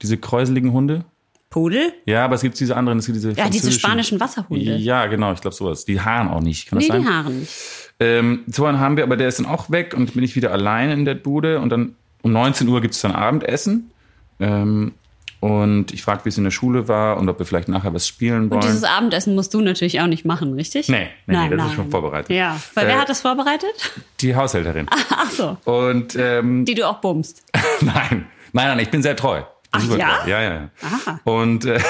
diese 0.02 0.18
kräuseligen 0.18 0.72
Hunde? 0.72 1.04
Pudel? 1.50 1.94
Ja, 2.06 2.26
aber 2.26 2.36
es 2.36 2.42
gibt 2.42 2.60
diese 2.60 2.76
anderen, 2.76 3.00
es 3.00 3.06
gibt 3.06 3.16
diese 3.16 3.32
Ja, 3.32 3.50
diese 3.50 3.72
spanischen 3.72 4.20
Wasserhunde. 4.20 4.76
Ja, 4.76 5.06
genau, 5.08 5.32
ich 5.32 5.40
glaube 5.40 5.56
sowas. 5.56 5.86
Die 5.86 6.02
Haaren 6.02 6.28
auch 6.28 6.42
nicht. 6.42 6.68
Kann 6.70 6.80
das 6.80 6.88
Nee, 6.88 6.94
sein? 6.94 7.02
die 7.02 7.08
Haare 7.08 7.32
nicht. 7.32 7.54
Ähm, 8.00 8.44
so 8.48 8.66
einen 8.66 8.80
haben 8.80 8.98
wir, 8.98 9.04
aber 9.04 9.18
der 9.18 9.28
ist 9.30 9.40
dann 9.40 9.46
auch 9.46 9.72
weg 9.72 9.94
und 9.96 10.14
bin 10.14 10.24
ich 10.24 10.36
wieder 10.36 10.52
alleine 10.52 10.94
in 10.94 11.06
der 11.06 11.16
Bude 11.16 11.60
und 11.60 11.70
dann 11.70 11.96
um 12.22 12.32
19 12.34 12.68
Uhr 12.68 12.82
gibt 12.82 12.94
es 12.94 13.02
dann 13.02 13.14
Abendessen. 13.14 13.92
Ähm, 14.40 14.94
und 15.40 15.94
ich 15.94 16.02
frage, 16.02 16.26
wie 16.26 16.30
es 16.30 16.38
in 16.40 16.44
der 16.46 16.52
Schule 16.52 16.88
war 16.88 17.18
und 17.18 17.30
ob 17.30 17.38
wir 17.38 17.46
vielleicht 17.46 17.68
nachher 17.68 17.94
was 17.94 18.08
spielen 18.08 18.50
wollen. 18.50 18.62
Und 18.62 18.64
dieses 18.64 18.84
Abendessen 18.84 19.36
musst 19.36 19.54
du 19.54 19.62
natürlich 19.62 20.02
auch 20.02 20.08
nicht 20.08 20.26
machen, 20.26 20.54
richtig? 20.54 20.90
Nee, 20.90 21.10
nee, 21.28 21.38
nee, 21.50 21.56
das 21.56 21.68
ist 21.68 21.74
schon 21.76 21.92
vorbereitet. 21.92 22.36
Ja, 22.36 22.60
weil 22.74 22.86
Äh, 22.86 22.88
wer 22.90 23.00
hat 23.02 23.10
das 23.10 23.22
vorbereitet? 23.22 23.70
Die 24.20 24.36
Haushälterin. 24.36 24.88
Ach 25.12 25.30
so, 25.30 25.58
Und 25.66 26.16
ähm, 26.16 26.66
die 26.66 26.74
du 26.74 26.88
auch 26.88 27.02
bummst. 27.02 27.44
nein, 27.82 28.26
nein, 28.52 28.68
nein, 28.68 28.80
ich 28.80 28.90
bin 28.90 29.04
sehr 29.04 29.16
treu. 29.16 29.44
Ach, 29.72 29.80
Super 29.82 29.98
ja? 30.00 30.18
treu. 30.24 30.30
Ja, 30.32 30.42
ja, 30.42 30.54
ja. 30.56 30.70
Aha. 30.82 31.20
Und 31.24 31.66
äh, 31.66 31.80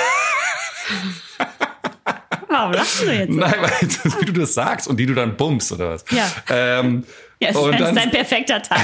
Warum 2.49 2.71
lachst 2.73 3.01
du 3.01 3.11
jetzt? 3.11 3.29
nein, 3.29 3.53
weil 3.59 4.21
wie 4.21 4.25
du 4.25 4.33
das 4.33 4.53
sagst 4.53 4.87
und 4.87 4.97
die 4.97 5.05
du 5.05 5.13
dann 5.13 5.37
bummst 5.37 5.71
oder 5.71 5.91
was. 5.91 6.05
Ja. 6.11 6.25
Ähm, 6.49 7.05
Ja, 7.39 7.49
das 7.53 7.57
und 7.61 7.73
ist 7.73 7.79
dann- 7.81 7.95
dein 7.95 8.11
perfekter 8.11 8.61
Tag. 8.61 8.79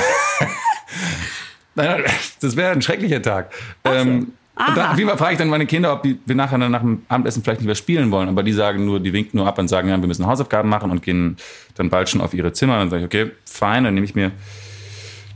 Nein, 1.76 2.02
nein, 2.02 2.12
das 2.42 2.56
wäre 2.56 2.72
ein 2.72 2.82
schrecklicher 2.82 3.22
Tag. 3.22 3.52
Ähm, 3.84 4.34
und 4.56 4.78
dann, 4.78 4.92
auf 4.92 4.98
jeden 4.98 5.10
Fall 5.10 5.18
frage 5.18 5.32
ich 5.34 5.38
dann 5.40 5.50
meine 5.50 5.66
Kinder, 5.66 5.92
ob 5.94 6.04
die, 6.04 6.20
wir 6.26 6.36
nachher 6.36 6.60
dann 6.60 6.72
nach 6.72 6.82
dem 6.82 7.02
Abendessen 7.10 7.42
vielleicht 7.44 7.62
nicht 7.62 7.66
mehr 7.68 7.74
spielen 7.76 8.12
wollen. 8.12 8.30
Aber 8.30 8.44
die 8.44 8.54
sagen 8.54 8.86
nur, 8.86 9.00
die 9.00 9.12
winken 9.12 9.38
nur 9.38 9.48
ab 9.48 9.58
und 9.58 9.68
sagen, 9.68 9.90
ja, 9.90 10.00
wir 10.00 10.08
müssen 10.08 10.28
Hausaufgaben 10.28 10.70
machen 10.70 10.92
und 10.92 11.02
gehen 11.02 11.38
dann 11.76 11.90
bald 11.90 12.08
schon 12.10 12.22
auf 12.22 12.36
ihre 12.36 12.54
Zimmer. 12.54 12.78
Dann 12.78 12.90
sage 12.92 13.02
ich, 13.02 13.06
okay, 13.08 13.32
fein, 13.46 13.84
dann 13.86 13.96
nehme 13.96 14.06
ich 14.06 14.14
mir 14.14 14.32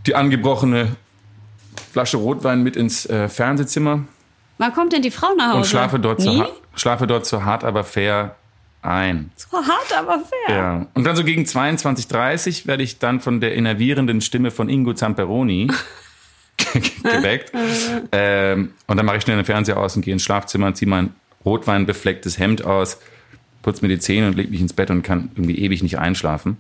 die 0.06 0.14
angebrochene 0.16 0.96
Flasche 1.92 2.18
Rotwein 2.18 2.62
mit 2.64 2.76
ins 2.76 3.06
äh, 3.08 3.28
Fernsehzimmer 3.30 4.04
Wann 4.60 4.74
kommt 4.74 4.92
denn 4.94 5.02
die 5.04 5.12
Frau 5.12 5.28
nach 5.38 5.50
Hause? 5.50 5.58
und 5.58 5.66
schlafe 5.68 6.00
dort, 6.00 6.20
Nie? 6.20 6.40
ha- 6.42 6.50
schlafe 6.76 7.06
dort 7.08 7.26
so 7.28 7.44
hart, 7.44 7.64
aber 7.64 7.84
fair 7.84 8.36
ein. 8.82 9.30
So 9.36 9.58
hart, 9.58 9.94
aber 9.98 10.20
fair. 10.20 10.56
Ja. 10.56 10.86
Und 10.96 11.04
dann 11.04 11.16
so 11.16 11.24
gegen 11.24 11.44
22.30 11.44 12.66
werde 12.68 12.82
ich 12.84 12.98
dann 13.00 13.20
von 13.20 13.40
der 13.42 13.54
innervierenden 13.56 14.22
Stimme 14.22 14.50
von 14.52 14.68
Ingo 14.70 14.94
Zamperoni 14.94 15.68
geweckt. 17.04 17.52
ähm, 18.12 18.74
und 18.88 18.98
dann 18.98 19.06
mache 19.06 19.18
ich 19.18 19.24
schnell 19.24 19.38
den 19.38 19.46
Fernseher 19.46 19.78
aus 19.78 19.96
und 19.96 20.02
gehe 20.04 20.14
ins 20.14 20.24
Schlafzimmer 20.24 20.68
und 20.68 20.78
ziehe 20.78 20.90
mein 20.90 21.14
rotweinbeflecktes 21.46 22.40
Hemd 22.40 22.66
aus, 22.66 23.00
putze 23.62 23.84
mir 23.84 23.90
die 23.90 24.00
Zähne 24.00 24.28
und 24.28 24.36
lege 24.36 24.50
mich 24.50 24.62
ins 24.62 24.74
Bett 24.74 24.90
und 24.90 25.04
kann 25.04 25.32
irgendwie 25.36 25.60
ewig 25.60 25.84
nicht 25.84 26.00
einschlafen. 26.00 26.58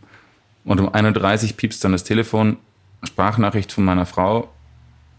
Und 0.63 0.79
um 0.79 0.89
1.30 0.89 1.51
Uhr 1.51 1.57
piepst 1.57 1.83
dann 1.83 1.91
das 1.91 2.03
Telefon, 2.03 2.57
Sprachnachricht 3.03 3.71
von 3.71 3.85
meiner 3.85 4.05
Frau. 4.05 4.49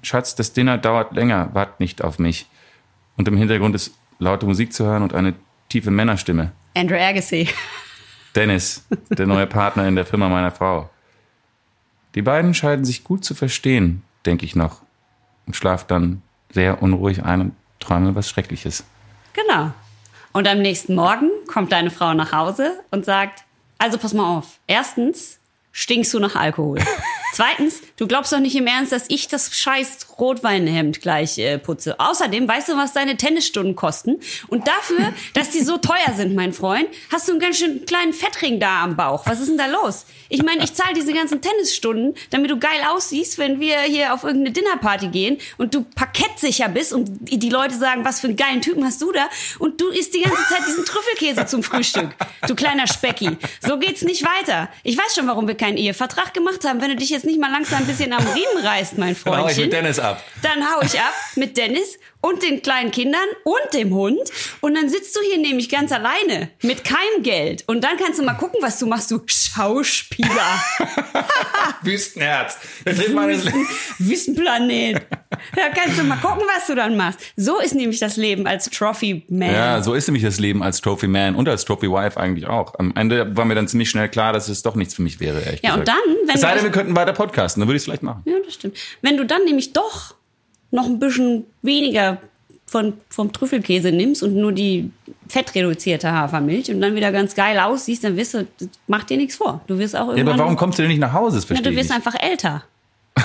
Schatz, 0.02 0.34
das 0.34 0.52
Dinner 0.52 0.78
dauert 0.78 1.14
länger, 1.14 1.50
wart 1.54 1.80
nicht 1.80 2.02
auf 2.02 2.18
mich. 2.18 2.46
Und 3.16 3.26
im 3.28 3.36
Hintergrund 3.36 3.74
ist 3.74 3.94
laute 4.18 4.46
Musik 4.46 4.72
zu 4.72 4.84
hören 4.84 5.02
und 5.02 5.14
eine 5.14 5.34
tiefe 5.68 5.90
Männerstimme. 5.90 6.52
Andrew 6.74 6.96
Agassi. 6.96 7.48
Dennis, 8.34 8.86
der 9.10 9.26
neue 9.26 9.46
Partner 9.46 9.88
in 9.88 9.96
der 9.96 10.06
Firma 10.06 10.28
meiner 10.28 10.50
Frau. 10.50 10.90
Die 12.14 12.22
beiden 12.22 12.54
scheinen 12.54 12.84
sich 12.84 13.04
gut 13.04 13.24
zu 13.24 13.34
verstehen, 13.34 14.02
denke 14.26 14.44
ich 14.44 14.56
noch. 14.56 14.82
Und 15.46 15.56
schlaf 15.56 15.86
dann 15.86 16.22
sehr 16.50 16.82
unruhig 16.82 17.24
ein 17.24 17.40
und 17.40 17.52
träume 17.80 18.14
was 18.14 18.28
Schreckliches. 18.28 18.84
Genau. 19.32 19.72
Und 20.32 20.46
am 20.46 20.58
nächsten 20.58 20.94
Morgen 20.94 21.30
kommt 21.46 21.72
deine 21.72 21.90
Frau 21.90 22.14
nach 22.14 22.32
Hause 22.32 22.80
und 22.90 23.04
sagt, 23.04 23.44
also 23.78 23.98
pass 23.98 24.12
mal 24.12 24.38
auf. 24.38 24.58
Erstens 24.66 25.38
stinkst 25.72 26.12
du 26.12 26.18
nach 26.18 26.36
Alkohol. 26.36 26.78
Zweitens, 27.32 27.80
du 27.96 28.06
glaubst 28.06 28.32
doch 28.32 28.40
nicht 28.40 28.56
im 28.56 28.66
Ernst, 28.66 28.92
dass 28.92 29.04
ich 29.08 29.28
das 29.28 29.56
scheiß 29.56 30.08
Rotweinhemd 30.18 31.00
gleich 31.00 31.38
äh, 31.38 31.58
putze. 31.58 31.98
Außerdem, 32.00 32.48
weißt 32.48 32.70
du, 32.70 32.76
was 32.76 32.92
deine 32.92 33.16
Tennisstunden 33.16 33.76
kosten? 33.76 34.18
Und 34.48 34.66
dafür, 34.66 35.12
dass 35.34 35.50
die 35.50 35.62
so 35.62 35.78
teuer 35.78 36.14
sind, 36.16 36.34
mein 36.34 36.52
Freund, 36.52 36.88
hast 37.12 37.28
du 37.28 37.32
einen 37.32 37.40
ganz 37.40 37.58
schön 37.58 37.86
kleinen 37.86 38.12
Fettring 38.12 38.58
da 38.60 38.82
am 38.82 38.96
Bauch. 38.96 39.26
Was 39.26 39.40
ist 39.40 39.48
denn 39.48 39.58
da 39.58 39.66
los? 39.66 40.06
Ich 40.28 40.42
meine, 40.42 40.64
ich 40.64 40.74
zahle 40.74 40.94
diese 40.94 41.12
ganzen 41.12 41.40
Tennisstunden, 41.40 42.14
damit 42.30 42.50
du 42.50 42.58
geil 42.58 42.80
aussiehst, 42.90 43.38
wenn 43.38 43.60
wir 43.60 43.80
hier 43.80 44.12
auf 44.12 44.24
irgendeine 44.24 44.52
Dinnerparty 44.52 45.08
gehen 45.08 45.38
und 45.56 45.74
du 45.74 45.82
parkettsicher 45.82 46.68
bist 46.68 46.92
und 46.92 47.08
die 47.20 47.50
Leute 47.50 47.74
sagen, 47.76 48.04
was 48.04 48.20
für 48.20 48.28
einen 48.28 48.36
geilen 48.36 48.60
Typen 48.60 48.84
hast 48.84 49.00
du 49.00 49.12
da? 49.12 49.28
Und 49.58 49.80
du 49.80 49.88
isst 49.88 50.14
die 50.14 50.20
ganze 50.20 50.42
Zeit 50.48 50.66
diesen 50.66 50.84
Trüffelkäse 50.84 51.46
zum 51.46 51.62
Frühstück, 51.62 52.10
du 52.46 52.54
kleiner 52.54 52.86
Specki. 52.86 53.36
So 53.60 53.78
geht's 53.78 54.02
nicht 54.02 54.24
weiter. 54.24 54.68
Ich 54.82 54.98
weiß 54.98 55.14
schon, 55.14 55.26
warum 55.26 55.46
wir 55.46 55.54
keinen 55.54 55.76
Ehevertrag 55.76 56.34
gemacht 56.34 56.64
haben. 56.64 56.80
Wenn 56.80 56.90
du 56.90 56.96
dich 56.96 57.10
jetzt 57.10 57.17
nicht 57.24 57.40
mal 57.40 57.50
langsam 57.50 57.78
ein 57.80 57.86
bisschen 57.86 58.12
am 58.12 58.24
Riemen 58.26 58.64
reißt, 58.64 58.98
mein 58.98 59.16
Dann 59.24 59.38
hau 59.38 59.48
ich 59.48 59.56
mit 59.56 59.72
Dennis 59.72 59.98
ab. 59.98 60.22
Dann 60.42 60.62
hau 60.62 60.80
ich 60.82 60.98
ab 60.98 61.14
mit 61.36 61.56
Dennis 61.56 61.98
und 62.20 62.42
den 62.42 62.62
kleinen 62.62 62.90
Kindern 62.90 63.20
und 63.44 63.74
dem 63.74 63.94
Hund. 63.94 64.18
Und 64.60 64.74
dann 64.74 64.88
sitzt 64.88 65.14
du 65.16 65.20
hier 65.20 65.38
nämlich 65.38 65.68
ganz 65.68 65.92
alleine 65.92 66.50
mit 66.62 66.84
keinem 66.84 67.22
Geld. 67.22 67.64
Und 67.66 67.82
dann 67.84 67.96
kannst 67.96 68.18
du 68.18 68.24
mal 68.24 68.34
gucken, 68.34 68.58
was 68.62 68.78
du 68.78 68.86
machst, 68.86 69.10
du 69.10 69.20
Schauspieler. 69.26 70.62
Wüstenherz. 71.82 72.58
Lebens. 72.84 73.46
Wüstenplanet. 73.98 75.06
Da 75.54 75.68
kannst 75.74 75.98
du 75.98 76.04
mal 76.04 76.16
gucken, 76.16 76.42
was 76.56 76.66
du 76.66 76.74
dann 76.74 76.96
machst. 76.96 77.20
So 77.36 77.60
ist 77.60 77.74
nämlich 77.74 78.00
das 78.00 78.16
Leben 78.16 78.46
als 78.46 78.68
Trophy 78.70 79.24
Man. 79.28 79.52
Ja, 79.52 79.82
so 79.82 79.94
ist 79.94 80.08
nämlich 80.08 80.24
das 80.24 80.38
Leben 80.38 80.62
als 80.62 80.80
Trophy 80.80 81.06
Man 81.06 81.34
und 81.34 81.48
als 81.48 81.64
Trophy 81.64 81.90
Wife 81.90 82.18
eigentlich 82.18 82.46
auch. 82.46 82.74
Am 82.78 82.92
Ende 82.96 83.36
war 83.36 83.44
mir 83.44 83.54
dann 83.54 83.68
ziemlich 83.68 83.90
schnell 83.90 84.08
klar, 84.08 84.32
dass 84.32 84.48
es 84.48 84.62
doch 84.62 84.74
nichts 84.74 84.94
für 84.94 85.02
mich 85.02 85.20
wäre, 85.20 85.40
ehrlich 85.40 85.60
Ja, 85.62 85.74
und 85.74 85.80
gesagt. 85.80 85.98
dann, 86.06 86.16
wenn 86.26 86.34
Es 86.34 86.40
sei 86.40 86.48
du- 86.50 86.54
denn, 86.56 86.64
wir 86.64 86.70
könnten 86.72 86.96
weiter 86.96 87.12
podcasten, 87.12 87.60
dann 87.60 87.68
würde 87.68 87.76
ich 87.76 87.80
es 87.82 87.84
vielleicht 87.84 88.02
machen. 88.02 88.22
Ja, 88.26 88.34
das 88.44 88.54
stimmt. 88.54 88.76
Wenn 89.02 89.16
du 89.16 89.24
dann 89.24 89.44
nämlich 89.44 89.72
doch 89.72 90.14
noch 90.70 90.86
ein 90.86 90.98
bisschen 90.98 91.44
weniger 91.62 92.18
von, 92.66 92.94
vom 93.08 93.32
Trüffelkäse 93.32 93.90
nimmst 93.92 94.22
und 94.22 94.34
nur 94.34 94.52
die 94.52 94.90
fettreduzierte 95.28 96.12
Hafermilch 96.12 96.70
und 96.70 96.80
dann 96.80 96.94
wieder 96.94 97.12
ganz 97.12 97.34
geil 97.34 97.58
aussiehst, 97.58 98.04
dann 98.04 98.16
wirst 98.16 98.34
du, 98.34 98.46
das 98.58 98.68
macht 98.86 99.08
dir 99.10 99.16
nichts 99.16 99.36
vor. 99.36 99.62
Du 99.66 99.78
wirst 99.78 99.96
auch 99.96 100.08
Ja, 100.08 100.16
irgendwann. 100.16 100.28
aber 100.34 100.38
warum 100.44 100.56
kommst 100.56 100.78
du 100.78 100.82
denn 100.82 100.90
nicht 100.90 101.00
nach 101.00 101.12
Hause? 101.14 101.40
Das 101.40 101.48
ja, 101.48 101.56
du 101.62 101.70
wirst 101.74 101.90
nicht. 101.90 101.92
einfach 101.92 102.14
älter. 102.20 102.64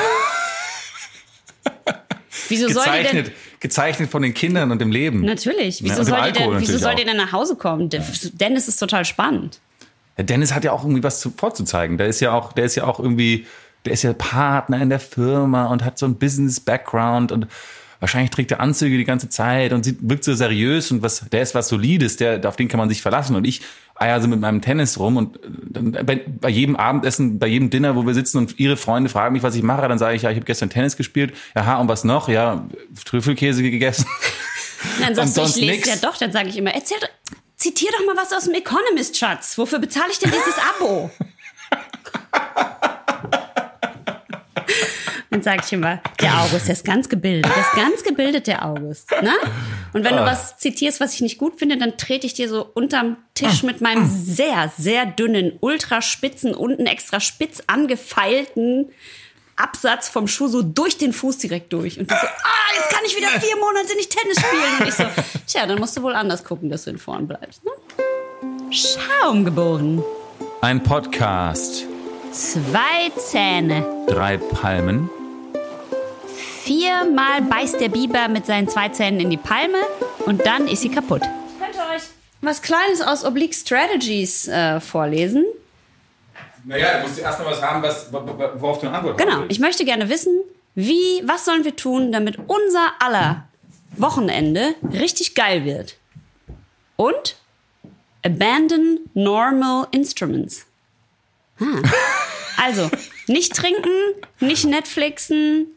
Wieso 2.50 2.68
soll 2.68 2.84
die 2.84 2.90
Gezeichnet, 2.90 3.28
denn. 3.28 3.34
gezeichnet 3.60 4.10
von 4.12 4.22
den 4.22 4.34
Kindern 4.34 4.72
und 4.72 4.80
dem 4.80 4.92
Leben. 4.92 5.22
Natürlich. 5.22 5.80
Ja, 5.80 5.86
Wieso 5.86 6.04
dem 6.04 6.06
soll 6.06 6.32
die 6.32 6.40
denn, 6.40 6.60
wieso 6.60 6.78
soll 6.78 6.96
die 6.96 7.06
denn 7.06 7.18
nach 7.18 7.32
Hause 7.32 7.56
kommen? 7.56 7.90
Dennis 7.90 8.68
ist 8.68 8.78
total 8.78 9.06
spannend. 9.06 9.60
Ja, 10.18 10.24
Dennis 10.24 10.54
hat 10.54 10.64
ja 10.64 10.72
auch 10.74 10.84
irgendwie 10.84 11.04
was 11.04 11.20
zu, 11.20 11.32
vorzuzeigen. 11.36 11.98
Der 11.98 12.08
ist 12.08 12.20
ja 12.20 12.34
auch, 12.34 12.54
der 12.54 12.66
ist 12.66 12.76
ja 12.76 12.84
auch 12.86 13.00
irgendwie, 13.00 13.46
der 13.86 13.94
ist 13.94 14.04
ja 14.04 14.14
Partner 14.14 14.82
in 14.82 14.90
der 14.90 15.00
Firma 15.00 15.66
und 15.68 15.84
hat 15.84 15.98
so 15.98 16.06
ein 16.06 16.16
Business-Background 16.16 17.32
und 17.32 17.48
wahrscheinlich 18.00 18.32
trägt 18.32 18.52
er 18.52 18.60
Anzüge 18.60 18.98
die 18.98 19.06
ganze 19.06 19.30
Zeit 19.30 19.72
und 19.72 19.84
sieht, 19.86 19.98
wirkt 20.02 20.26
so 20.26 20.34
seriös 20.36 20.92
und 20.92 21.02
was, 21.02 21.26
der 21.32 21.42
ist 21.42 21.56
was 21.56 21.70
Solides, 21.70 22.18
der, 22.18 22.46
auf 22.48 22.58
den 22.58 22.68
kann 22.68 22.78
man 22.78 22.90
sich 22.90 23.02
verlassen. 23.02 23.36
Und 23.36 23.46
ich 23.46 23.62
eier 23.96 24.20
so 24.22 24.28
mit 24.28 24.40
meinem 24.40 24.62
Tennis 24.62 25.00
rum 25.00 25.18
und 25.18 25.40
dann 25.70 25.92
bei, 25.92 26.18
bei 26.28 26.50
jedem 26.50 26.76
Abendessen, 26.76 27.40
bei 27.40 27.48
jedem 27.48 27.70
Dinner, 27.70 27.96
wo 27.96 28.06
wir 28.06 28.14
sitzen 28.14 28.40
und 28.40 28.60
ihre 28.60 28.76
Freunde 28.76 29.10
fragen 29.10 29.34
mich, 29.34 29.44
was 29.44 29.56
ich 29.56 29.64
mache, 29.64 29.88
dann 29.88 30.00
sage 30.00 30.16
ich, 30.16 30.24
ja, 30.24 30.32
ich 30.32 30.36
habe 30.36 30.46
gestern 30.46 30.70
Tennis 30.70 30.98
gespielt. 30.98 31.34
Aha, 31.54 31.78
und 31.78 31.88
was 31.88 32.04
noch? 32.04 32.28
Ja, 32.28 32.68
Trüffelkäse 33.06 33.64
gegessen. 33.64 34.06
Dann 35.00 35.16
sagst 35.16 35.30
Und 35.30 35.38
du, 35.38 35.42
ich 35.42 35.48
sonst 35.48 35.62
lese 35.62 35.72
nix? 35.72 35.88
ja 35.88 35.96
doch, 35.96 36.18
dann 36.18 36.34
sage 36.34 36.50
ich 36.50 36.58
immer, 36.58 36.74
erzähl 36.74 36.98
doch, 37.00 37.08
zitier 37.56 37.90
doch 37.98 38.06
mal 38.06 38.22
was 38.22 38.34
aus 38.34 38.44
dem 38.44 38.54
Economist, 38.54 39.18
Schatz. 39.18 39.58
Wofür 39.58 39.80
bezahle 39.80 40.08
ich 40.12 40.20
denn 40.20 40.30
dieses 40.30 40.56
Abo? 40.58 41.10
Dann 45.34 45.42
sage 45.42 45.64
ich 45.66 45.74
immer, 45.74 46.00
der 46.22 46.42
August, 46.44 46.68
der 46.68 46.74
ist 46.74 46.86
ganz 46.86 47.10
gebildet. 47.10 47.52
Der 47.52 47.62
ist 47.62 47.72
ganz 47.76 48.04
gebildet, 48.04 48.46
der 48.46 48.64
August. 48.66 49.10
Ne? 49.24 49.34
Und 49.92 50.04
wenn 50.04 50.16
du 50.16 50.22
Ah. 50.22 50.26
was 50.28 50.58
zitierst, 50.58 51.00
was 51.00 51.16
ich 51.16 51.22
nicht 51.22 51.40
gut 51.40 51.58
finde, 51.58 51.76
dann 51.78 51.98
trete 51.98 52.28
ich 52.28 52.36
dir 52.36 52.48
so 52.48 52.64
unterm 52.76 53.18
Tisch 53.34 53.64
mit 53.64 53.82
meinem 53.82 54.08
sehr, 54.08 54.72
sehr 54.78 55.08
dünnen, 55.08 55.58
ultraspitzen, 55.60 56.54
unten 56.54 56.86
extra 56.86 57.20
spitz 57.20 57.64
angefeilten 57.66 58.90
Absatz 59.56 60.08
vom 60.08 60.28
Schuh 60.28 60.48
so 60.48 60.62
durch 60.62 60.98
den 60.98 61.14
Fuß 61.14 61.40
direkt 61.40 61.74
durch. 61.74 62.00
Und 62.00 62.10
du 62.12 62.16
so, 62.16 62.22
ah, 62.28 62.76
jetzt 62.76 62.90
kann 62.92 63.02
ich 63.06 63.18
wieder 63.18 63.30
vier 63.30 63.56
Monate 63.58 63.96
nicht 63.96 64.16
Tennis 64.16 64.38
spielen. 64.40 64.80
Und 64.82 64.88
ich 64.88 64.94
so, 64.94 65.04
tja, 65.48 65.66
dann 65.66 65.80
musst 65.80 65.98
du 65.98 66.04
wohl 66.04 66.14
anders 66.16 66.44
gucken, 66.44 66.70
dass 66.70 66.84
du 66.84 66.92
in 66.92 66.98
vorn 67.00 67.28
bleibst. 67.28 67.64
Ne? 67.66 67.72
Schaum 68.72 69.46
geboren. 69.46 70.04
Ein 70.62 70.82
Podcast, 70.84 71.86
Zwei 72.32 73.10
Zähne. 73.18 73.84
drei 74.08 74.38
Palmen. 74.38 75.10
Viermal 76.64 77.42
beißt 77.42 77.82
der 77.82 77.90
Biber 77.90 78.30
mit 78.30 78.46
seinen 78.46 78.70
zwei 78.70 78.88
Zähnen 78.88 79.20
in 79.20 79.30
die 79.30 79.38
Palme 79.38 79.80
und 80.26 80.46
dann 80.46 80.70
ist 80.70 80.82
sie 80.82 80.90
kaputt. 80.90 81.22
Ich 81.22 81.60
könnte 81.60 81.80
euch 81.94 82.04
was 82.40 82.62
Kleines 82.62 83.02
aus 83.02 83.26
Oblique 83.26 83.54
Strategies 83.54 84.48
äh, 84.48 84.80
vorlesen. 84.80 85.44
Naja, 86.64 87.00
du 87.00 87.08
musst 87.08 87.20
erst 87.20 87.40
mal 87.40 87.48
was 87.52 87.62
haben, 87.62 87.84
was, 87.84 88.14
worauf 88.14 88.80
du 88.80 88.88
eine 88.88 88.98
Antwort 88.98 89.18
Genau, 89.18 89.44
ich 89.50 89.60
möchte 89.60 89.84
gerne 89.84 90.08
wissen, 90.08 90.34
wie, 90.74 91.22
was 91.26 91.44
sollen 91.44 91.66
wir 91.66 91.76
tun, 91.76 92.14
damit 92.14 92.38
unser 92.48 92.94
aller 93.00 93.46
Wochenende 93.98 94.76
richtig 94.94 95.36
geil 95.36 95.66
wird? 95.66 95.98
Und 96.96 97.36
abandon 98.24 99.00
normal 99.14 99.88
instruments. 99.92 100.66
Ah. 101.60 101.66
Also, 102.56 102.90
nicht 103.28 103.56
trinken, 103.56 103.90
nicht 104.40 104.64
Netflixen, 104.64 105.68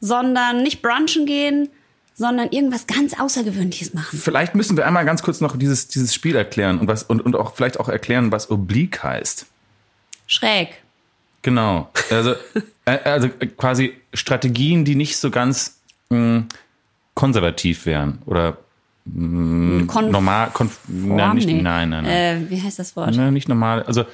sondern 0.00 0.62
nicht 0.62 0.82
brunchen 0.82 1.26
gehen, 1.26 1.68
sondern 2.14 2.48
irgendwas 2.50 2.86
ganz 2.86 3.18
Außergewöhnliches 3.18 3.92
machen. 3.92 4.18
Vielleicht 4.18 4.54
müssen 4.54 4.76
wir 4.76 4.86
einmal 4.86 5.04
ganz 5.04 5.22
kurz 5.22 5.40
noch 5.40 5.56
dieses, 5.56 5.88
dieses 5.88 6.14
Spiel 6.14 6.34
erklären 6.34 6.78
und, 6.78 6.88
was, 6.88 7.02
und, 7.02 7.20
und 7.20 7.36
auch 7.36 7.54
vielleicht 7.54 7.78
auch 7.78 7.88
erklären, 7.88 8.32
was 8.32 8.50
Oblique 8.50 9.02
heißt. 9.02 9.46
Schräg. 10.26 10.82
Genau. 11.42 11.90
Also, 12.10 12.34
äh, 12.86 12.98
also 13.04 13.28
quasi 13.56 13.94
Strategien, 14.14 14.84
die 14.84 14.94
nicht 14.94 15.18
so 15.18 15.30
ganz 15.30 15.78
mh, 16.08 16.44
konservativ 17.14 17.86
wären 17.86 18.22
oder 18.26 18.58
Konf 19.06 20.10
normal. 20.10 20.50
Konf 20.52 20.80
nein, 20.88 21.36
nicht, 21.36 21.46
nee. 21.46 21.62
nein, 21.62 21.90
nein, 21.90 22.04
nein. 22.04 22.46
Äh, 22.46 22.50
wie 22.50 22.60
heißt 22.60 22.78
das 22.78 22.96
Wort? 22.96 23.14
Nein, 23.14 23.32
nicht 23.34 23.48
normal. 23.48 23.84
Also 23.84 24.04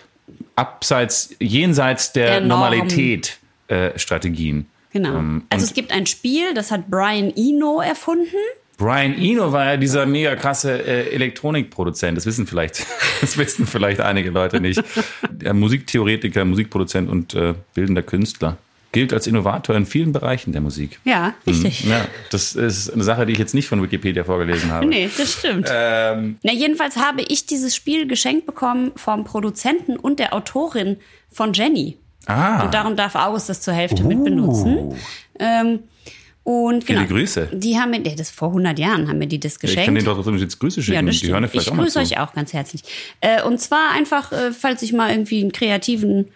abseits, 0.55 1.35
jenseits 1.41 2.12
der, 2.12 2.26
Der 2.26 2.41
Norm. 2.41 2.61
Normalität 2.61 3.39
äh, 3.68 3.99
Strategien. 3.99 4.66
Genau. 4.93 5.18
Ähm, 5.18 5.43
also 5.49 5.64
es 5.64 5.74
gibt 5.74 5.93
ein 5.93 6.07
Spiel, 6.07 6.55
das 6.55 6.70
hat 6.70 6.88
Brian 6.90 7.32
Eno 7.36 7.80
erfunden. 7.80 8.36
Brian 8.78 9.14
Eno 9.14 9.53
war 9.53 9.64
ja 9.64 9.76
dieser 9.76 10.07
mega 10.07 10.34
krasse 10.34 10.72
äh, 10.84 11.14
Elektronikproduzent. 11.14 12.16
Das 12.16 12.26
wissen 12.26 12.47
vielleicht, 12.47 12.84
das 13.20 13.38
wissen 13.38 13.66
vielleicht 13.66 14.01
einige 14.01 14.30
Leute 14.30 14.61
nicht. 14.61 14.82
Der 15.30 15.55
Musiktheoretiker, 15.55 16.45
Musikproduzent 16.45 17.09
und 17.09 17.34
äh, 17.34 17.55
bildender 17.74 18.03
Künstler. 18.03 18.59
Gilt 18.90 19.14
als 19.14 19.26
Innovator 19.26 19.74
in 19.74 19.86
vielen 19.86 20.12
Bereichen 20.12 20.53
der 20.53 20.61
Musik. 20.61 21.01
Ja, 21.05 21.34
richtig. 21.47 21.84
Ja, 21.84 22.05
das 22.30 22.55
ist 22.55 22.90
eine 22.90 23.03
Sache, 23.03 23.24
die 23.24 23.32
ich 23.32 23.38
jetzt 23.38 23.55
nicht 23.55 23.66
von 23.66 23.82
Wikipedia 23.82 24.22
vorgelesen 24.22 24.70
habe. 24.70 24.84
Nee, 24.84 25.09
das 25.16 25.32
stimmt. 25.32 25.66
Ähm, 25.72 26.36
Na, 26.43 26.53
jedenfalls 26.53 26.97
habe 26.97 27.22
ich 27.22 27.47
dieses 27.47 27.74
Spiel 27.74 28.07
geschenkt 28.07 28.45
bekommen 28.45 28.93
vom 28.97 29.24
Produzenten 29.24 29.97
und 29.97 30.18
der 30.18 30.34
Autorin 30.34 30.99
von 31.30 31.55
Jenny. 31.55 31.97
Ah, 32.26 32.64
Und 32.64 32.74
darum 32.74 32.96
darf 32.96 33.14
August 33.14 33.48
das 33.48 33.60
zur 33.60 33.74
Hälfte 33.74 34.04
mit 34.04 34.22
benutzen. 34.24 34.94
Ähm, 35.38 35.80
Und 36.44 36.84
Viele 36.84 37.00
genau, 37.00 37.10
Grüße. 37.10 37.50
Die 37.52 37.78
haben 37.78 37.90
mir, 37.90 38.00
das 38.02 38.30
vor 38.30 38.48
100 38.48 38.76
Jahren 38.78 39.08
haben 39.08 39.18
mir 39.18 39.28
die 39.28 39.38
das 39.38 39.54
Ich 39.54 39.58
geschenkt. 39.60 39.84
kann 39.84 39.94
denen 39.94 40.04
doch 40.04 40.16
trotzdem 40.16 40.36
jetzt 40.38 40.58
Grüße 40.58 40.82
schicken. 40.82 40.96
Ja, 40.96 41.02
das 41.02 41.20
die 41.20 41.28
hören 41.30 41.44
ja 41.44 41.48
vielleicht 41.48 41.66
Ich 41.68 41.72
auch 41.72 41.76
mal 41.76 41.84
grüße 41.84 42.00
euch 42.00 42.18
auch 42.18 42.32
ganz 42.32 42.52
herzlich. 42.52 42.82
Äh, 43.20 43.42
und 43.44 43.60
zwar 43.60 43.92
einfach, 43.92 44.32
äh, 44.32 44.52
falls 44.52 44.82
ich 44.82 44.92
mal 44.92 45.10
irgendwie 45.10 45.40
einen 45.40 45.52
kreativen, 45.52 46.28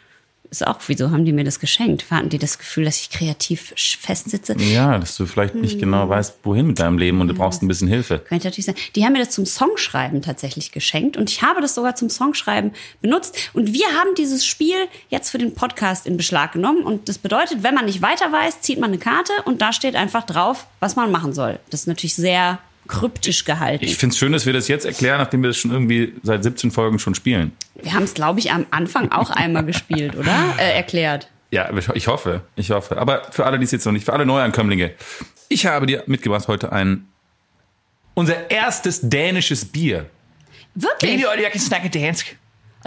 ist 0.50 0.66
auch, 0.66 0.78
wieso 0.86 1.10
haben 1.10 1.24
die 1.24 1.32
mir 1.32 1.44
das 1.44 1.60
geschenkt? 1.60 2.10
Hatten 2.10 2.28
die 2.28 2.38
das 2.38 2.58
Gefühl, 2.58 2.84
dass 2.84 3.00
ich 3.00 3.10
kreativ 3.10 3.72
festsitze? 3.76 4.56
Ja, 4.58 4.98
dass 4.98 5.16
du 5.16 5.26
vielleicht 5.26 5.54
nicht 5.54 5.74
Hm. 5.74 5.80
genau 5.80 6.08
weißt, 6.08 6.38
wohin 6.44 6.66
mit 6.68 6.78
deinem 6.78 6.98
Leben 6.98 7.20
und 7.20 7.28
du 7.28 7.34
brauchst 7.34 7.62
ein 7.62 7.68
bisschen 7.68 7.88
Hilfe. 7.88 8.18
Könnte 8.20 8.46
natürlich 8.46 8.66
sein. 8.66 8.74
Die 8.94 9.04
haben 9.04 9.12
mir 9.12 9.20
das 9.20 9.30
zum 9.30 9.46
Songschreiben 9.46 10.22
tatsächlich 10.22 10.72
geschenkt 10.72 11.16
und 11.16 11.30
ich 11.30 11.42
habe 11.42 11.60
das 11.60 11.74
sogar 11.74 11.94
zum 11.96 12.08
Songschreiben 12.10 12.72
benutzt. 13.00 13.36
Und 13.52 13.72
wir 13.72 13.86
haben 13.98 14.14
dieses 14.16 14.46
Spiel 14.46 14.76
jetzt 15.08 15.30
für 15.30 15.38
den 15.38 15.54
Podcast 15.54 16.06
in 16.06 16.16
Beschlag 16.16 16.52
genommen. 16.52 16.82
Und 16.84 17.08
das 17.08 17.18
bedeutet, 17.18 17.62
wenn 17.62 17.74
man 17.74 17.86
nicht 17.86 18.02
weiter 18.02 18.30
weiß, 18.32 18.60
zieht 18.60 18.78
man 18.80 18.90
eine 18.90 18.98
Karte 18.98 19.32
und 19.44 19.60
da 19.62 19.72
steht 19.72 19.96
einfach 19.96 20.24
drauf, 20.24 20.66
was 20.80 20.96
man 20.96 21.10
machen 21.10 21.32
soll. 21.32 21.58
Das 21.70 21.80
ist 21.80 21.86
natürlich 21.86 22.14
sehr 22.14 22.58
kryptisch 22.86 23.44
gehalten. 23.44 23.84
Ich 23.84 23.96
finde 23.96 24.12
es 24.14 24.18
schön, 24.18 24.32
dass 24.32 24.46
wir 24.46 24.52
das 24.52 24.68
jetzt 24.68 24.84
erklären, 24.86 25.18
nachdem 25.18 25.42
wir 25.42 25.48
das 25.48 25.56
schon 25.56 25.70
irgendwie 25.70 26.14
seit 26.22 26.42
17 26.42 26.70
Folgen 26.70 26.98
schon 26.98 27.14
spielen. 27.14 27.52
wir 27.82 27.92
haben 27.92 28.04
es, 28.04 28.14
glaube 28.14 28.38
ich, 28.40 28.50
am 28.52 28.66
Anfang 28.70 29.10
auch 29.12 29.30
einmal 29.30 29.64
gespielt, 29.64 30.16
oder? 30.16 30.54
Äh, 30.58 30.74
erklärt. 30.76 31.28
Ja, 31.50 31.70
ich- 31.94 32.06
hoffe, 32.08 32.42
ich 32.56 32.70
hoffe. 32.70 32.98
Aber 32.98 33.22
für 33.30 33.46
alle, 33.46 33.58
die 33.58 33.64
es 33.64 33.70
jetzt 33.70 33.84
noch 33.86 33.92
nicht, 33.92 34.04
für 34.04 34.12
alle 34.12 34.26
Neuankömmlinge, 34.26 34.92
ich 35.48 35.66
habe 35.66 35.86
dir 35.86 36.02
mitgebracht 36.06 36.48
heute 36.48 36.72
ein 36.72 37.06
unser 38.14 38.50
erstes 38.50 39.00
dänisches 39.02 39.64
Bier. 39.64 40.06
Wirklich? 40.74 41.24
Dansk. 41.90 42.36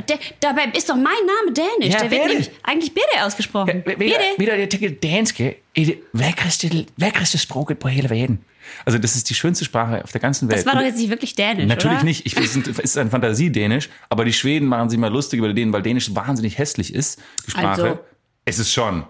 Der, 0.07 0.17
dabei 0.39 0.65
ist 0.77 0.89
doch 0.89 0.95
mein 0.95 1.03
Name 1.25 1.51
Dänisch. 1.53 1.93
Ja, 1.93 2.01
der 2.01 2.11
wird 2.11 2.27
nämlich 2.27 2.51
eigentlich 2.63 2.93
Birte 2.93 3.23
ausgesprochen. 3.25 3.83
Birte. 3.83 3.99
Ved 4.37 4.47
du, 4.47 4.55
jeg 4.57 4.69
tænker, 4.69 4.89
danske 4.91 5.55
er 5.75 5.85
det 5.85 5.97
vakreste, 6.13 6.85
vakreste 6.97 7.37
sproget 7.37 7.79
på 7.79 7.87
hele 7.87 8.09
verden. 8.09 8.39
Also 8.85 8.97
das 8.99 9.15
ist 9.15 9.29
die 9.29 9.35
schönste 9.35 9.65
Sprache 9.65 10.03
auf 10.03 10.11
der 10.11 10.21
ganzen 10.21 10.49
Welt. 10.49 10.59
Das 10.59 10.65
war 10.65 10.75
doch 10.75 10.81
jetzt 10.81 10.97
nicht 10.97 11.09
wirklich 11.09 11.35
Dänisch, 11.35 11.67
Natürlich 11.67 11.97
oder? 11.97 12.05
nicht. 12.05 12.25
Ich, 12.25 12.35
es 12.37 12.55
ist- 12.55 12.97
ein 12.97 13.09
Fantasiedänisch, 13.09 13.89
aber 14.09 14.25
die 14.25 14.33
Schweden 14.33 14.67
machen 14.67 14.89
sich 14.89 14.99
mal 14.99 15.11
lustig 15.11 15.39
über 15.39 15.53
den, 15.53 15.71
weil 15.73 15.81
Dänisch 15.81 16.13
wahnsinnig 16.15 16.57
hässlich 16.57 16.93
ist, 16.93 17.19
die 17.47 17.51
Sprache. 17.51 17.83
Also? 17.83 17.99
Es 18.45 18.59
ist 18.59 18.71
schon. 18.73 19.03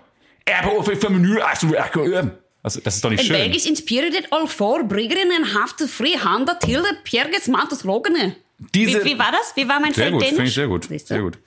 Kan 0.45 0.69
øve. 0.69 2.31
Also, 2.61 2.81
das 2.83 2.95
ist 2.95 3.03
doch 3.05 3.09
nicht 3.09 3.23
schön. 3.23 3.35
Belgisch 3.37 3.65
inspireert 3.65 4.31
all 4.31 4.47
voor 4.47 4.83
bryggeren 4.83 5.31
en 5.31 5.53
haft 5.53 5.81
fri 5.89 6.17
handa 6.21 6.55
til 6.55 6.81
det 6.81 7.03
Pjerges 7.05 7.47
Mattes 7.47 7.83
Logene. 7.85 8.35
Diese- 8.75 9.05
wie, 9.05 9.11
wie 9.11 9.19
war 9.19 9.31
das? 9.31 9.53
Wie 9.55 9.67
war 9.69 9.79
mein 9.79 9.93
Sehr 9.93 10.11
gut, 10.11 10.21
Dänisch? 10.21 10.35
finde 10.35 10.49
ich 10.49 10.53
sehr 10.53 10.67
gut. 10.67 10.89
Sehr 11.07 11.21
gut. 11.21 11.37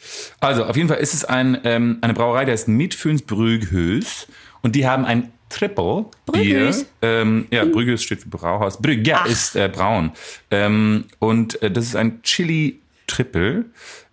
Also, 0.40 0.64
auf 0.64 0.74
jeden 0.76 0.88
Fall 0.88 0.98
ist 0.98 1.12
es 1.12 1.24
ein, 1.26 1.58
ähm, 1.64 1.98
eine 2.00 2.14
Brauerei, 2.14 2.46
die 2.46 2.52
heißt 2.52 2.68
Midfyns 2.68 3.22
Brüghös. 3.22 4.26
Und 4.62 4.74
die 4.74 4.86
haben 4.86 5.04
ein 5.04 5.32
Triple 5.52 6.06
Bier. 6.32 6.74
Ähm, 7.02 7.46
ja, 7.50 7.64
Brüghös 7.64 8.02
steht 8.02 8.20
für 8.22 8.28
Brauhaus. 8.28 8.80
Brügge 8.80 9.14
Ach. 9.16 9.26
ist 9.26 9.54
äh, 9.56 9.68
braun. 9.72 10.12
Ähm, 10.50 11.04
und 11.18 11.60
äh, 11.62 11.70
das 11.70 11.84
ist 11.86 11.96
ein 11.96 12.22
Chili 12.22 12.80
Triple. 13.06 13.66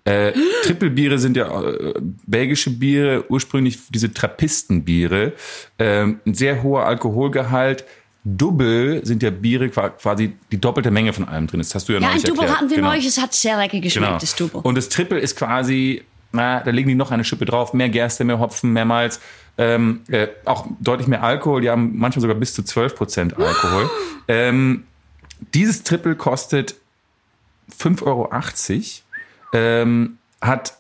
Äh, 0.04 0.34
Triple-Biere 0.64 1.18
sind 1.20 1.38
ja 1.38 1.62
äh, 1.62 1.94
belgische 2.26 2.72
Biere, 2.72 3.26
ursprünglich 3.30 3.80
diese 3.90 4.14
Trappistenbiere. 4.14 5.34
Ähm, 5.78 6.20
ein 6.26 6.34
sehr 6.34 6.64
hoher 6.64 6.86
Alkoholgehalt. 6.86 7.86
Double 8.26 9.00
sind 9.06 9.24
ja 9.24 9.30
Biere 9.30 9.70
qua- 9.70 9.90
quasi 9.90 10.34
die 10.52 10.60
doppelte 10.60 10.92
Menge 10.92 11.14
von 11.14 11.28
allem 11.28 11.48
drin. 11.48 11.60
Das 11.62 11.74
hast 11.74 11.88
du 11.88 11.94
ja, 11.94 12.00
Ja, 12.00 12.10
ein 12.10 12.22
Double 12.22 12.32
erklärt. 12.42 12.58
hatten 12.58 12.70
wir 12.70 12.76
Genau. 12.78 12.90
neulich. 12.90 13.06
Es 13.08 13.20
hat 13.20 13.34
sehr 13.34 13.58
lecker 13.58 13.80
geschmeckt, 13.80 14.22
das 14.22 14.36
Double. 14.36 14.62
Und 14.62 14.76
das 14.76 14.90
Triple 14.90 15.20
ist 15.20 15.36
quasi, 15.38 16.04
na, 16.32 16.60
da 16.60 16.70
legen 16.72 16.90
die 16.90 16.96
noch 16.96 17.12
eine 17.12 17.24
Schippe 17.24 17.46
drauf, 17.46 17.74
mehr 17.74 17.90
Gerste, 17.90 18.26
mehr 18.26 18.40
Hopfen, 18.40 18.74
mehr 18.74 18.86
Malz, 18.86 19.20
ähm, 19.60 20.02
äh, 20.08 20.28
auch 20.46 20.66
deutlich 20.80 21.08
mehr 21.08 21.22
Alkohol. 21.22 21.62
Die 21.62 21.70
haben 21.70 21.98
manchmal 21.98 22.22
sogar 22.22 22.38
bis 22.38 22.54
zu 22.54 22.64
12 22.64 22.96
Prozent 22.96 23.38
Alkohol. 23.38 23.90
ähm, 24.28 24.86
dieses 25.54 25.84
Triple 25.84 26.16
kostet 26.16 26.76
5,80 27.78 28.04
Euro. 28.06 28.30
Ähm, 29.54 30.18
hat 30.42 30.74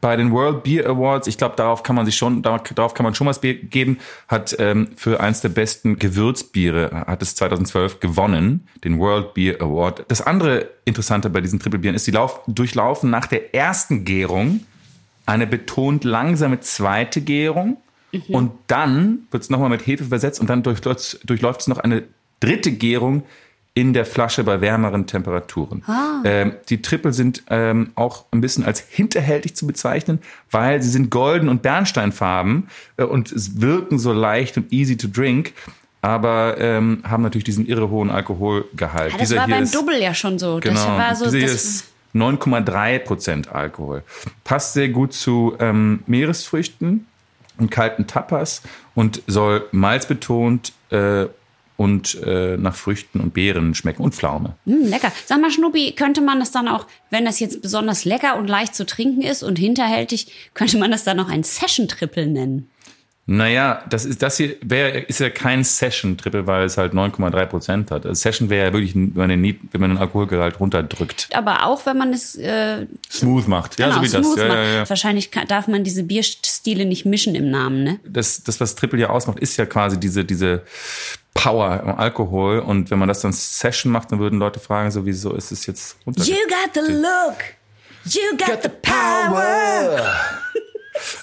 bei 0.00 0.16
den 0.16 0.32
World 0.32 0.64
Beer 0.64 0.88
Awards, 0.88 1.28
ich 1.28 1.38
glaube, 1.38 1.54
darauf 1.56 1.82
kann 1.82 1.94
man 1.94 2.06
sich 2.06 2.16
schon, 2.16 2.42
darauf 2.42 2.94
kann 2.94 3.04
man 3.04 3.14
schon 3.14 3.26
was 3.26 3.40
be- 3.40 3.54
geben, 3.54 3.98
hat 4.26 4.56
ähm, 4.58 4.88
für 4.96 5.20
eins 5.20 5.40
der 5.42 5.50
besten 5.50 5.98
Gewürzbiere, 5.98 7.04
hat 7.06 7.22
es 7.22 7.36
2012 7.36 8.00
gewonnen, 8.00 8.66
den 8.82 8.98
World 8.98 9.34
Beer 9.34 9.60
Award. 9.60 10.06
Das 10.08 10.20
andere 10.22 10.70
Interessante 10.84 11.30
bei 11.30 11.40
diesen 11.40 11.60
Triple 11.60 11.78
Bieren 11.78 11.94
ist, 11.94 12.06
lauf, 12.08 12.40
durchlaufen 12.46 13.10
nach 13.10 13.26
der 13.26 13.54
ersten 13.54 14.04
Gärung 14.04 14.60
eine 15.26 15.46
betont 15.46 16.04
langsame 16.04 16.60
zweite 16.60 17.20
Gärung 17.20 17.76
und 18.28 18.52
dann 18.66 19.20
wird 19.30 19.42
es 19.42 19.50
nochmal 19.50 19.70
mit 19.70 19.86
Hefe 19.86 20.04
versetzt 20.04 20.40
und 20.40 20.48
dann 20.50 20.62
durchläuft, 20.62 21.60
es 21.60 21.66
noch 21.66 21.78
eine 21.78 22.02
dritte 22.40 22.72
Gärung 22.72 23.22
in 23.76 23.92
der 23.92 24.06
Flasche 24.06 24.44
bei 24.44 24.60
wärmeren 24.60 25.06
Temperaturen. 25.08 25.82
Ähm, 26.24 26.52
die 26.68 26.80
Triple 26.80 27.12
sind 27.12 27.42
ähm, 27.50 27.90
auch 27.96 28.24
ein 28.30 28.40
bisschen 28.40 28.64
als 28.64 28.78
hinterhältig 28.80 29.56
zu 29.56 29.66
bezeichnen, 29.66 30.20
weil 30.52 30.80
sie 30.80 30.90
sind 30.90 31.10
golden 31.10 31.48
und 31.48 31.62
bernsteinfarben 31.62 32.68
äh, 32.98 33.02
und 33.04 33.32
wirken 33.60 33.98
so 33.98 34.12
leicht 34.12 34.56
und 34.56 34.72
easy 34.72 34.96
to 34.96 35.08
drink, 35.08 35.54
aber 36.02 36.56
ähm, 36.60 37.02
haben 37.02 37.24
natürlich 37.24 37.44
diesen 37.44 37.66
irre 37.66 37.90
hohen 37.90 38.10
Alkoholgehalt. 38.10 39.10
Ja, 39.12 39.18
das 39.18 39.28
Dieser 39.28 39.40
war 39.40 39.46
hier 39.46 39.54
beim 39.56 39.64
ist- 39.64 39.74
Double 39.74 40.00
ja 40.00 40.14
schon 40.14 40.38
so. 40.38 40.60
Das 40.60 40.72
Genau. 40.84 40.96
war 40.96 41.16
so, 41.16 41.24
Diese 41.24 41.38
hier 41.38 41.46
das, 41.48 41.64
ist 41.64 41.84
9,3 42.14 42.98
Prozent 43.00 43.52
Alkohol. 43.52 44.04
Passt 44.44 44.74
sehr 44.74 44.88
gut 44.90 45.14
zu 45.14 45.54
ähm, 45.58 46.04
Meeresfrüchten 46.06 47.06
und 47.58 47.70
kalten 47.70 48.06
Tapas 48.06 48.62
und 48.94 49.22
soll 49.26 49.68
malzbetont 49.72 50.72
äh, 50.90 51.26
und 51.76 52.22
äh, 52.22 52.56
nach 52.56 52.74
Früchten 52.74 53.20
und 53.20 53.34
Beeren 53.34 53.74
schmecken 53.74 54.02
und 54.02 54.14
Pflaume. 54.14 54.54
Hm, 54.64 54.86
lecker. 54.88 55.10
Sag 55.26 55.40
mal, 55.40 55.50
Schnuppi, 55.50 55.92
könnte 55.92 56.20
man 56.20 56.38
das 56.38 56.52
dann 56.52 56.68
auch, 56.68 56.86
wenn 57.10 57.24
das 57.24 57.40
jetzt 57.40 57.62
besonders 57.62 58.04
lecker 58.04 58.36
und 58.36 58.46
leicht 58.46 58.74
zu 58.74 58.86
trinken 58.86 59.22
ist 59.22 59.42
und 59.42 59.58
hinterhältig, 59.58 60.50
könnte 60.54 60.78
man 60.78 60.92
das 60.92 61.04
dann 61.04 61.16
noch 61.16 61.28
ein 61.28 61.42
Session-Triple 61.42 62.28
nennen? 62.28 62.70
Naja, 63.26 63.82
das 63.88 64.04
ist 64.04 64.22
das 64.22 64.36
hier 64.36 64.56
wäre 64.60 64.98
ist 64.98 65.18
ja 65.18 65.30
kein 65.30 65.64
Session 65.64 66.18
Triple, 66.18 66.46
weil 66.46 66.64
es 66.64 66.76
halt 66.76 66.92
9,3 66.92 67.46
Prozent 67.46 67.90
hat. 67.90 68.04
Also 68.04 68.20
Session 68.20 68.50
wäre 68.50 68.66
ja 68.66 68.72
wirklich, 68.74 68.94
wenn 68.94 69.12
man 69.14 69.30
den, 69.30 69.68
wenn 69.72 69.80
man 69.80 69.90
den 69.90 69.98
Alkoholgehalt 69.98 70.60
runterdrückt, 70.60 71.28
Aber 71.32 71.64
auch 71.64 71.86
wenn 71.86 71.96
man 71.96 72.12
es 72.12 72.36
äh, 72.36 72.86
smooth 73.10 73.48
macht. 73.48 73.78
Ja, 73.78 73.86
genau, 73.86 73.96
so 73.96 74.02
wie 74.02 74.08
smooth 74.08 74.38
das. 74.38 74.46
Ja, 74.46 74.54
ja, 74.54 74.74
ja. 74.74 74.88
Wahrscheinlich 74.88 75.30
kann, 75.30 75.46
darf 75.46 75.68
man 75.68 75.84
diese 75.84 76.02
Bierstile 76.02 76.84
nicht 76.84 77.06
mischen 77.06 77.34
im 77.34 77.50
Namen, 77.50 77.82
ne? 77.82 78.00
das, 78.06 78.42
das, 78.42 78.60
was 78.60 78.74
Triple 78.74 79.00
ja 79.00 79.08
ausmacht, 79.08 79.38
ist 79.38 79.56
ja 79.56 79.64
quasi 79.64 79.98
diese, 79.98 80.24
diese 80.26 80.62
Power 81.32 81.80
im 81.82 81.94
Alkohol. 81.94 82.58
Und 82.58 82.90
wenn 82.90 82.98
man 82.98 83.08
das 83.08 83.20
dann 83.20 83.32
Session 83.32 83.90
macht, 83.90 84.12
dann 84.12 84.18
würden 84.18 84.38
Leute 84.38 84.60
fragen, 84.60 84.90
so 84.90 85.06
wieso 85.06 85.32
ist 85.32 85.50
es 85.50 85.64
jetzt 85.64 85.96
runter? 86.06 86.22
You 86.24 86.36
got 86.48 86.74
the 86.74 86.92
look. 86.92 87.38
You 88.04 88.36
got 88.36 88.62
the 88.62 88.68
power. 88.82 90.12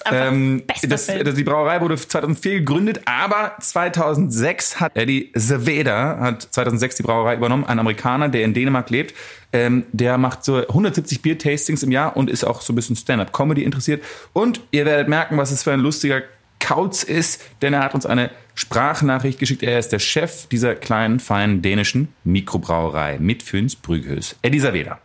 Ähm, 0.04 0.64
das, 0.86 1.06
das, 1.06 1.34
die 1.34 1.44
Brauerei 1.44 1.80
wurde 1.80 1.96
2004 1.96 2.60
gegründet, 2.60 3.00
aber 3.06 3.56
2006 3.60 4.80
hat 4.80 4.96
Eddie 4.96 5.32
Zaveda 5.36 6.18
hat 6.20 6.42
2006 6.42 6.96
die 6.96 7.02
Brauerei 7.02 7.36
übernommen, 7.36 7.64
ein 7.64 7.78
Amerikaner, 7.78 8.28
der 8.28 8.44
in 8.44 8.54
Dänemark 8.54 8.90
lebt. 8.90 9.14
Ähm, 9.52 9.84
der 9.92 10.18
macht 10.18 10.44
so 10.44 10.66
170 10.66 11.22
Bier-Tastings 11.22 11.82
im 11.82 11.92
Jahr 11.92 12.16
und 12.16 12.30
ist 12.30 12.44
auch 12.44 12.60
so 12.60 12.72
ein 12.72 12.76
bisschen 12.76 12.96
Stand-up-Comedy 12.96 13.62
interessiert. 13.62 14.02
Und 14.32 14.60
ihr 14.70 14.84
werdet 14.84 15.08
merken, 15.08 15.36
was 15.36 15.50
es 15.50 15.62
für 15.62 15.72
ein 15.72 15.80
lustiger 15.80 16.22
Kauz 16.58 17.02
ist, 17.02 17.42
denn 17.60 17.74
er 17.74 17.82
hat 17.82 17.94
uns 17.94 18.06
eine 18.06 18.30
Sprachnachricht 18.54 19.38
geschickt. 19.38 19.62
Er 19.62 19.78
ist 19.78 19.90
der 19.90 19.98
Chef 19.98 20.46
dieser 20.46 20.74
kleinen, 20.74 21.18
feinen 21.18 21.60
dänischen 21.60 22.14
Mikrobrauerei 22.24 23.18
mit 23.18 23.42
Füns 23.42 23.74
Brüghös. 23.74 24.36
Eddie 24.42 24.60
Zaveda. 24.60 25.00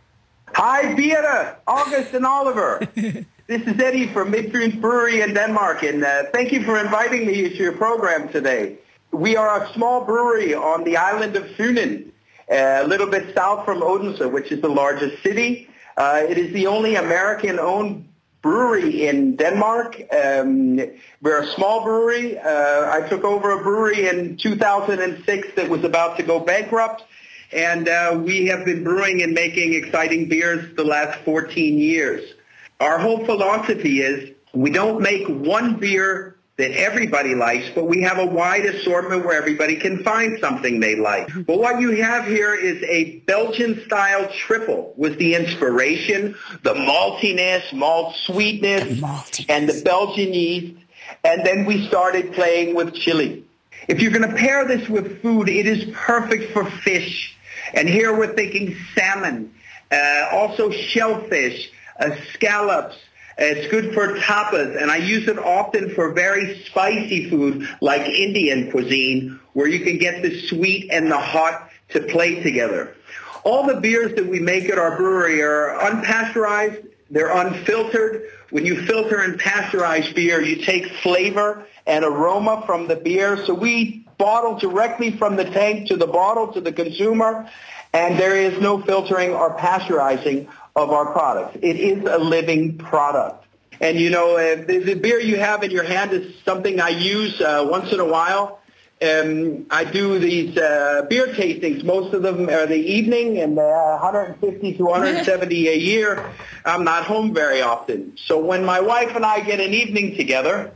Hi, 0.54 0.94
Beata, 0.94 1.58
August, 1.66 2.14
and 2.14 2.26
Oliver. 2.26 2.80
this 3.48 3.62
is 3.62 3.80
Eddie 3.80 4.06
from 4.08 4.30
Midfield's 4.30 4.76
Brewery 4.76 5.22
in 5.22 5.32
Denmark, 5.32 5.82
and 5.82 6.04
uh, 6.04 6.24
thank 6.34 6.52
you 6.52 6.62
for 6.64 6.78
inviting 6.78 7.26
me 7.26 7.48
to 7.48 7.56
your 7.56 7.72
program 7.72 8.28
today. 8.28 8.76
We 9.10 9.36
are 9.36 9.64
a 9.64 9.72
small 9.72 10.04
brewery 10.04 10.52
on 10.52 10.84
the 10.84 10.98
island 10.98 11.34
of 11.34 11.44
Funen, 11.56 12.10
a 12.50 12.84
little 12.86 13.06
bit 13.06 13.34
south 13.34 13.64
from 13.64 13.82
Odense, 13.82 14.20
which 14.30 14.52
is 14.52 14.60
the 14.60 14.68
largest 14.68 15.22
city. 15.22 15.70
Uh, 15.96 16.26
it 16.28 16.36
is 16.36 16.52
the 16.52 16.66
only 16.66 16.96
American-owned 16.96 18.06
brewery 18.42 19.08
in 19.08 19.36
Denmark. 19.36 19.98
Um, 20.12 20.78
we're 21.22 21.40
a 21.40 21.46
small 21.46 21.82
brewery. 21.82 22.38
Uh, 22.38 22.90
I 22.90 23.08
took 23.08 23.24
over 23.24 23.58
a 23.58 23.62
brewery 23.62 24.08
in 24.08 24.36
2006 24.36 25.48
that 25.56 25.70
was 25.70 25.84
about 25.84 26.18
to 26.18 26.22
go 26.22 26.38
bankrupt. 26.38 27.04
And 27.50 27.88
uh, 27.88 28.20
we 28.22 28.44
have 28.48 28.66
been 28.66 28.84
brewing 28.84 29.22
and 29.22 29.32
making 29.32 29.72
exciting 29.72 30.28
beers 30.28 30.76
the 30.76 30.84
last 30.84 31.18
14 31.20 31.78
years. 31.78 32.34
Our 32.80 32.98
whole 32.98 33.24
philosophy 33.24 34.00
is 34.00 34.34
we 34.52 34.70
don't 34.70 35.00
make 35.02 35.26
one 35.26 35.76
beer 35.76 36.36
that 36.58 36.72
everybody 36.72 37.36
likes, 37.36 37.70
but 37.72 37.84
we 37.84 38.02
have 38.02 38.18
a 38.18 38.26
wide 38.26 38.66
assortment 38.66 39.24
where 39.24 39.36
everybody 39.36 39.76
can 39.76 40.02
find 40.02 40.38
something 40.40 40.80
they 40.80 40.96
like. 40.96 41.28
But 41.46 41.58
what 41.58 41.80
you 41.80 42.02
have 42.02 42.26
here 42.26 42.52
is 42.54 42.82
a 42.82 43.20
Belgian-style 43.20 44.28
triple 44.32 44.92
with 44.96 45.18
the 45.18 45.36
inspiration, 45.36 46.34
the 46.64 46.74
maltiness, 46.74 47.72
malt 47.72 48.16
sweetness, 48.16 48.98
maltiness. 49.00 49.46
and 49.48 49.68
the 49.68 49.80
Belgian 49.84 50.34
yeast. 50.34 50.76
And 51.24 51.46
then 51.46 51.64
we 51.64 51.86
started 51.86 52.32
playing 52.32 52.74
with 52.74 52.92
chili. 52.92 53.44
If 53.86 54.00
you're 54.00 54.10
going 54.10 54.28
to 54.28 54.36
pair 54.36 54.66
this 54.66 54.88
with 54.88 55.22
food, 55.22 55.48
it 55.48 55.66
is 55.66 55.84
perfect 55.94 56.52
for 56.52 56.64
fish. 56.64 57.36
And 57.72 57.88
here 57.88 58.16
we're 58.16 58.34
thinking 58.34 58.76
salmon, 58.96 59.54
uh, 59.92 60.28
also 60.32 60.70
shellfish, 60.70 61.70
uh, 61.98 62.10
scallops. 62.32 62.96
It's 63.40 63.70
good 63.70 63.94
for 63.94 64.16
tapas, 64.18 64.80
and 64.80 64.90
I 64.90 64.96
use 64.96 65.28
it 65.28 65.38
often 65.38 65.94
for 65.94 66.12
very 66.12 66.60
spicy 66.64 67.30
food 67.30 67.68
like 67.80 68.02
Indian 68.02 68.70
cuisine, 68.70 69.38
where 69.52 69.68
you 69.68 69.80
can 69.80 69.98
get 69.98 70.22
the 70.22 70.40
sweet 70.48 70.90
and 70.90 71.10
the 71.10 71.18
hot 71.18 71.70
to 71.90 72.00
play 72.00 72.42
together. 72.42 72.96
All 73.44 73.66
the 73.66 73.80
beers 73.80 74.14
that 74.16 74.26
we 74.26 74.40
make 74.40 74.68
at 74.68 74.78
our 74.78 74.96
brewery 74.96 75.40
are 75.40 75.78
unpasteurized. 75.80 76.88
They're 77.10 77.30
unfiltered. 77.30 78.28
When 78.50 78.66
you 78.66 78.84
filter 78.86 79.20
and 79.20 79.38
pasteurize 79.38 80.12
beer, 80.14 80.42
you 80.42 80.56
take 80.56 80.92
flavor 80.96 81.64
and 81.86 82.04
aroma 82.04 82.64
from 82.66 82.88
the 82.88 82.96
beer. 82.96 83.42
So 83.46 83.54
we 83.54 84.04
bottle 84.18 84.58
directly 84.58 85.16
from 85.16 85.36
the 85.36 85.44
tank 85.44 85.88
to 85.88 85.96
the 85.96 86.06
bottle 86.06 86.52
to 86.52 86.60
the 86.60 86.72
consumer, 86.72 87.48
and 87.92 88.18
there 88.18 88.36
is 88.36 88.60
no 88.60 88.82
filtering 88.82 89.30
or 89.30 89.56
pasteurizing 89.56 90.48
of 90.78 90.90
our 90.90 91.12
products. 91.12 91.58
It 91.60 91.76
is 91.76 92.04
a 92.04 92.18
living 92.18 92.78
product. 92.78 93.44
And 93.80 93.98
you 93.98 94.10
know, 94.10 94.36
uh, 94.36 94.56
the, 94.64 94.78
the 94.78 94.94
beer 94.94 95.20
you 95.20 95.36
have 95.36 95.62
in 95.62 95.70
your 95.70 95.84
hand 95.84 96.12
is 96.12 96.34
something 96.44 96.80
I 96.80 96.90
use 96.90 97.40
uh, 97.40 97.66
once 97.68 97.92
in 97.92 98.00
a 98.00 98.04
while. 98.04 98.60
Um, 99.00 99.66
I 99.70 99.84
do 99.84 100.18
these 100.18 100.56
uh, 100.56 101.06
beer 101.08 101.28
tastings. 101.28 101.84
Most 101.84 102.14
of 102.14 102.22
them 102.22 102.48
are 102.48 102.66
the 102.66 102.74
evening, 102.74 103.38
and 103.38 103.56
they're 103.56 103.92
150 103.92 104.76
to 104.76 104.84
170 104.84 105.68
a 105.68 105.76
year. 105.76 106.32
I'm 106.64 106.82
not 106.82 107.04
home 107.04 107.32
very 107.32 107.60
often. 107.60 108.16
So 108.16 108.40
when 108.40 108.64
my 108.64 108.80
wife 108.80 109.14
and 109.14 109.24
I 109.24 109.40
get 109.40 109.60
an 109.60 109.72
evening 109.72 110.16
together, 110.16 110.72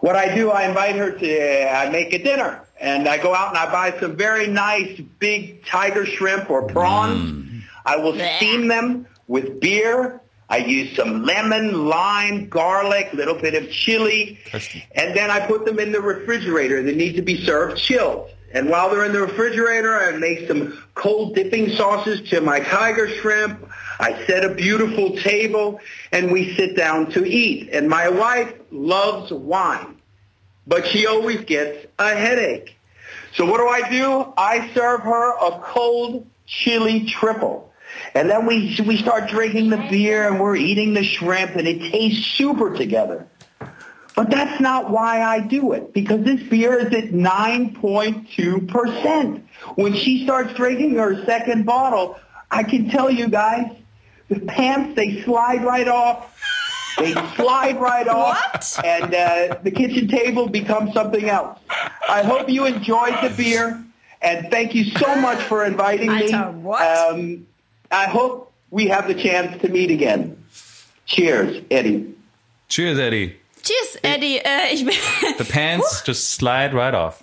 what 0.00 0.16
I 0.16 0.34
do, 0.34 0.50
I 0.50 0.66
invite 0.66 0.96
her 0.96 1.12
to 1.12 1.62
uh, 1.64 1.90
make 1.92 2.12
a 2.12 2.18
dinner. 2.18 2.60
And 2.80 3.08
I 3.08 3.22
go 3.22 3.32
out 3.32 3.50
and 3.50 3.58
I 3.58 3.70
buy 3.70 3.98
some 4.00 4.16
very 4.16 4.48
nice 4.48 5.00
big 5.20 5.64
tiger 5.64 6.04
shrimp 6.04 6.50
or 6.50 6.66
prawns. 6.66 7.43
I 7.84 7.96
will 7.96 8.14
steam 8.36 8.68
them 8.68 9.06
with 9.26 9.60
beer. 9.60 10.20
I 10.48 10.58
use 10.58 10.94
some 10.94 11.24
lemon, 11.24 11.86
lime, 11.86 12.48
garlic, 12.48 13.10
a 13.12 13.16
little 13.16 13.34
bit 13.40 13.54
of 13.54 13.70
chili, 13.70 14.38
Tasty. 14.46 14.84
and 14.92 15.16
then 15.16 15.30
I 15.30 15.46
put 15.46 15.64
them 15.64 15.78
in 15.78 15.90
the 15.90 16.00
refrigerator. 16.00 16.82
They 16.82 16.94
need 16.94 17.16
to 17.16 17.22
be 17.22 17.44
served 17.44 17.78
chilled. 17.78 18.30
And 18.52 18.68
while 18.68 18.88
they're 18.88 19.04
in 19.04 19.12
the 19.12 19.22
refrigerator, 19.22 19.98
I 19.98 20.16
make 20.16 20.46
some 20.46 20.80
cold 20.94 21.34
dipping 21.34 21.70
sauces 21.70 22.28
to 22.30 22.40
my 22.40 22.60
tiger 22.60 23.08
shrimp. 23.08 23.68
I 23.98 24.24
set 24.26 24.44
a 24.44 24.54
beautiful 24.54 25.16
table, 25.16 25.80
and 26.12 26.30
we 26.30 26.54
sit 26.54 26.76
down 26.76 27.10
to 27.12 27.24
eat. 27.26 27.70
And 27.72 27.88
my 27.88 28.08
wife 28.08 28.52
loves 28.70 29.32
wine, 29.32 29.96
but 30.68 30.86
she 30.86 31.06
always 31.06 31.40
gets 31.40 31.86
a 31.98 32.14
headache. 32.14 32.76
So 33.34 33.44
what 33.44 33.58
do 33.58 33.66
I 33.66 33.90
do? 33.90 34.32
I 34.36 34.70
serve 34.72 35.00
her 35.00 35.36
a 35.38 35.58
cold 35.60 36.24
chili 36.46 37.06
triple. 37.06 37.72
And 38.14 38.30
then 38.30 38.46
we, 38.46 38.78
we 38.86 38.96
start 38.96 39.28
drinking 39.28 39.70
the 39.70 39.84
beer 39.90 40.28
and 40.28 40.40
we're 40.40 40.56
eating 40.56 40.94
the 40.94 41.02
shrimp 41.02 41.56
and 41.56 41.66
it 41.66 41.90
tastes 41.90 42.24
super 42.26 42.72
together. 42.74 43.26
But 44.14 44.30
that's 44.30 44.60
not 44.60 44.90
why 44.90 45.22
I 45.22 45.40
do 45.40 45.72
it, 45.72 45.92
because 45.92 46.24
this 46.24 46.40
beer 46.44 46.78
is 46.78 46.94
at 46.94 47.10
9.2%. 47.10 49.42
When 49.74 49.92
she 49.94 50.22
starts 50.22 50.54
drinking 50.54 50.94
her 50.96 51.24
second 51.24 51.66
bottle, 51.66 52.16
I 52.50 52.62
can 52.62 52.90
tell 52.90 53.10
you 53.10 53.28
guys, 53.28 53.72
the 54.28 54.38
pants, 54.40 54.94
they 54.94 55.22
slide 55.22 55.64
right 55.64 55.88
off. 55.88 56.30
They 56.96 57.12
slide 57.34 57.80
right 57.80 58.06
off. 58.06 58.40
What? 58.52 58.80
And 58.84 59.12
uh, 59.12 59.58
the 59.64 59.72
kitchen 59.72 60.06
table 60.06 60.48
becomes 60.48 60.94
something 60.94 61.28
else. 61.28 61.58
I 62.08 62.22
hope 62.22 62.48
you 62.48 62.66
enjoyed 62.66 63.14
the 63.20 63.30
beer, 63.36 63.84
and 64.22 64.48
thank 64.48 64.76
you 64.76 64.84
so 64.84 65.16
much 65.16 65.42
for 65.42 65.64
inviting 65.64 66.14
me. 66.14 66.32
Alter, 66.32 66.52
what? 66.52 67.10
Um, 67.10 67.48
I 67.90 68.08
hope 68.10 68.52
we 68.70 68.88
have 68.90 69.06
the 69.06 69.14
chance 69.14 69.60
to 69.62 69.68
meet 69.68 69.90
again. 69.90 70.36
Cheers, 71.06 71.62
Eddie. 71.70 72.14
Cheers, 72.68 72.98
Eddie. 72.98 73.36
Cheers, 73.62 73.98
Eddie. 74.02 74.38
Äh, 74.38 74.72
ich 74.74 74.84
bin, 74.84 74.94
The 75.38 75.44
pants 75.44 76.02
just 76.06 76.32
slide 76.32 76.74
right 76.74 76.94
off. 76.94 77.22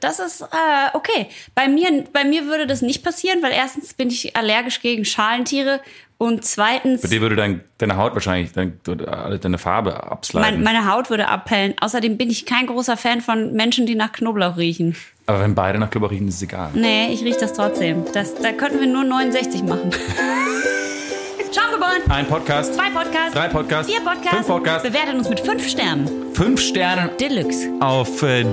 Das 0.00 0.18
ist 0.18 0.40
äh, 0.42 0.46
okay. 0.94 1.28
Bei 1.54 1.68
mir, 1.68 2.04
bei 2.12 2.24
mir 2.24 2.46
würde 2.46 2.66
das 2.66 2.82
nicht 2.82 3.04
passieren, 3.04 3.42
weil 3.42 3.52
erstens 3.52 3.94
bin 3.94 4.08
ich 4.08 4.36
allergisch 4.36 4.80
gegen 4.80 5.04
Schalentiere 5.04 5.80
und 6.18 6.44
zweitens 6.44 7.02
Bei 7.02 7.08
dir 7.08 7.20
würde 7.20 7.36
dein, 7.36 7.62
deine 7.78 7.96
Haut 7.96 8.14
wahrscheinlich 8.14 8.52
dein, 8.52 8.80
deine 8.84 9.58
Farbe 9.58 10.10
absliden. 10.10 10.50
mein, 10.50 10.62
meine 10.62 10.92
Haut 10.92 11.10
würde 11.10 11.28
abhellen. 11.28 11.74
Außerdem 11.80 12.16
bin 12.16 12.30
ich 12.30 12.46
kein 12.46 12.66
großer 12.66 12.96
Fan 12.96 13.20
von 13.20 13.52
Menschen, 13.52 13.86
die 13.86 13.94
nach 13.94 14.12
Knoblauch 14.12 14.56
riechen. 14.56 14.96
Aber 15.26 15.40
wenn 15.40 15.54
beide 15.54 15.78
nach 15.78 15.90
Knoblauch 15.90 16.10
riechen, 16.10 16.28
ist 16.28 16.34
es 16.36 16.42
egal. 16.42 16.70
Nee, 16.74 17.08
ich 17.12 17.22
rieche 17.24 17.38
das 17.40 17.54
trotzdem. 17.54 18.04
Das, 18.12 18.34
da 18.34 18.52
könnten 18.52 18.80
wir 18.80 18.86
nur 18.86 19.04
69 19.04 19.62
machen. 19.62 19.90
Schaugeborn! 21.54 22.02
Ein 22.10 22.26
Podcast, 22.26 22.74
Zwei 22.74 22.90
Podcasts. 22.90 23.32
Drei 23.32 23.48
Podcasts. 23.48 23.90
Vier 23.90 24.00
Podcasts. 24.02 24.30
Fünf 24.36 24.46
Podcasts. 24.48 24.88
Bewertet 24.88 25.14
uns 25.14 25.28
mit 25.30 25.40
fünf 25.40 25.66
Sternen. 25.68 26.34
fünf 26.34 26.60
Sterne 26.60 27.10
Deluxe. 27.18 27.70
auf 27.80 28.22
äh, 28.22 28.44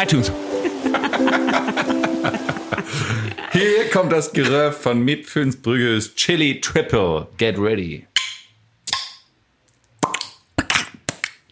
iTunes. 0.00 0.30
Hier 3.52 3.90
kommt 3.92 4.12
das 4.12 4.32
Geröff 4.32 4.82
von 4.82 5.00
Mitfünsbrügges 5.00 6.14
Chili 6.14 6.60
Triple. 6.60 7.26
Get 7.38 7.58
ready. 7.58 8.06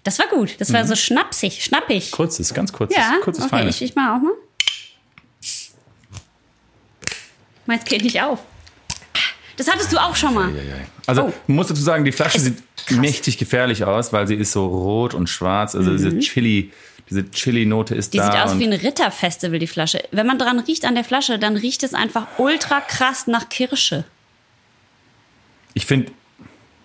Das 0.02 0.18
war 0.18 0.26
gut. 0.28 0.56
Das 0.60 0.70
war 0.74 0.86
so 0.86 0.94
schnapsig, 0.94 1.64
schnappig. 1.64 2.10
Kurzes, 2.12 2.52
ganz 2.52 2.72
kurzes, 2.72 2.96
Ja, 2.98 3.14
kurzes, 3.22 3.44
okay, 3.46 3.56
feines. 3.56 3.76
ich, 3.76 3.82
ich 3.90 3.94
mach 3.96 4.16
auch 4.18 4.22
mal. 4.22 4.32
Meins 7.66 7.84
geht 7.84 8.02
nicht 8.02 8.20
auf. 8.22 8.40
Das 9.56 9.70
hattest 9.70 9.92
du 9.92 9.98
auch 9.98 10.16
schon 10.16 10.34
mal. 10.34 10.50
Also, 11.06 11.26
Oh. 11.28 11.32
muss 11.46 11.68
dazu 11.68 11.80
sagen, 11.82 12.04
die 12.04 12.10
Flasche 12.12 12.38
Es- 12.38 12.44
sieht 12.44 12.58
mächtig 12.90 13.38
gefährlich 13.38 13.84
aus, 13.84 14.12
weil 14.12 14.26
sie 14.26 14.34
ist 14.34 14.52
so 14.52 14.66
rot 14.66 15.14
und 15.14 15.28
schwarz. 15.28 15.74
Also 15.76 15.92
diese 15.92 16.18
Chili, 16.18 16.72
diese 17.08 17.30
Chili-Note 17.30 17.94
ist 17.94 18.08
Mhm. 18.08 18.10
Die 18.12 18.18
da. 18.18 18.24
sieht 18.32 18.40
aus 18.40 18.58
wie 18.58 18.64
ein 18.64 18.72
Ritterfestival, 18.72 19.58
die 19.60 19.66
Flasche. 19.68 20.02
Wenn 20.10 20.26
man 20.26 20.38
dran 20.38 20.58
riecht 20.58 20.84
an 20.84 20.94
der 20.96 21.04
Flasche, 21.04 21.38
dann 21.38 21.56
riecht 21.56 21.82
es 21.84 21.94
einfach 21.94 22.26
ultra 22.38 22.80
krass 22.80 23.26
nach 23.28 23.48
Kirsche. 23.48 24.04
ich 25.76 25.86
finde, 25.86 26.12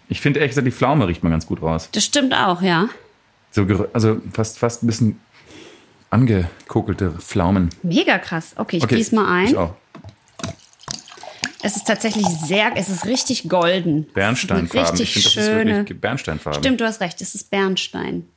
ich 0.08 0.20
finde 0.22 0.40
ehrlich 0.40 0.52
gesagt, 0.52 0.66
die 0.68 0.72
Pflaume 0.72 1.08
riecht 1.08 1.22
man 1.24 1.32
ganz 1.32 1.46
gut 1.46 1.62
raus. 1.62 1.90
Das 1.92 2.04
stimmt 2.06 2.34
auch, 2.34 2.62
ja. 2.62 2.90
So, 3.52 3.66
also 3.94 4.20
fast, 4.34 4.58
fast 4.60 4.84
ein 4.84 4.88
bisschen 4.88 5.20
angekokelte 6.10 7.12
Pflaumen. 7.20 7.70
Mega 7.84 8.18
krass. 8.18 8.54
Okay, 8.56 8.78
ich 8.78 8.84
Okay, 8.84 8.96
gieß 8.96 9.12
mal 9.12 9.28
ein. 9.32 9.48
Ich 9.48 9.58
auch. 9.58 9.76
Es 11.62 11.76
ist 11.76 11.86
tatsächlich 11.86 12.26
sehr, 12.26 12.72
es 12.76 12.88
ist 12.90 13.06
richtig 13.06 13.50
golden. 13.50 14.06
Bernsteinfarben. 14.14 14.90
Richtig 14.90 15.18
ich 15.18 15.34
finde, 15.34 15.36
das 15.36 15.48
ist 15.48 15.78
wirklich 15.88 16.02
Bernsteinfarben. 16.02 16.64
Stimmt, 16.64 16.80
du 16.80 16.86
hast 16.86 17.02
recht, 17.02 17.22
es 17.22 17.36
ist 17.36 17.50
Bernstein. 17.50 18.30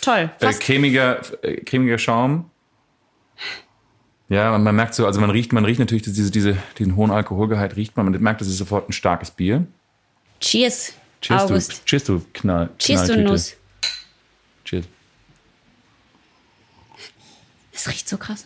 Toll. 0.00 0.30
Äh, 0.40 0.52
cremiger, 0.54 1.20
äh, 1.42 1.60
cremiger 1.62 1.98
Schaum. 1.98 2.50
Ja, 4.28 4.50
man, 4.50 4.62
man 4.62 4.76
merkt 4.76 4.94
so, 4.94 5.06
also 5.06 5.20
man 5.20 5.30
riecht, 5.30 5.52
man 5.52 5.64
riecht 5.64 5.78
natürlich 5.80 6.02
diese, 6.02 6.30
diese, 6.30 6.58
diesen 6.78 6.96
hohen 6.96 7.10
Alkoholgehalt 7.10 7.76
riecht 7.76 7.96
man. 7.96 8.10
Man 8.10 8.20
merkt, 8.20 8.40
das 8.40 8.48
ist 8.48 8.58
sofort 8.58 8.88
ein 8.88 8.92
starkes 8.92 9.30
Bier. 9.30 9.66
Cheers, 10.40 10.92
Cheers, 11.20 11.42
August. 11.42 11.72
du, 11.72 11.84
cheers, 11.84 12.04
du 12.04 12.22
Knall. 12.32 12.70
Cheers, 12.78 13.06
du. 13.06 13.22
Nuss. 13.22 13.56
Cheers. 14.64 14.84
Es 17.72 17.88
riecht 17.88 18.08
so 18.08 18.18
krass. 18.18 18.44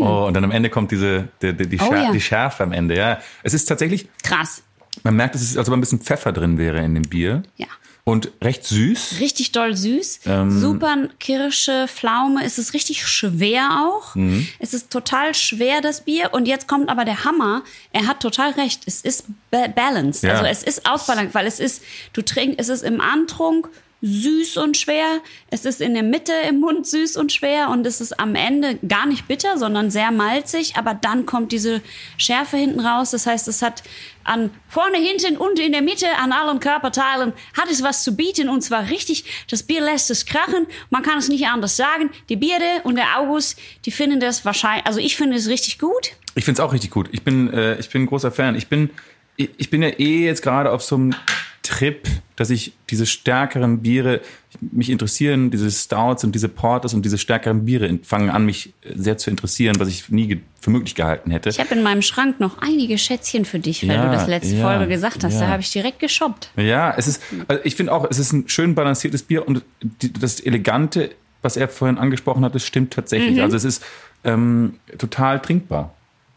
Oh, 0.00 0.26
und 0.26 0.34
dann 0.34 0.44
am 0.44 0.50
Ende 0.50 0.70
kommt 0.70 0.90
diese, 0.90 1.28
die, 1.40 1.52
die, 1.52 1.68
die, 1.68 1.78
Oh 1.80 1.86
Schär, 1.86 2.02
ja. 2.04 2.12
die 2.12 2.20
Schärfe 2.20 2.62
am 2.62 2.72
Ende, 2.72 2.96
ja. 2.96 3.18
Es 3.42 3.54
ist 3.54 3.66
tatsächlich, 3.66 4.08
Krass. 4.22 4.62
man 5.02 5.16
merkt, 5.16 5.34
es 5.34 5.42
ist, 5.42 5.56
als 5.56 5.68
ob 5.68 5.74
ein 5.74 5.80
bisschen 5.80 6.00
Pfeffer 6.00 6.32
drin 6.32 6.58
wäre 6.58 6.80
in 6.82 6.94
dem 6.94 7.04
Bier. 7.04 7.42
Ja. 7.56 7.66
Und 8.04 8.32
recht 8.42 8.64
süß. 8.64 9.20
Richtig 9.20 9.52
doll 9.52 9.76
süß. 9.76 10.20
Ähm. 10.26 10.50
Super 10.50 11.08
Kirsche, 11.20 11.86
Pflaume. 11.86 12.44
Es 12.44 12.58
ist 12.58 12.74
richtig 12.74 13.06
schwer 13.06 13.86
auch. 13.86 14.16
Mhm. 14.16 14.48
Es 14.58 14.74
ist 14.74 14.90
total 14.90 15.34
schwer, 15.34 15.80
das 15.80 16.00
Bier. 16.00 16.30
Und 16.32 16.48
jetzt 16.48 16.66
kommt 16.66 16.88
aber 16.88 17.04
der 17.04 17.24
Hammer. 17.24 17.62
Er 17.92 18.08
hat 18.08 18.18
total 18.18 18.50
recht. 18.52 18.82
Es 18.86 19.02
ist 19.02 19.26
ba 19.52 19.68
balanced. 19.68 20.24
Ja. 20.24 20.32
Also 20.32 20.46
es 20.46 20.64
ist 20.64 20.90
ausbalanciert, 20.90 21.36
weil 21.36 21.46
es 21.46 21.60
ist, 21.60 21.82
du 22.12 22.22
trinkst, 22.22 22.58
es 22.58 22.68
ist 22.70 22.82
im 22.82 23.00
Antrunk 23.00 23.68
süß 24.02 24.56
und 24.56 24.76
schwer. 24.76 25.20
Es 25.48 25.64
ist 25.64 25.80
in 25.80 25.94
der 25.94 26.02
Mitte 26.02 26.32
im 26.48 26.60
Mund 26.60 26.86
süß 26.86 27.16
und 27.16 27.32
schwer. 27.32 27.70
Und 27.70 27.86
es 27.86 28.00
ist 28.00 28.18
am 28.18 28.34
Ende 28.34 28.76
gar 28.86 29.06
nicht 29.06 29.28
bitter, 29.28 29.56
sondern 29.56 29.90
sehr 29.90 30.10
malzig. 30.10 30.76
Aber 30.76 30.92
dann 30.92 31.24
kommt 31.24 31.52
diese 31.52 31.80
Schärfe 32.18 32.56
hinten 32.56 32.80
raus. 32.80 33.12
Das 33.12 33.26
heißt, 33.26 33.46
es 33.48 33.62
hat 33.62 33.82
an 34.24 34.50
vorne, 34.68 34.98
hinten 34.98 35.36
und 35.36 35.58
in 35.58 35.72
der 35.72 35.82
Mitte 35.82 36.06
an 36.18 36.32
allen 36.32 36.60
Körperteilen 36.60 37.32
hat 37.56 37.70
es 37.70 37.82
was 37.82 38.04
zu 38.04 38.16
bieten 38.16 38.48
und 38.48 38.62
zwar 38.62 38.88
richtig. 38.88 39.24
Das 39.48 39.62
Bier 39.62 39.80
lässt 39.80 40.10
es 40.10 40.26
krachen. 40.26 40.66
Man 40.90 41.02
kann 41.02 41.18
es 41.18 41.28
nicht 41.28 41.46
anders 41.46 41.76
sagen. 41.76 42.10
Die 42.28 42.36
Bierde 42.36 42.64
und 42.84 42.96
der 42.96 43.18
August, 43.18 43.58
die 43.84 43.90
finden 43.90 44.20
das 44.20 44.44
wahrscheinlich, 44.44 44.86
also 44.86 45.00
ich 45.00 45.16
finde 45.16 45.36
es 45.36 45.48
richtig 45.48 45.78
gut. 45.78 46.12
Ich 46.34 46.44
finde 46.44 46.60
es 46.60 46.66
auch 46.66 46.72
richtig 46.72 46.90
gut. 46.90 47.08
Ich 47.12 47.22
bin, 47.22 47.52
äh, 47.52 47.78
ich 47.78 47.90
bin 47.90 48.02
ein 48.02 48.06
großer 48.06 48.32
Fan. 48.32 48.54
Ich 48.54 48.68
bin, 48.68 48.90
ich, 49.36 49.50
ich 49.56 49.70
bin 49.70 49.82
ja 49.82 49.88
eh 49.88 50.24
jetzt 50.24 50.42
gerade 50.42 50.70
auf 50.70 50.82
so 50.82 50.96
einem 50.96 51.14
Trip, 51.62 52.08
dass 52.36 52.50
ich 52.50 52.72
diese 52.90 53.06
stärkeren 53.06 53.82
Biere 53.82 54.20
mich 54.60 54.90
interessieren, 54.90 55.50
diese 55.50 55.70
Stouts 55.70 56.24
und 56.24 56.34
diese 56.34 56.48
Porters 56.48 56.92
und 56.92 57.04
diese 57.04 57.18
stärkeren 57.18 57.64
Biere 57.64 57.98
fangen 58.02 58.30
an, 58.30 58.44
mich 58.44 58.74
sehr 58.94 59.16
zu 59.16 59.30
interessieren, 59.30 59.76
was 59.78 59.88
ich 59.88 60.08
nie 60.10 60.40
für 60.60 60.70
möglich 60.70 60.94
gehalten 60.94 61.30
hätte. 61.30 61.50
Ich 61.50 61.60
habe 61.60 61.74
in 61.74 61.82
meinem 61.82 62.02
Schrank 62.02 62.40
noch 62.40 62.58
einige 62.58 62.98
Schätzchen 62.98 63.44
für 63.44 63.60
dich, 63.60 63.86
weil 63.86 63.94
Ja, 63.96 64.06
du 64.06 64.12
das 64.12 64.26
letzte 64.26 64.56
ja, 64.56 64.66
Folge 64.66 64.88
gesagt 64.88 65.22
hast. 65.24 65.34
ja. 65.34 65.40
Da 65.40 65.48
habe 65.48 65.62
ich 65.62 65.70
direkt 65.70 66.00
geshoppt. 66.00 66.50
Ja, 66.56 66.94
es 66.96 67.06
ist, 67.06 67.22
also 67.48 67.62
ich 67.64 67.76
finde 67.76 67.92
auch, 67.92 68.06
es 68.10 68.18
ist 68.18 68.32
ein 68.32 68.48
schön 68.48 68.74
balanciertes 68.74 69.22
Bier 69.22 69.46
und 69.46 69.62
die, 69.80 70.12
das 70.12 70.40
Elegante, 70.40 71.10
was 71.42 71.56
er 71.56 71.68
vorhin 71.68 71.98
angesprochen 71.98 72.44
hat, 72.44 72.54
das 72.54 72.66
stimmt 72.66 72.92
tatsächlich. 72.92 73.40
Also 73.40 73.56
es 73.56 73.64
ist 73.64 73.84
ähm, 74.24 74.74
total 74.98 75.40
trinkbar. 75.40 75.94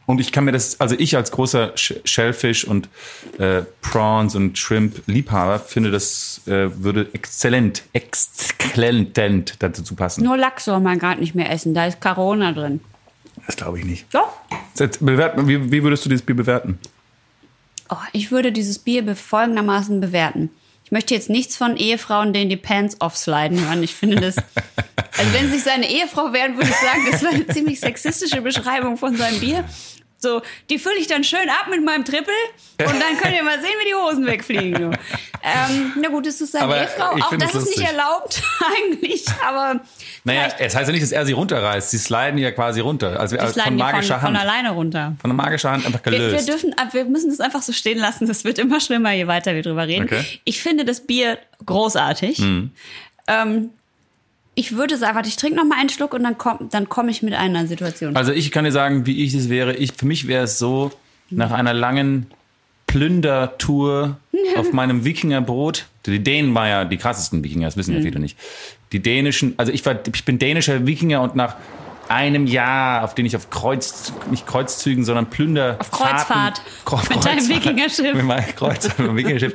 Und 0.07 0.21
ich 0.21 0.31
kann 0.31 0.45
mir 0.45 0.51
das, 0.51 0.79
also 0.79 0.95
ich 0.97 1.15
als 1.15 1.31
großer 1.31 1.73
Sh- 1.75 1.99
Shellfish 2.05 2.63
und 2.63 2.89
äh, 3.39 3.63
Prawns 3.81 4.35
und 4.35 4.57
Shrimp 4.57 5.01
Liebhaber 5.07 5.57
finde, 5.59 5.89
das 5.89 6.41
äh, 6.45 6.69
würde 6.83 7.09
exzellent, 7.13 7.81
exzellent 7.93 9.55
dazu 9.59 9.95
passen. 9.95 10.23
Nur 10.23 10.37
Lachs 10.37 10.65
soll 10.65 10.79
man 10.79 10.99
gerade 10.99 11.19
nicht 11.19 11.33
mehr 11.33 11.49
essen. 11.51 11.73
Da 11.73 11.87
ist 11.87 12.01
Corona 12.01 12.51
drin. 12.51 12.81
Das 13.47 13.55
glaube 13.55 13.79
ich 13.79 13.85
nicht. 13.85 14.05
Doch. 14.13 14.31
Wie, 14.77 15.71
wie 15.71 15.83
würdest 15.83 16.05
du 16.05 16.09
dieses 16.09 16.25
Bier 16.25 16.35
bewerten? 16.35 16.77
Oh, 17.89 17.95
ich 18.13 18.31
würde 18.31 18.51
dieses 18.51 18.79
Bier 18.79 19.15
folgendermaßen 19.15 20.01
bewerten. 20.01 20.49
Ich 20.85 20.91
möchte 20.91 21.15
jetzt 21.15 21.31
nichts 21.31 21.57
von 21.57 21.77
Ehefrauen, 21.77 22.31
denen 22.31 22.49
die 22.49 22.57
Pants 22.57 22.97
offsliden 23.01 23.67
hören. 23.67 23.83
Ich 23.83 23.95
finde 23.95 24.17
das. 24.17 24.35
Also, 25.17 25.31
wenn 25.31 25.49
sich 25.49 25.63
seine 25.63 25.89
Ehefrau 25.89 26.33
wären, 26.33 26.57
würde 26.57 26.69
ich 26.69 26.75
sagen, 26.75 27.07
das 27.09 27.23
war 27.23 27.29
eine 27.29 27.47
ziemlich 27.47 27.79
sexistische 27.79 28.41
Beschreibung 28.41 28.97
von 28.97 29.15
seinem 29.15 29.39
Bier. 29.39 29.63
So, 30.25 30.41
die 30.71 30.79
fülle 30.79 30.95
ich 30.97 31.07
dann 31.07 31.23
schön 31.23 31.47
ab 31.49 31.67
mit 31.69 31.83
meinem 31.85 32.03
Triple 32.03 32.33
und 32.79 32.99
dann 32.99 33.17
könnt 33.21 33.35
ihr 33.35 33.43
mal 33.43 33.59
sehen, 33.61 33.71
wie 33.81 33.87
die 33.89 33.93
Hosen 33.95 34.25
wegfliegen. 34.25 34.97
Ähm, 35.47 35.93
na 36.01 36.09
gut, 36.09 36.25
es 36.25 36.41
ist 36.41 36.53
seine 36.53 36.63
Aber 36.65 36.81
Ehefrau. 36.81 37.11
Auch 37.23 37.37
das 37.37 37.53
es 37.53 37.61
ist 37.69 37.77
nicht 37.77 37.87
erlaubt, 37.87 38.41
eigentlich. 38.75 39.23
Aber 39.47 39.79
Naja, 40.23 40.47
es 40.57 40.75
heißt 40.75 40.87
ja 40.87 40.91
nicht, 40.91 41.03
dass 41.03 41.11
er 41.11 41.23
sie 41.23 41.33
runterreißt. 41.33 41.91
Sie 41.91 41.99
sliden 41.99 42.39
ja 42.39 42.49
quasi 42.49 42.79
runter. 42.79 43.19
Also 43.19 43.37
die 43.37 43.45
von 43.61 43.75
magischer 43.75 44.15
von, 44.19 44.29
von 44.29 44.37
Hand. 44.39 44.49
alleine 44.49 44.71
runter. 44.71 45.15
Von 45.21 45.35
magischer 45.35 45.69
Hand 45.69 45.85
einfach 45.85 46.03
Wir, 46.05 46.13
wir, 46.13 46.19
gelöst. 46.29 46.47
dürfen, 46.49 46.73
ab- 46.79 46.95
wir 46.95 47.05
müssen 47.05 47.29
das 47.29 47.39
einfach 47.41 47.61
so 47.61 47.73
stehen 47.73 47.99
lassen. 47.99 48.25
Das 48.27 48.43
wird 48.43 48.57
immer 48.57 48.79
schlimmer, 48.79 49.11
je 49.11 49.27
weiter 49.27 49.53
wir 49.53 49.61
drüber 49.61 49.85
reden. 49.85 50.05
Okay. 50.05 50.23
Ich 50.45 50.63
finde 50.63 50.83
das 50.83 51.01
Bier 51.05 51.37
großartig. 51.63 52.39
Ähm, 52.39 52.71
ich 54.55 54.75
würde 54.75 54.97
sagen, 54.97 55.15
warte, 55.15 55.27
ich 55.29 55.35
trinke 55.35 55.57
noch 55.57 55.65
mal 55.65 55.77
einen 55.79 55.89
Schluck 55.89 56.13
und 56.13 56.23
dann 56.23 56.37
komme 56.37 56.67
dann 56.71 56.87
komm 56.89 57.09
ich 57.09 57.21
mit 57.21 57.33
einer 57.33 57.67
Situation. 57.67 58.15
Also 58.15 58.31
ich 58.31 58.51
kann 58.51 58.65
dir 58.65 58.71
sagen, 58.71 59.05
wie 59.05 59.23
ich 59.23 59.33
es 59.33 59.49
wäre. 59.49 59.75
Ich, 59.75 59.93
für 59.93 60.05
mich 60.05 60.27
wäre 60.27 60.45
es 60.45 60.57
so, 60.59 60.91
nach 61.29 61.51
einer 61.51 61.73
langen 61.73 62.27
Plündertour 62.87 64.17
auf 64.57 64.71
meinem 64.73 65.03
Wikingerbrot. 65.05 65.85
Die 66.05 66.23
Dänen 66.23 66.53
waren 66.55 66.69
ja 66.69 66.85
die 66.85 66.97
krassesten 66.97 67.43
Wikinger, 67.43 67.67
das 67.67 67.77
wissen 67.77 67.91
Mhm. 67.91 67.97
ja 67.97 68.03
viele 68.03 68.19
nicht. 68.19 68.37
Die 68.91 68.99
dänischen, 69.01 69.53
also 69.57 69.71
ich 69.71 69.85
war, 69.85 69.95
ich 70.13 70.23
bin 70.25 70.39
dänischer 70.39 70.85
Wikinger 70.87 71.21
und 71.21 71.35
nach 71.35 71.55
einem 72.09 72.47
Jahr, 72.47 73.03
auf 73.03 73.15
den 73.15 73.25
ich 73.25 73.35
auf 73.35 73.49
Kreuz, 73.49 74.13
nicht 74.29 74.45
Kreuzzügen, 74.47 75.03
sondern 75.03 75.29
Plünder. 75.29 75.77
Auf 75.79 75.91
Kreuzfahrt. 75.91 76.61
Auf 76.85 77.09
Mit 77.09 77.25
deinem 77.25 77.47
Wikingerschiff. 77.47 78.13
Mit 78.13 78.25
meinem 78.25 78.55
Kreuz, 78.55 78.87
mit 78.87 78.99
meinem 78.99 79.17
Wikingerschiff. 79.17 79.53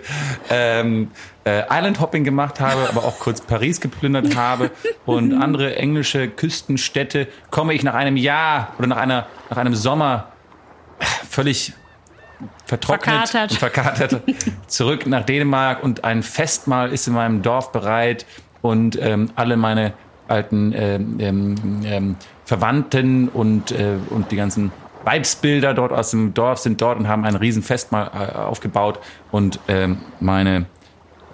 ähm, 0.51 1.11
äh, 1.45 1.63
Island 1.71 2.01
Hopping 2.01 2.25
gemacht 2.25 2.61
habe, 2.61 2.89
aber 2.89 3.05
auch 3.05 3.19
kurz 3.19 3.41
Paris 3.41 3.81
geplündert 3.81 4.37
habe 4.37 4.71
und 5.07 5.33
andere 5.35 5.77
englische 5.77 6.29
Küstenstädte, 6.29 7.29
komme 7.51 7.75
ich 7.75 7.83
nach 7.83 7.95
einem 7.95 8.17
Jahr 8.17 8.75
oder 8.79 8.89
nach 8.89 8.99
einer, 8.99 9.27
nach 9.49 9.57
einem 9.57 9.75
Sommer 9.75 10.29
völlig 11.29 11.73
vertrocknet 12.65 13.29
Verkatert. 13.29 13.51
und 13.51 13.59
verkatert 13.59 14.23
zurück 14.67 15.07
nach 15.07 15.25
Dänemark 15.25 15.83
und 15.83 16.05
ein 16.05 16.23
Festmahl 16.23 16.93
ist 16.93 17.07
in 17.07 17.15
meinem 17.15 17.43
Dorf 17.43 17.73
bereit 17.73 18.27
und 18.63 18.99
ähm, 19.01 19.31
alle 19.35 19.57
meine 19.57 19.93
alten 20.31 20.73
ähm, 20.75 21.17
ähm, 21.19 21.55
ähm, 21.85 22.17
Verwandten 22.45 23.29
und, 23.29 23.73
äh, 23.73 23.97
und 24.11 24.31
die 24.31 24.37
ganzen 24.37 24.73
Weibsbilder 25.05 25.75
dort 25.75 25.93
aus 25.93 26.11
dem 26.11 26.35
Dorf 26.35 26.59
sind 26.59 26.81
dort 26.81 26.99
und 26.99 27.09
haben 27.09 27.25
ein 27.25 27.37
riesen 27.37 27.63
Festmahl 27.63 28.11
äh, 28.15 28.37
aufgebaut 28.37 28.99
und 29.31 29.61
ähm, 29.69 29.99
meine, 30.21 30.67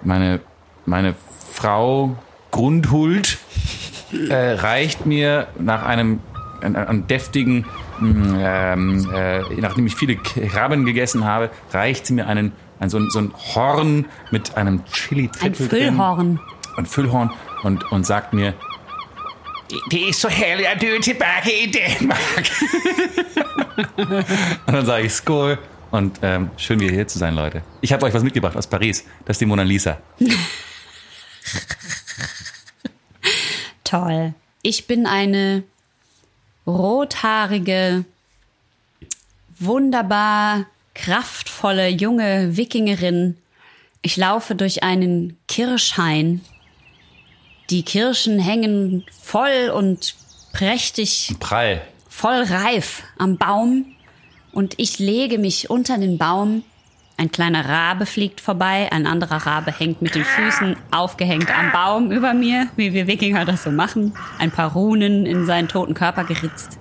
meine, 0.03 0.39
meine 0.85 1.15
Frau 1.53 2.15
Grundhuld 2.51 3.37
äh, 4.29 4.35
reicht 4.35 5.05
mir 5.05 5.47
nach 5.59 5.83
einem, 5.83 6.19
einem, 6.61 6.75
einem 6.75 7.07
deftigen, 7.07 7.65
mh, 7.99 8.73
ähm, 8.73 9.09
äh, 9.13 9.41
nachdem 9.59 9.87
ich 9.87 9.95
viele 9.95 10.15
Krabben 10.15 10.85
gegessen 10.85 11.25
habe, 11.25 11.49
reicht 11.71 12.05
sie 12.05 12.13
mir 12.13 12.27
einen, 12.27 12.53
ein, 12.79 12.89
so, 12.89 12.97
ein, 12.97 13.09
so 13.09 13.19
ein 13.19 13.33
Horn 13.53 14.05
mit 14.31 14.55
einem 14.55 14.85
chili 14.85 15.29
Ein 15.41 15.55
Füllhorn. 15.55 16.39
Ein 16.77 16.85
Füllhorn 16.85 17.31
und, 17.63 17.91
und 17.91 18.05
sagt 18.05 18.33
mir, 18.33 18.53
det 19.91 20.09
er 20.09 20.13
så 20.13 20.27
herligt 20.29 20.67
at 20.67 20.81
du 20.81 20.87
er 20.87 21.01
tilbage 21.01 21.63
i 21.63 21.71
Danmark. 21.71 22.51
und 24.67 24.73
dann 24.73 24.85
sage 24.85 25.05
ich 25.05 25.13
Skål 25.13 25.57
und 25.91 26.19
ähm, 26.21 26.49
schön 26.57 26.79
wieder 26.79 26.93
hier 26.93 27.07
zu 27.07 27.17
sein, 27.17 27.35
Leute. 27.35 27.61
Ich 27.81 27.93
habe 27.93 28.05
euch 28.05 28.13
was 28.13 28.23
mitgebracht 28.23 28.55
aus 28.55 28.67
Paris. 28.67 29.05
Das 29.25 29.35
ist 29.35 29.41
die 29.41 29.45
Mona 29.45 29.63
Lisa. 29.63 29.97
Toll. 33.83 34.33
Ich 34.61 34.87
bin 34.87 35.05
eine 35.05 35.63
rothaarige, 36.65 38.03
wunderbar 39.59 40.65
kraftvolle 40.93 41.87
junge 41.87 42.57
Wikingerin. 42.57 43.37
Ich 44.01 44.17
laufe 44.17 44.55
durch 44.55 44.83
einen 44.83 45.37
Kirschhain. 45.47 46.41
Die 47.69 47.83
Kirschen 47.83 48.39
hängen 48.39 49.05
voll 49.21 49.71
und 49.75 50.15
prächtig 50.53 51.35
Prall. 51.41 51.81
voll 52.07 52.43
reif 52.43 53.03
am 53.17 53.37
Baum 53.37 53.87
und 54.53 54.75
ich 54.77 54.99
lege 54.99 55.37
mich 55.37 55.69
unter 55.69 55.97
den 55.97 56.17
Baum. 56.17 56.63
Ein 57.17 57.29
kleiner 57.29 57.67
Rabe 57.67 58.05
fliegt 58.05 58.39
vorbei, 58.39 58.89
ein 58.93 59.05
anderer 59.05 59.45
Rabe 59.45 59.77
hängt 59.77 60.01
mit 60.01 60.15
den 60.15 60.23
Füßen 60.23 60.77
aufgehängt 60.91 61.51
am 61.51 61.73
Baum 61.73 62.11
über 62.11 62.33
mir, 62.33 62.69
wie 62.77 62.93
wir 62.93 63.05
Wikinger 63.05 63.43
das 63.43 63.63
so 63.63 63.71
machen. 63.71 64.13
Ein 64.39 64.51
paar 64.51 64.71
Runen 64.71 65.25
in 65.25 65.45
seinen 65.45 65.67
toten 65.67 65.93
Körper 65.93 66.23
geritzt. 66.23 66.79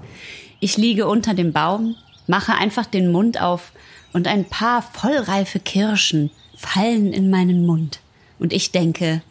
Ich 0.61 0.77
liege 0.77 1.09
unter 1.09 1.35
dem 1.35 1.53
Baum, 1.53 1.97
mache 2.29 2.55
einfach 2.55 2.87
den 2.87 3.11
Mund 3.11 3.41
auf 3.41 3.73
und 4.13 4.29
ein 4.29 4.45
paar 4.45 4.83
vollreife 4.83 5.59
Kirschen 5.59 6.31
fallen 6.57 7.13
in 7.13 7.29
meinen 7.29 7.67
Mund. 7.67 7.99
Und 8.39 8.53
ich 8.53 8.71
denke, 8.71 9.23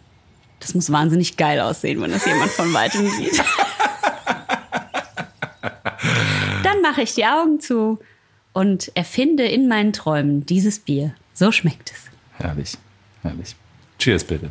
das 0.60 0.74
muss 0.74 0.92
wahnsinnig 0.92 1.38
geil 1.38 1.60
aussehen, 1.60 2.02
wenn 2.02 2.12
das 2.12 2.26
jemand 2.26 2.52
von 2.52 2.74
weitem 2.74 3.10
sieht. 3.10 3.44
Dann 6.64 6.82
mache 6.82 7.02
ich 7.02 7.14
die 7.14 7.26
Augen 7.26 7.60
zu 7.60 8.00
und 8.54 8.92
erfinde 8.96 9.44
in 9.46 9.68
meinen 9.68 9.94
Träumen 9.94 10.46
dieses 10.46 10.80
Bier. 10.80 11.14
So 11.34 11.52
schmeckt 11.52 11.92
es. 11.92 12.44
Herrlich, 12.44 12.78
herrlich. 13.22 13.56
Cheers 14.00 14.24
bitte. 14.24 14.50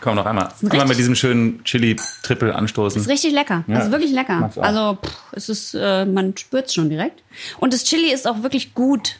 Komm 0.00 0.14
noch 0.14 0.26
einmal, 0.26 0.48
ein 0.62 0.70
einmal 0.70 0.86
mit 0.86 0.98
diesem 0.98 1.14
schönen 1.14 1.62
Chili-Triple 1.64 2.54
anstoßen. 2.54 3.00
Ist 3.00 3.08
richtig 3.08 3.32
lecker. 3.32 3.64
Ja. 3.66 3.80
ist 3.80 3.90
wirklich 3.90 4.12
lecker. 4.12 4.50
Also 4.56 4.98
pff, 5.02 5.18
es 5.32 5.48
ist, 5.48 5.74
äh, 5.74 6.04
man 6.04 6.36
spürt 6.36 6.66
es 6.66 6.74
schon 6.74 6.88
direkt. 6.88 7.22
Und 7.58 7.72
das 7.72 7.84
Chili 7.84 8.12
ist 8.12 8.28
auch 8.28 8.42
wirklich 8.42 8.74
gut, 8.74 9.18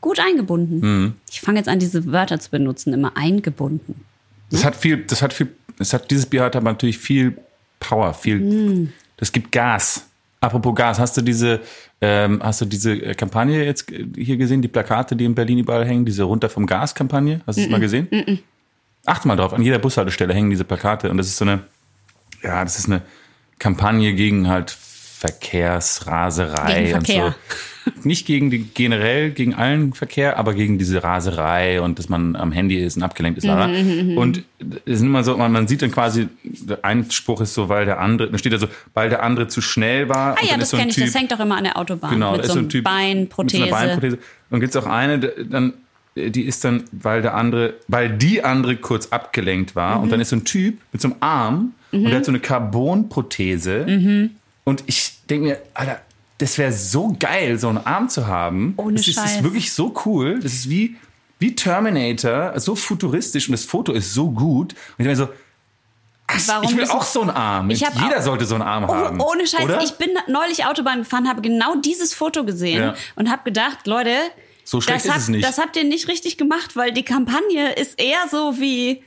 gut 0.00 0.20
eingebunden. 0.20 0.80
Mhm. 0.80 1.14
Ich 1.30 1.40
fange 1.40 1.58
jetzt 1.58 1.68
an, 1.68 1.78
diese 1.78 2.12
Wörter 2.12 2.38
zu 2.40 2.50
benutzen, 2.50 2.92
immer 2.92 3.16
eingebunden. 3.16 4.04
Das 4.50 4.64
hat 4.64 4.76
viel, 4.76 5.04
das 5.04 5.22
hat 5.22 5.32
viel, 5.32 5.48
das 5.78 5.92
hat, 5.92 6.10
dieses 6.10 6.26
Bier 6.26 6.42
hat 6.42 6.56
aber 6.56 6.70
natürlich 6.70 6.98
viel 6.98 7.36
Power, 7.78 8.12
viel, 8.14 8.38
Mm. 8.40 8.92
das 9.16 9.32
gibt 9.32 9.52
Gas. 9.52 10.06
Apropos 10.40 10.74
Gas, 10.74 10.98
hast 10.98 11.16
du 11.16 11.22
diese, 11.22 11.60
ähm, 12.00 12.40
hast 12.42 12.60
du 12.60 12.64
diese 12.64 12.92
äh, 12.92 13.14
Kampagne 13.14 13.64
jetzt 13.64 13.90
äh, 13.92 14.06
hier 14.16 14.36
gesehen, 14.36 14.62
die 14.62 14.68
Plakate, 14.68 15.14
die 15.16 15.24
in 15.24 15.34
Berlin 15.34 15.58
überall 15.58 15.86
hängen, 15.86 16.04
diese 16.04 16.24
runter 16.24 16.48
vom 16.48 16.66
Gas-Kampagne? 16.66 17.40
Hast 17.46 17.58
du 17.58 17.62
das 17.62 17.70
mal 17.70 17.80
gesehen? 17.80 18.40
Achte 19.06 19.28
mal 19.28 19.36
drauf, 19.36 19.52
an 19.52 19.62
jeder 19.62 19.78
Bushaltestelle 19.78 20.34
hängen 20.34 20.50
diese 20.50 20.64
Plakate 20.64 21.10
und 21.10 21.16
das 21.16 21.26
ist 21.26 21.36
so 21.36 21.44
eine, 21.44 21.60
ja, 22.42 22.62
das 22.64 22.78
ist 22.78 22.86
eine 22.86 23.02
Kampagne 23.58 24.14
gegen 24.14 24.48
halt 24.48 24.70
Verkehrsraserei 24.70 26.84
Gegen 26.84 26.98
und 26.98 27.06
so. 27.06 27.34
Nicht 28.04 28.26
gegen 28.26 28.50
die 28.50 28.64
generell, 28.64 29.30
gegen 29.30 29.54
allen 29.54 29.92
Verkehr, 29.92 30.38
aber 30.38 30.54
gegen 30.54 30.78
diese 30.78 31.02
Raserei 31.02 31.80
und 31.80 31.98
dass 31.98 32.08
man 32.08 32.36
am 32.36 32.52
Handy 32.52 32.76
ist 32.76 32.96
und 32.96 33.02
abgelenkt 33.02 33.38
ist. 33.38 33.46
Mhm, 33.46 34.16
und 34.16 34.42
es 34.84 34.96
ist 34.96 35.02
immer 35.02 35.24
so, 35.24 35.36
man, 35.36 35.52
man 35.52 35.68
sieht 35.68 35.82
dann 35.82 35.90
quasi, 35.90 36.28
ein 36.82 37.10
Spruch 37.10 37.40
ist 37.40 37.54
so, 37.54 37.68
weil 37.68 37.84
der 37.84 38.00
andere, 38.00 38.30
da 38.30 38.38
steht 38.38 38.52
da 38.52 38.58
so, 38.58 38.68
weil 38.94 39.08
der 39.08 39.22
andere 39.22 39.48
zu 39.48 39.60
schnell 39.60 40.08
war. 40.08 40.36
Ah 40.36 40.42
ja, 40.42 40.50
dann 40.50 40.60
das 40.60 40.70
so 40.70 40.76
kenne 40.76 40.90
ich. 40.90 40.96
Typ, 40.96 41.06
Das 41.06 41.14
hängt 41.14 41.32
doch 41.32 41.40
immer 41.40 41.56
an 41.56 41.64
der 41.64 41.76
Autobahn. 41.78 42.10
Genau, 42.10 42.32
mit 42.32 42.42
ist 42.42 42.48
so 42.48 42.52
so 42.54 42.58
einem 42.58 42.66
ein 42.66 42.70
Typ 42.70 42.84
Beinprothese. 42.84 43.62
Mit 43.62 43.70
so 43.70 43.76
einer 43.76 43.86
Beinprothese. 43.86 44.18
Und 44.50 44.60
gibt 44.60 44.74
es 44.74 44.82
auch 44.82 44.86
eine, 44.86 45.18
dann, 45.18 45.72
die 46.16 46.42
ist 46.42 46.64
dann, 46.64 46.84
weil 46.92 47.22
der 47.22 47.34
andere, 47.34 47.74
weil 47.88 48.10
die 48.10 48.44
andere 48.44 48.76
kurz 48.76 49.08
abgelenkt 49.08 49.76
war. 49.76 49.96
Mhm. 49.96 50.02
Und 50.04 50.12
dann 50.12 50.20
ist 50.20 50.30
so 50.30 50.36
ein 50.36 50.44
Typ 50.44 50.78
mit 50.92 51.00
so 51.00 51.08
einem 51.08 51.16
Arm 51.20 51.72
und 51.92 52.04
der 52.04 52.16
hat 52.16 52.24
so 52.24 52.30
eine 52.30 52.40
Carbonprothese. 52.40 53.86
Mhm. 53.86 54.30
Und 54.64 54.84
ich 54.86 55.12
denke 55.28 55.48
mir, 55.48 55.58
Alter, 55.74 56.00
das 56.40 56.58
wäre 56.58 56.72
so 56.72 57.14
geil, 57.18 57.58
so 57.58 57.68
einen 57.68 57.78
Arm 57.78 58.08
zu 58.08 58.26
haben. 58.26 58.74
Ohne 58.76 58.96
das 58.96 59.06
ist, 59.08 59.16
das 59.18 59.24
ist 59.26 59.30
Scheiß. 59.36 59.42
wirklich 59.44 59.72
so 59.72 59.94
cool. 60.04 60.40
Das 60.40 60.52
ist 60.52 60.68
wie, 60.68 60.96
wie 61.38 61.54
Terminator, 61.54 62.58
so 62.58 62.74
futuristisch 62.74 63.48
und 63.48 63.52
das 63.52 63.64
Foto 63.64 63.92
ist 63.92 64.12
so 64.14 64.30
gut. 64.30 64.72
Und 64.72 64.78
ich 64.98 65.06
mir 65.06 65.16
so, 65.16 65.28
Warum 66.46 66.64
ich 66.70 66.76
will 66.76 66.88
auch 66.90 67.02
so 67.02 67.22
einen 67.22 67.30
Arm. 67.30 67.70
Jeder 67.70 67.90
auch- 68.18 68.22
sollte 68.22 68.46
so 68.46 68.54
einen 68.54 68.62
Arm 68.62 68.84
Oh, 68.88 68.94
haben. 68.94 69.20
ohne 69.20 69.46
Scheiß, 69.46 69.64
oder? 69.64 69.82
ich 69.82 69.92
bin 69.92 70.10
neulich 70.28 70.64
Autobahn 70.64 71.00
gefahren, 71.00 71.28
habe 71.28 71.40
genau 71.42 71.74
dieses 71.76 72.14
Foto 72.14 72.44
gesehen 72.44 72.80
Ja. 72.82 72.94
und 73.16 73.28
habe 73.30 73.42
gedacht, 73.44 73.86
Leute, 73.88 74.14
So 74.64 74.80
schlecht 74.80 75.00
das, 75.00 75.04
ist 75.06 75.10
habt, 75.10 75.20
es 75.22 75.28
nicht. 75.28 75.44
das 75.44 75.58
habt 75.58 75.76
ihr 75.76 75.82
nicht 75.84 76.06
richtig 76.06 76.38
gemacht, 76.38 76.76
weil 76.76 76.92
die 76.92 77.02
Kampagne 77.02 77.72
ist 77.72 78.00
eher 78.00 78.28
so 78.30 78.60
wie 78.60 79.02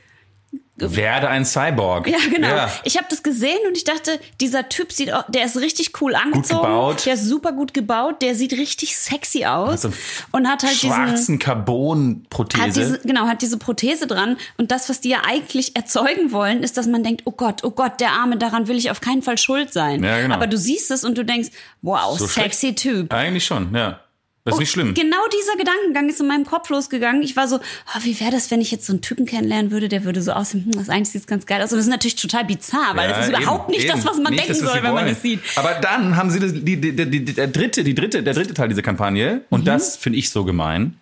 Werde 0.76 1.30
ein 1.30 1.46
Cyborg. 1.46 2.08
Ja, 2.08 2.18
genau. 2.32 2.48
Ja. 2.48 2.72
Ich 2.84 2.98
habe 2.98 3.06
das 3.08 3.22
gesehen 3.22 3.60
und 3.68 3.78
ich 3.78 3.84
dachte, 3.84 4.20
dieser 4.42 4.70
Typ 4.70 4.92
sieht, 4.92 5.14
der 5.28 5.46
ist 5.46 5.58
richtig 5.58 6.02
cool 6.02 6.16
angezogen. 6.16 6.62
gebaut. 6.62 7.06
Der 7.06 7.14
ist 7.14 7.26
super 7.26 7.52
gut 7.52 7.76
gebaut. 7.76 8.24
Der 8.24 8.34
sieht 8.34 8.54
richtig 8.54 8.98
sexy 8.98 9.46
aus 9.46 9.84
so 9.84 9.90
einen 9.90 9.98
und 10.32 10.48
hat 10.48 10.64
halt 10.64 10.74
diesen 10.74 10.90
Schwarzen 10.90 11.36
hat 11.36 11.44
Carbon-Prothese. 11.44 12.80
diese, 12.80 13.00
genau, 13.00 13.28
hat 13.28 13.44
diese 13.44 13.58
Prothese 13.58 14.08
dran. 14.08 14.38
Und 14.58 14.72
das, 14.72 14.90
was 14.90 15.00
die 15.00 15.10
ja 15.10 15.22
eigentlich 15.28 15.76
erzeugen 15.76 16.32
wollen, 16.32 16.64
ist, 16.64 16.76
dass 16.76 16.88
man 16.88 17.04
denkt, 17.04 17.22
oh 17.26 17.32
Gott, 17.32 17.64
oh 17.64 17.72
Gott, 17.72 18.00
der 18.00 18.12
Arme, 18.12 18.38
daran 18.38 18.68
will 18.68 18.78
ich 18.78 18.90
auf 18.90 19.00
keinen 19.00 19.22
Fall 19.22 19.38
schuld 19.38 19.72
sein. 19.72 20.04
Ja, 20.04 20.22
genau. 20.22 20.34
Aber 20.34 20.48
du 20.48 20.58
siehst 20.58 20.90
es 20.90 21.04
und 21.04 21.18
du 21.18 21.24
denkst, 21.24 21.50
wow, 21.84 22.18
So 22.18 22.26
sexy 22.26 22.74
Typ. 22.74 23.14
Eigentlich 23.14 23.46
schon, 23.46 23.76
ja. 23.76 24.00
Das 24.46 24.56
ist 24.56 24.60
nicht 24.60 24.72
schlimm. 24.72 24.94
Genau 24.94 25.18
dieser 25.32 25.58
Gedankengang 25.58 26.10
ist 26.10 26.20
in 26.20 26.28
meinem 26.28 26.46
Kopf 26.46 26.70
losgegangen. 26.70 27.22
Ich 27.22 27.38
war 27.38 27.48
so, 27.48 27.58
ah, 27.86 28.00
wie 28.02 28.20
wäre 28.20 28.32
das, 28.32 28.52
wenn 28.52 28.60
ich 28.60 28.72
jetzt 28.72 28.86
so 28.86 28.92
einen 28.92 29.02
Typen 29.02 29.26
kennenlernen 29.26 29.72
würde, 29.72 29.88
der 29.88 30.04
würde 30.04 30.22
so 30.22 30.34
aussehen, 30.34 30.66
hm, 30.66 30.74
das 30.74 30.90
eigentlich 30.90 31.12
sieht 31.12 31.28
ganz 31.28 31.46
geil 31.46 31.62
aus. 31.62 31.72
Und 31.72 31.78
das 31.78 31.86
ist 31.86 31.92
natürlich 31.92 32.16
total 32.16 32.44
bizarr, 32.44 32.94
weil 32.98 33.10
Ja, 33.10 33.16
das 33.18 33.30
ist 33.30 33.38
überhaupt 33.40 33.70
eben, 33.70 33.78
nicht 33.78 33.90
das, 33.90 34.00
eben. 34.02 34.10
was 34.10 34.18
man 34.18 34.34
Nicht 34.34 34.50
denken 34.50 34.62
das, 34.62 34.72
soll, 34.74 34.84
wenn 34.84 34.94
man 34.94 35.08
es 35.08 35.22
sieht. 35.22 35.40
Aber 35.56 35.76
dann 35.76 36.18
haben 36.18 36.30
sie 36.30 36.42
das, 36.42 36.52
die, 36.54 36.76
die, 36.76 36.94
die, 36.94 37.24
der 37.24 37.48
dritte, 37.48 37.86
die 37.86 37.96
dritte, 37.96 38.22
der 38.22 38.34
dritte 38.34 38.54
Teil 38.54 38.68
dieser 38.68 38.82
Kampagne, 38.82 39.42
und 39.50 39.62
Mhm. 39.62 39.66
das 39.66 39.96
finde 39.96 40.20
ich 40.20 40.30
so 40.30 40.44
gemein, 40.44 40.98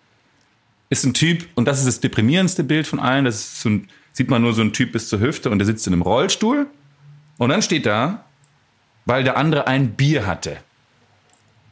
ist 0.92 1.04
ein 1.04 1.16
Typ, 1.16 1.48
und 1.56 1.66
das 1.68 1.80
ist 1.80 1.88
das 1.88 2.00
deprimierendste 2.00 2.64
Bild 2.64 2.86
von 2.86 3.00
allen, 3.00 3.26
das 3.26 3.36
ist 3.38 3.62
so 3.62 3.70
ein, 3.70 3.90
sieht 4.14 4.30
man 4.30 4.44
nur 4.44 4.54
so 4.54 4.62
einen 4.62 4.74
Typ 4.74 4.92
bis 4.92 5.10
zur 5.10 5.20
Hüfte 5.20 5.50
und 5.50 5.58
der 5.58 5.66
sitzt 5.66 5.88
in 5.88 5.94
einem 5.94 6.04
Rollstuhl 6.04 6.68
und 7.40 7.50
dann 7.50 7.64
steht 7.64 7.88
da, 7.88 8.24
weil 9.08 9.24
der 9.24 9.36
andere 9.38 9.66
ein 9.66 9.96
Bier 9.96 10.28
hatte. 10.28 10.58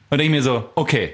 Und 0.09 0.17
denke 0.17 0.23
ich 0.23 0.29
mir 0.31 0.41
so, 0.41 0.67
okay, 0.73 1.13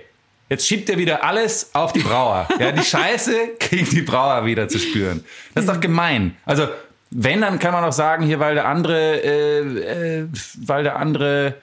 jetzt 0.49 0.67
schiebt 0.67 0.89
er 0.89 0.97
wieder 0.97 1.23
alles 1.23 1.69
auf 1.73 1.93
die 1.93 1.99
Brauer. 1.99 2.47
Ja, 2.59 2.71
die 2.71 2.83
Scheiße 2.85 3.33
kriegen 3.59 3.89
die 3.89 4.01
Brauer 4.01 4.45
wieder 4.45 4.67
zu 4.67 4.79
spüren. 4.79 5.23
Das 5.53 5.65
ist 5.65 5.73
doch 5.73 5.79
gemein. 5.79 6.35
Also, 6.45 6.67
wenn, 7.11 7.41
dann 7.41 7.59
kann 7.59 7.71
man 7.71 7.83
auch 7.83 7.91
sagen, 7.93 8.25
hier, 8.25 8.39
weil 8.39 8.55
der 8.55 8.67
andere, 8.67 9.21
äh, 9.23 10.19
äh, 10.21 10.27
weil 10.65 10.83
der 10.83 10.97
andere 10.97 11.55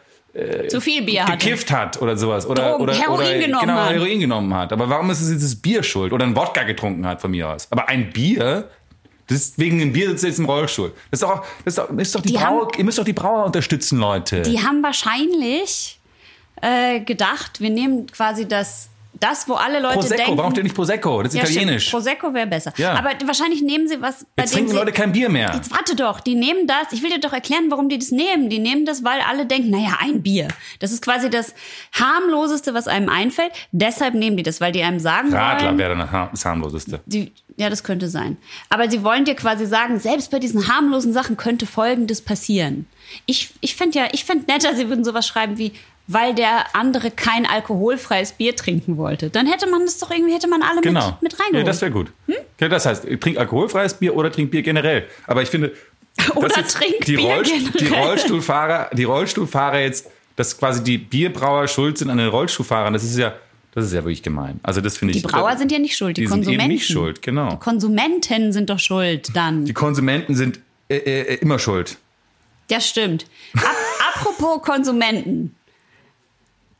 Zu 0.69 0.81
viel 0.81 1.03
Bier 1.03 1.25
hatte. 1.27 1.37
gekifft 1.37 1.71
hat 1.71 2.01
oder 2.01 2.17
sowas. 2.17 2.47
Oder, 2.47 2.71
Drogen, 2.71 2.83
oder, 2.85 2.95
Heroin 2.95 3.19
oder 3.19 3.39
genommen 3.39 3.61
genau, 3.67 3.75
hat. 3.81 3.93
Heroin 3.93 4.21
genommen 4.21 4.55
hat. 4.55 4.73
Aber 4.73 4.89
warum 4.89 5.11
ist 5.11 5.21
es 5.21 5.31
jetzt 5.31 5.45
das 5.45 5.55
Bier 5.57 5.83
schuld? 5.83 6.13
Oder 6.13 6.25
ein 6.25 6.35
Wodka 6.35 6.63
getrunken 6.63 7.07
hat 7.07 7.21
von 7.21 7.31
mir 7.33 7.51
aus. 7.51 7.69
Aber 7.71 7.87
ein 7.89 8.11
Bier, 8.13 8.71
deswegen 9.29 9.81
ein 9.83 9.93
Bier 9.93 10.09
sitzt 10.11 10.25
jetzt 10.25 10.39
im 10.39 10.47
Rollstuhl. 10.47 10.93
Das 11.11 11.21
ist 11.21 11.29
doch, 11.29 11.45
das 11.65 11.77
ist 11.77 11.79
doch, 11.79 11.91
ist 11.99 12.15
doch 12.15 12.23
die, 12.23 12.29
Die 12.29 12.35
Brauer, 12.39 12.63
haben- 12.63 12.79
ihr 12.79 12.85
müsst 12.85 12.99
doch 12.99 13.05
die 13.05 13.13
Brauer 13.13 13.45
unterstützen, 13.45 13.99
Leute. 13.99 14.41
Die 14.43 14.59
haben 14.61 14.83
wahrscheinlich 14.83 15.99
äh, 16.63 17.01
gedacht, 17.01 17.61
wir 17.61 17.71
nehmen 17.71 18.07
quasi 18.07 18.49
das, 18.49 18.89
das 19.21 19.49
wo 19.49 19.55
alle 19.55 19.79
Leute 19.81 19.95
Prosecco, 19.99 20.17
denken. 20.17 20.39
warum 20.39 20.53
steht 20.53 20.65
nicht 20.65 20.75
Prosecco? 20.75 21.23
Das 21.23 21.35
ist 21.35 21.39
ja, 21.39 21.45
italienisch. 21.45 21.89
Stimmt. 21.89 22.05
Prosecco 22.05 22.35
wäre 22.35 22.47
besser. 22.47 22.73
Ja. 22.77 22.95
Aber 22.95 23.11
wahrscheinlich 23.25 23.63
nehmen 23.63 23.87
sie 23.87 24.01
was, 24.01 24.27
bei 24.37 24.43
Jetzt 24.43 24.53
dem 24.53 24.57
trinken 24.57 24.71
sie, 24.71 24.77
Leute 24.77 24.93
kein 24.93 25.13
Bier 25.13 25.29
mehr. 25.29 25.53
Jetzt 25.55 25.71
warte 25.71 25.95
doch, 25.95 26.21
die 26.21 26.35
nehmen 26.35 26.67
das. 26.67 26.93
Ich 26.93 27.03
will 27.03 27.11
dir 27.11 27.21
doch 27.21 27.33
erklären, 27.33 27.67
warum 27.69 27.89
die 27.89 27.99
das 27.99 28.11
nehmen. 28.11 28.49
Die 28.49 28.59
nehmen 28.59 28.87
das, 28.87 29.05
weil 29.05 29.21
alle 29.21 29.47
denken, 29.47 29.71
naja, 29.71 29.99
ein 30.01 30.23
Bier. 30.23 30.49
Das 30.79 30.93
ist 30.93 31.03
quasi 31.03 31.31
das 31.31 31.55
harmloseste, 31.93 32.75
was 32.75 32.89
einem 32.89 33.09
einfällt. 33.09 33.53
Deshalb 33.73 34.15
nehmen 34.15 34.37
die 34.37 34.43
das, 34.43 34.61
weil 34.61 34.73
die 34.73 34.83
einem 34.83 34.99
sagen 34.99 35.33
Radler 35.35 35.69
wollen. 35.69 35.79
wäre 35.79 35.97
dann 35.97 36.29
das 36.31 36.45
harmloseste. 36.45 37.01
Die, 37.07 37.33
ja, 37.57 37.71
das 37.71 37.85
könnte 37.85 38.09
sein. 38.09 38.39
Aber 38.71 38.91
sie 38.91 39.05
wollen 39.05 39.25
dir 39.25 39.35
quasi 39.35 39.67
sagen, 39.67 40.01
selbst 40.01 40.31
bei 40.31 40.39
diesen 40.39 40.69
harmlosen 40.69 41.13
Sachen 41.13 41.37
könnte 41.37 41.67
Folgendes 41.67 42.23
passieren. 42.23 42.87
Ich, 43.27 43.51
ich 43.61 43.77
fände 43.77 43.99
ja, 43.99 44.09
ich 44.13 44.25
fände 44.25 44.47
netter, 44.51 44.75
sie 44.75 44.89
würden 44.89 45.05
sowas 45.05 45.27
schreiben 45.27 45.59
wie, 45.59 45.73
weil 46.13 46.35
der 46.35 46.75
andere 46.75 47.11
kein 47.11 47.47
alkoholfreies 47.47 48.33
Bier 48.33 48.55
trinken 48.57 48.97
wollte. 48.97 49.31
Dann 49.31 49.47
hätte 49.47 49.69
man 49.69 49.81
das 49.85 49.99
doch 49.99 50.11
irgendwie, 50.11 50.33
hätte 50.35 50.49
man 50.49 50.63
alle 50.63 50.81
Genau. 50.81 51.11
mit, 51.21 51.23
mit 51.23 51.33
ja, 51.33 51.39
reingeholt. 51.45 51.67
das 51.69 51.81
wäre 51.81 51.91
gut. 51.91 52.13
Ja, 52.61 52.69
das 52.69 52.87
heißt, 52.87 53.07
trink 53.21 53.39
alkoholfreies 53.39 53.95
Bier 53.95 54.15
oder 54.17 54.31
trink 54.31 54.51
Bier 54.51 54.63
generell. 54.63 55.07
Aber 55.27 55.43
ich 55.43 55.49
finde, 55.49 55.73
Oder 56.35 56.49
trink 56.67 57.07
die, 57.07 57.17
Bier 57.17 57.37
Rollst- 57.37 57.53
die 57.81 57.85
generell. 57.85 58.05
Rollstuhlfahrer, 58.09 58.91
die 58.93 59.05
Rollstuhlfahrer 59.05 59.81
jetzt, 59.81 60.11
dass 60.37 60.59
quasi 60.59 60.85
die 60.85 60.99
Bierbrauer 60.99 61.67
schuld 61.69 61.97
sind 61.97 62.11
an 62.11 62.19
den 62.19 62.29
Rollstuhlfahrern, 62.29 62.93
das 62.93 63.03
ist 63.03 63.17
ja, 63.17 63.35
das 63.75 63.87
ist 63.87 63.93
ja 63.95 64.01
wirklich 64.05 64.23
gemein. 64.23 64.61
Also 64.63 64.83
das 64.83 64.99
finde 64.99 65.13
die 65.13 65.21
ich. 65.21 65.25
Brauer 65.25 65.57
sind 65.57 65.73
ja 65.73 65.79
nicht 65.79 65.97
schuld, 65.97 66.19
die, 66.19 66.23
die 66.23 66.27
sind 66.27 66.37
Konsumenten. 66.37 66.65
eben 66.65 66.73
nicht 66.75 66.87
schuld, 66.87 67.23
genau. 67.23 67.53
Die 67.53 67.57
Konsumenten 67.57 68.53
sind 68.53 68.69
doch 68.69 68.79
schuld 68.79 69.29
dann. 69.35 69.65
Die 69.65 69.73
Konsumenten 69.73 70.35
sind 70.35 70.61
äh, 70.91 70.97
äh, 70.97 71.35
immer 71.37 71.59
schuld. 71.59 71.97
Das 72.69 72.87
stimmt. 72.87 73.25
Ap 73.57 73.65
apropos 74.15 74.63
Konsumenten. 74.63 75.55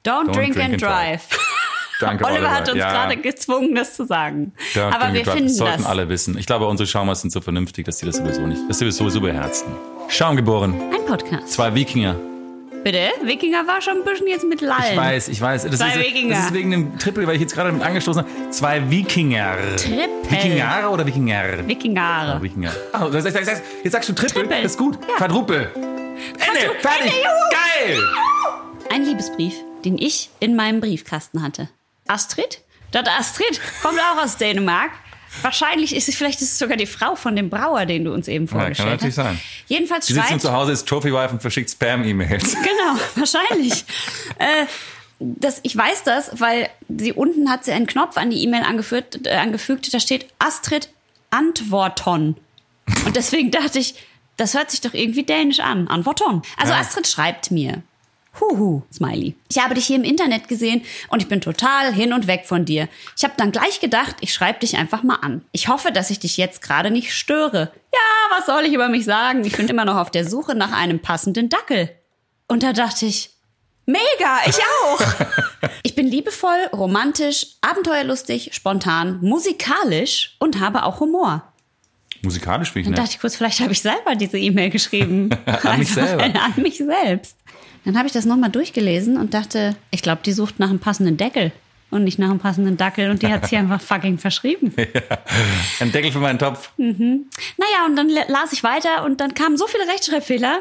Don't, 0.05 0.33
drink, 0.33 0.59
and 0.59 0.81
drive. 0.81 1.23
Danke, 2.01 2.25
Oliver 2.25 2.51
hat 2.51 2.69
uns 2.69 2.79
Ja. 2.79 2.91
gerade 2.91 3.17
gezwungen, 3.17 3.75
das 3.77 3.95
zu 3.95 4.05
sagen. 4.05 4.53
Don't 4.75 4.93
Aber 4.93 5.11
drink 5.11 5.15
wir 5.15 5.21
and 5.21 5.27
drive. 5.27 5.35
finden 5.35 5.47
das 5.49 5.57
sollten 5.57 5.83
das. 5.83 5.87
alle 5.87 6.09
wissen. 6.09 6.37
Ich 6.37 6.47
glaube, 6.47 6.67
unsere 6.67 6.87
Schaumers 6.89 7.21
sind 7.21 7.31
so 7.31 7.41
vernünftig, 7.41 7.85
dass 7.87 7.99
sie 7.99 8.07
das 8.07 8.17
sowieso 8.17 8.41
nicht, 8.43 8.61
dass 8.69 8.79
sie 8.81 8.87
das 8.87 8.97
sowieso 8.97 9.21
beherzen. 9.21 9.69
Schaum 10.09 10.35
geboren. 10.37 10.75
Ein 10.93 11.07
Podcast. 11.07 11.53
Zwei 11.53 11.73
Wikinger. 11.75 12.17
Bitte? 12.83 13.11
Wikinger 13.23 13.65
war 13.69 13.81
schon 13.81 13.99
ein 13.99 14.05
bisschen 14.05 14.27
jetzt 14.27 14.45
mit 14.45 14.61
Lallen. 14.61 14.83
Ich 14.91 14.97
weiß, 14.97 15.29
ich 15.29 15.41
weiß. 15.41 15.63
Das, 15.67 15.79
Zwei 15.79 15.91
ist, 15.91 15.99
Wikinger. 16.01 16.35
das 16.35 16.47
ist 16.47 16.55
wegen 16.55 16.71
dem 16.73 16.99
Triple, 16.99 17.25
weil 17.29 17.37
ich 17.37 17.41
jetzt 17.43 17.55
gerade 17.55 17.71
damit 17.71 17.85
angestoßen 17.87 18.23
habe. 18.23 18.51
Zwei 18.51 18.91
Wikinger. 18.91 19.55
Triple. 19.77 20.09
Wikinger 20.29 20.91
oder 20.91 21.07
Wikinger? 21.07 21.69
Wikinger. 21.69 22.39
Wikinger. 22.43 22.73
Ah, 22.93 23.07
das 23.09 23.23
das 23.23 23.37
heißt, 23.37 23.63
jetzt 23.85 23.93
sagst 23.93 24.09
du 24.09 24.13
Triple. 24.15 24.43
Triple. 24.43 24.63
Das 24.63 24.73
ist 24.73 24.79
gut. 24.79 24.99
Ja. 25.09 25.15
Quadruple. 25.15 25.71
Ende. 25.77 26.75
Fertig. 26.81 27.13
Ende. 27.13 27.29
Geil. 27.53 27.99
Ein 28.91 29.05
Liebesbrief, 29.05 29.55
den 29.85 29.99
ich 29.99 30.31
in 30.41 30.57
meinem 30.57 30.81
Briefkasten 30.81 31.43
hatte. 31.43 31.69
Astrid? 32.09 32.61
Das 32.91 33.07
Astrid 33.09 33.61
kommt 33.83 33.99
auch 34.01 34.23
aus 34.23 34.37
Dänemark. 34.37 34.91
Wahrscheinlich 35.41 35.97
ist 35.97 36.09
es, 36.09 36.15
vielleicht 36.15 36.43
ist 36.43 36.53
es 36.53 36.59
sogar 36.59 36.77
die 36.77 36.85
Frau 36.87 37.15
von 37.15 37.35
dem 37.37 37.49
Brauer, 37.49 37.87
den 37.87 38.05
du 38.05 38.13
uns 38.13 38.29
eben 38.29 38.47
kann 38.47 38.59
vorgestellt 38.61 38.91
natürlich 39.01 39.17
hast. 39.17 39.25
sein. 39.25 39.41
Jedenfalls 39.67 40.07
Die 40.07 40.13
sitzt 40.13 40.27
schreibt... 40.27 40.31
nun 40.33 40.41
zu 40.41 40.53
Hause, 40.53 40.73
ist 40.73 40.87
Trophy-Wife 40.87 41.33
und 41.33 41.41
verschickt 41.41 41.71
Spam-E-Mails. 41.71 42.53
Genau, 42.63 43.01
wahrscheinlich. 43.15 43.85
äh, 44.39 44.67
das, 45.19 45.61
ich 45.63 45.75
weiß 45.75 46.03
das, 46.03 46.39
weil 46.41 46.69
sie 46.89 47.13
unten 47.15 47.49
hat 47.51 47.65
sie 47.65 47.73
einen 47.73 47.87
Knopf 47.87 48.19
an 48.19 48.29
die 48.29 48.43
E-Mail 48.43 48.63
angeführt, 48.65 49.27
äh, 49.27 49.31
angefügt, 49.37 49.93
da 49.95 50.01
steht 50.01 50.27
Astrid 50.39 50.91
Antworton. 51.31 52.37
Und 53.07 53.17
deswegen 53.17 53.51
dachte 53.51 53.79
ich, 53.79 53.95
das 54.37 54.55
hört 54.55 54.71
sich 54.71 54.81
doch 54.83 54.93
irgendwie 54.93 55.23
dänisch 55.23 55.61
an. 55.61 55.89
Antworton. 55.89 56.43
Also 56.59 56.73
Ja. 56.75 56.81
Astrid 56.81 57.07
schreibt 57.07 57.51
mir. 57.51 57.83
Huhu, 58.41 58.83
Smiley. 58.93 59.35
Ich 59.49 59.59
habe 59.59 59.75
dich 59.75 59.87
hier 59.87 59.97
im 59.97 60.05
Internet 60.05 60.49
gesehen 60.49 60.83
und 61.09 61.21
ich 61.21 61.29
bin 61.29 61.41
total 61.41 61.93
hin 61.93 62.13
und 62.13 62.27
weg 62.27 62.45
von 62.47 62.65
dir. 62.65 62.89
Ich 63.17 63.25
habe 63.25 63.35
dann 63.37 63.53
gleich 63.53 63.81
gedacht, 63.81 64.17
ich 64.21 64.33
schreibe 64.33 64.61
dich 64.61 64.77
einfach 64.77 65.03
mal 65.03 65.17
an. 65.17 65.45
Ich 65.53 65.69
hoffe, 65.69 65.93
dass 65.93 66.11
ich 66.11 66.19
dich 66.19 66.39
jetzt 66.39 66.63
gerade 66.63 66.91
nicht 66.91 67.15
störe. 67.15 67.73
Ja, 67.93 68.37
was 68.37 68.47
soll 68.47 68.65
ich 68.65 68.73
über 68.73 68.89
mich 68.89 69.05
sagen? 69.05 69.45
Ich 69.45 69.57
bin 69.57 69.69
immer 69.69 69.85
noch 69.85 69.97
auf 69.97 70.11
der 70.11 70.29
Suche 70.29 70.55
nach 70.55 70.73
einem 70.73 71.01
passenden 71.01 71.51
Dackel. 71.51 71.91
Und 72.49 72.63
da 72.63 72.73
dachte 72.73 73.05
ich, 73.05 73.31
mega, 73.85 74.39
ich 74.47 74.59
auch. 74.83 75.01
ich 75.83 75.95
bin 75.95 76.07
liebevoll, 76.07 76.69
romantisch, 76.73 77.47
abenteuerlustig, 77.61 78.51
spontan, 78.55 79.19
musikalisch 79.21 80.37
und 80.39 80.59
habe 80.59 80.85
auch 80.85 81.01
Humor. 81.01 81.53
Musikalisch 82.23 82.73
bin 82.73 82.83
ich 82.83 82.87
Dann 82.87 82.95
dachte 82.95 83.11
ich 83.15 83.21
kurz, 83.21 83.37
vielleicht 83.37 83.61
habe 83.61 83.73
ich 83.73 83.83
selber 83.83 84.15
diese 84.15 84.39
E-Mail 84.39 84.71
geschrieben. 84.71 85.31
An 85.47 85.79
mich 85.79 85.93
selber. 85.93 86.23
An 86.23 86.55
mich 86.57 86.79
selbst. 86.79 87.37
Dann 87.85 87.97
habe 87.99 88.07
ich 88.07 88.13
das 88.13 88.25
nochmal 88.25 88.51
durchgelesen 88.51 89.17
und 89.17 89.35
dachte, 89.35 89.75
ich 89.91 90.03
glaube, 90.03 90.23
die 90.25 90.33
sucht 90.33 90.59
nach 90.59 90.71
einem 90.71 90.79
passenden 90.79 91.17
Deckel 91.17 91.51
und 91.91 92.05
nicht 92.05 92.19
nach 92.19 92.31
einem 92.31 92.39
passenden 92.39 92.77
Dackel 92.77 93.11
und 93.11 93.23
die 93.23 93.27
hat 93.29 93.47
sie 93.49 93.57
einfach 93.59 93.81
fucking 93.81 94.19
verschrieben. 94.19 94.73
Ein 95.81 95.93
Deckel 95.93 96.13
für 96.13 96.21
meinen 96.21 96.39
Topf. 96.39 96.71
Naja, 96.77 97.87
und 97.87 97.97
dann 97.97 98.09
la- 98.09 98.25
las 98.29 98.53
ich 98.53 98.63
weiter 98.63 99.05
und 99.05 99.21
dann 99.21 99.35
kamen 99.35 99.57
so 99.57 99.67
viele 99.67 99.87
Rechtschreibfehler, 99.93 100.61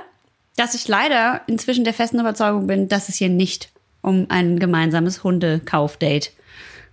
dass 0.58 0.74
ich 0.76 0.88
leider 0.88 1.42
inzwischen 1.48 1.84
der 1.86 1.94
festen 1.94 2.20
Überzeugung 2.20 2.68
bin, 2.68 2.90
dass 2.90 3.08
es 3.08 3.16
hier 3.16 3.30
nicht 3.30 3.70
um 4.02 4.26
ein 4.30 4.60
gemeinsames 4.60 5.24
Hundekaufdate 5.24 6.32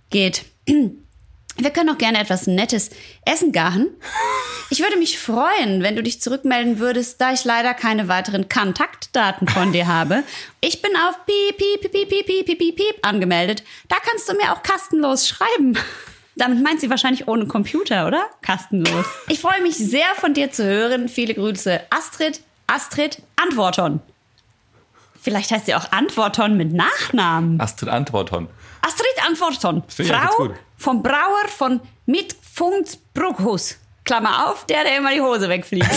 geht. 0.09 0.45
Wir 1.59 1.71
können 1.71 1.89
auch 1.89 1.97
gerne 1.97 2.19
etwas 2.19 2.47
Nettes 2.47 2.89
essen 3.25 3.51
garen. 3.51 3.89
Ich 4.69 4.79
würde 4.79 4.97
mich 4.97 5.19
freuen, 5.19 5.83
wenn 5.83 5.95
du 5.95 6.03
dich 6.03 6.21
zurückmelden 6.21 6.79
würdest, 6.79 7.19
da 7.19 7.33
ich 7.33 7.43
leider 7.43 7.73
keine 7.73 8.07
weiteren 8.07 8.47
Kontaktdaten 8.47 9.47
von 9.47 9.73
dir 9.73 9.87
habe. 9.87 10.23
Ich 10.61 10.81
bin 10.81 10.91
auf 10.95 11.25
piep, 11.25 11.57
piep, 11.57 11.81
piep, 11.81 12.09
piep, 12.09 12.25
piep, 12.27 12.45
piep, 12.45 12.57
piep, 12.57 12.75
piep 12.77 12.95
angemeldet. 13.01 13.63
Da 13.89 13.97
kannst 14.01 14.29
du 14.29 14.35
mir 14.35 14.53
auch 14.53 14.63
kastenlos 14.63 15.27
schreiben. 15.27 15.77
Damit 16.37 16.63
meint 16.63 16.79
sie 16.79 16.89
wahrscheinlich 16.89 17.27
ohne 17.27 17.45
Computer, 17.47 18.07
oder? 18.07 18.25
Kastenlos. 18.41 19.05
Ich 19.27 19.41
freue 19.41 19.61
mich 19.61 19.75
sehr 19.75 20.15
von 20.15 20.33
dir 20.33 20.51
zu 20.51 20.63
hören. 20.63 21.09
Viele 21.09 21.33
Grüße. 21.33 21.81
Astrid, 21.89 22.39
Astrid, 22.67 23.21
Antworton. 23.35 23.99
Vielleicht 25.21 25.51
heißt 25.51 25.65
sie 25.65 25.75
auch 25.75 25.91
Antworton 25.91 26.55
mit 26.55 26.71
Nachnamen. 26.71 27.59
Astrid 27.59 27.89
Antworton. 27.89 28.47
Astrid 28.81 29.27
Antworton. 29.27 29.83
Frau. 29.89 30.53
Vom 30.79 31.03
Brauer 31.03 31.47
von 31.47 31.81
Mitfunks 32.07 32.97
Bruckhus. 33.13 33.77
Klammer 34.05 34.49
auf, 34.49 34.65
der, 34.65 34.83
der 34.83 34.97
immer 34.97 35.13
die 35.13 35.21
Hose 35.21 35.49
wegfliegt. 35.49 35.87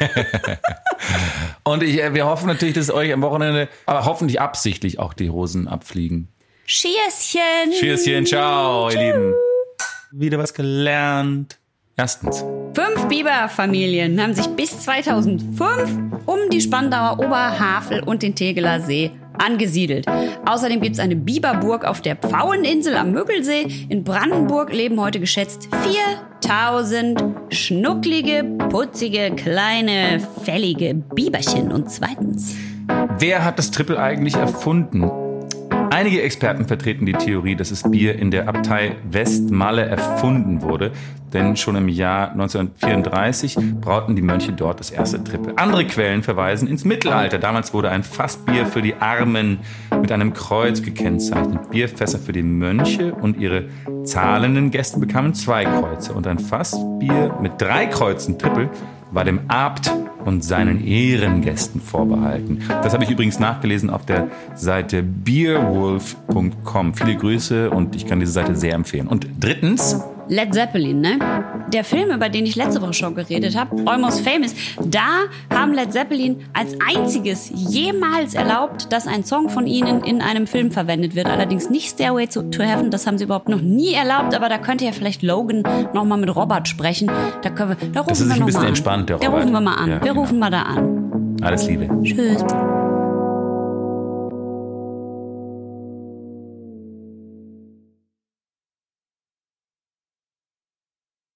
Und 1.64 1.82
ich, 1.82 2.00
äh, 2.02 2.14
wir 2.14 2.24
hoffen 2.24 2.46
natürlich, 2.46 2.74
dass 2.74 2.90
euch 2.90 3.12
am 3.12 3.20
Wochenende, 3.20 3.68
aber 3.84 4.06
hoffentlich 4.06 4.40
absichtlich 4.40 4.98
auch 4.98 5.12
die 5.12 5.28
Hosen 5.28 5.68
abfliegen. 5.68 6.28
Schierschen. 6.64 7.72
Tschüsschen, 7.78 8.24
ciao, 8.24 8.88
ihr 8.88 8.98
Lieben. 8.98 9.34
Wieder 10.12 10.38
was 10.38 10.54
gelernt. 10.54 11.58
Erstens. 11.96 12.44
Fünf 12.74 13.08
Biberfamilien 13.08 14.22
haben 14.22 14.32
sich 14.32 14.46
bis 14.46 14.80
2005 14.84 15.90
um 16.26 16.38
die 16.50 16.60
Spandauer 16.60 17.18
Oberhavel 17.18 18.02
und 18.04 18.22
den 18.22 18.34
Tegeler 18.34 18.80
See 18.80 19.10
angesiedelt. 19.38 20.06
Außerdem 20.46 20.80
gibt 20.80 20.96
es 20.96 21.00
eine 21.00 21.16
Biberburg 21.16 21.84
auf 21.84 22.00
der 22.00 22.16
Pfaueninsel 22.16 22.96
am 22.96 23.12
Müggelsee. 23.12 23.66
In 23.88 24.04
Brandenburg 24.04 24.72
leben 24.72 25.00
heute 25.00 25.20
geschätzt 25.20 25.68
4000 26.40 27.22
schnucklige, 27.50 28.44
putzige, 28.70 29.32
kleine, 29.34 30.20
fällige 30.44 30.94
Biberchen. 30.94 31.72
Und 31.72 31.90
zweitens. 31.90 32.56
Wer 33.18 33.44
hat 33.44 33.58
das 33.58 33.70
Triple 33.70 33.98
eigentlich 33.98 34.34
erfunden? 34.34 35.27
Einige 35.90 36.22
Experten 36.22 36.66
vertreten 36.66 37.06
die 37.06 37.12
Theorie, 37.12 37.56
dass 37.56 37.70
das 37.70 37.90
Bier 37.90 38.18
in 38.18 38.30
der 38.30 38.48
Abtei 38.48 38.96
Westmalle 39.10 39.86
erfunden 39.86 40.62
wurde, 40.62 40.92
denn 41.32 41.56
schon 41.56 41.76
im 41.76 41.88
Jahr 41.88 42.30
1934 42.32 43.56
brauten 43.80 44.14
die 44.14 44.22
Mönche 44.22 44.52
dort 44.52 44.80
das 44.80 44.90
erste 44.90 45.22
Triple. 45.24 45.54
Andere 45.56 45.86
Quellen 45.86 46.22
verweisen 46.22 46.68
ins 46.68 46.84
Mittelalter. 46.84 47.38
Damals 47.38 47.72
wurde 47.72 47.90
ein 47.90 48.02
Fassbier 48.02 48.66
für 48.66 48.82
die 48.82 48.96
Armen 48.96 49.60
mit 50.00 50.12
einem 50.12 50.34
Kreuz 50.34 50.82
gekennzeichnet. 50.82 51.70
Bierfässer 51.70 52.18
für 52.18 52.32
die 52.32 52.42
Mönche 52.42 53.14
und 53.14 53.38
ihre 53.38 53.68
zahlenden 54.04 54.70
Gäste 54.70 55.00
bekamen 55.00 55.34
zwei 55.34 55.64
Kreuze 55.64 56.12
und 56.12 56.26
ein 56.26 56.38
Fassbier 56.38 57.36
mit 57.40 57.60
drei 57.60 57.86
Kreuzen 57.86 58.38
Triple 58.38 58.70
war 59.10 59.24
dem 59.24 59.40
Abt 59.48 59.90
und 60.28 60.44
seinen 60.44 60.86
Ehrengästen 60.86 61.80
vorbehalten. 61.80 62.60
Das 62.68 62.92
habe 62.92 63.02
ich 63.04 63.10
übrigens 63.10 63.38
nachgelesen 63.38 63.90
auf 63.90 64.04
der 64.04 64.28
Seite 64.54 65.02
beerwolf.com. 65.02 66.94
Viele 66.94 67.16
Grüße 67.16 67.70
und 67.70 67.96
ich 67.96 68.06
kann 68.06 68.20
diese 68.20 68.32
Seite 68.32 68.54
sehr 68.54 68.74
empfehlen. 68.74 69.08
Und 69.08 69.26
drittens, 69.40 70.00
Led 70.28 70.52
Zeppelin, 70.54 71.00
ne? 71.00 71.18
Der 71.72 71.84
Film, 71.84 72.10
über 72.10 72.28
den 72.28 72.44
ich 72.46 72.56
letzte 72.56 72.80
Woche 72.82 72.92
schon 72.94 73.14
geredet 73.14 73.56
habe, 73.56 73.76
Almost 73.86 74.20
Famous, 74.20 74.54
da 74.84 75.24
haben 75.54 75.72
Led 75.74 75.92
Zeppelin 75.92 76.44
als 76.52 76.76
einziges 76.94 77.50
jemals 77.54 78.34
erlaubt, 78.34 78.92
dass 78.92 79.06
ein 79.06 79.24
Song 79.24 79.48
von 79.48 79.66
ihnen 79.66 80.02
in 80.02 80.20
einem 80.22 80.46
Film 80.46 80.70
verwendet 80.70 81.14
wird. 81.14 81.26
Allerdings 81.26 81.70
nicht 81.70 81.90
Stairway 81.90 82.26
to, 82.26 82.42
to 82.42 82.62
Heaven, 82.62 82.90
das 82.90 83.06
haben 83.06 83.18
sie 83.18 83.24
überhaupt 83.24 83.48
noch 83.48 83.60
nie 83.60 83.94
erlaubt, 83.94 84.34
aber 84.34 84.48
da 84.48 84.58
könnte 84.58 84.84
ja 84.84 84.92
vielleicht 84.92 85.22
Logan 85.22 85.62
nochmal 85.94 86.18
mit 86.18 86.34
Robert 86.34 86.68
sprechen. 86.68 87.10
Da, 87.42 87.50
können 87.50 87.76
wir, 87.80 87.88
da 87.90 88.00
rufen 88.00 88.08
das 88.10 88.20
ist 88.20 88.28
wir 88.28 88.34
ein 88.34 88.38
noch 88.40 88.46
bisschen 88.46 88.62
an. 88.62 88.68
entspannt, 88.68 89.08
der 89.08 89.18
Da 89.18 89.26
Robert. 89.26 89.42
rufen 89.42 89.52
wir 89.52 89.60
mal 89.60 89.74
an. 89.74 89.88
Ja, 89.90 89.94
wir 89.96 90.08
genau. 90.10 90.20
rufen 90.20 90.38
mal 90.38 90.50
da 90.50 90.62
an. 90.62 91.36
alles 91.42 91.66
Liebe. 91.66 91.88
Tschüss. 92.02 92.44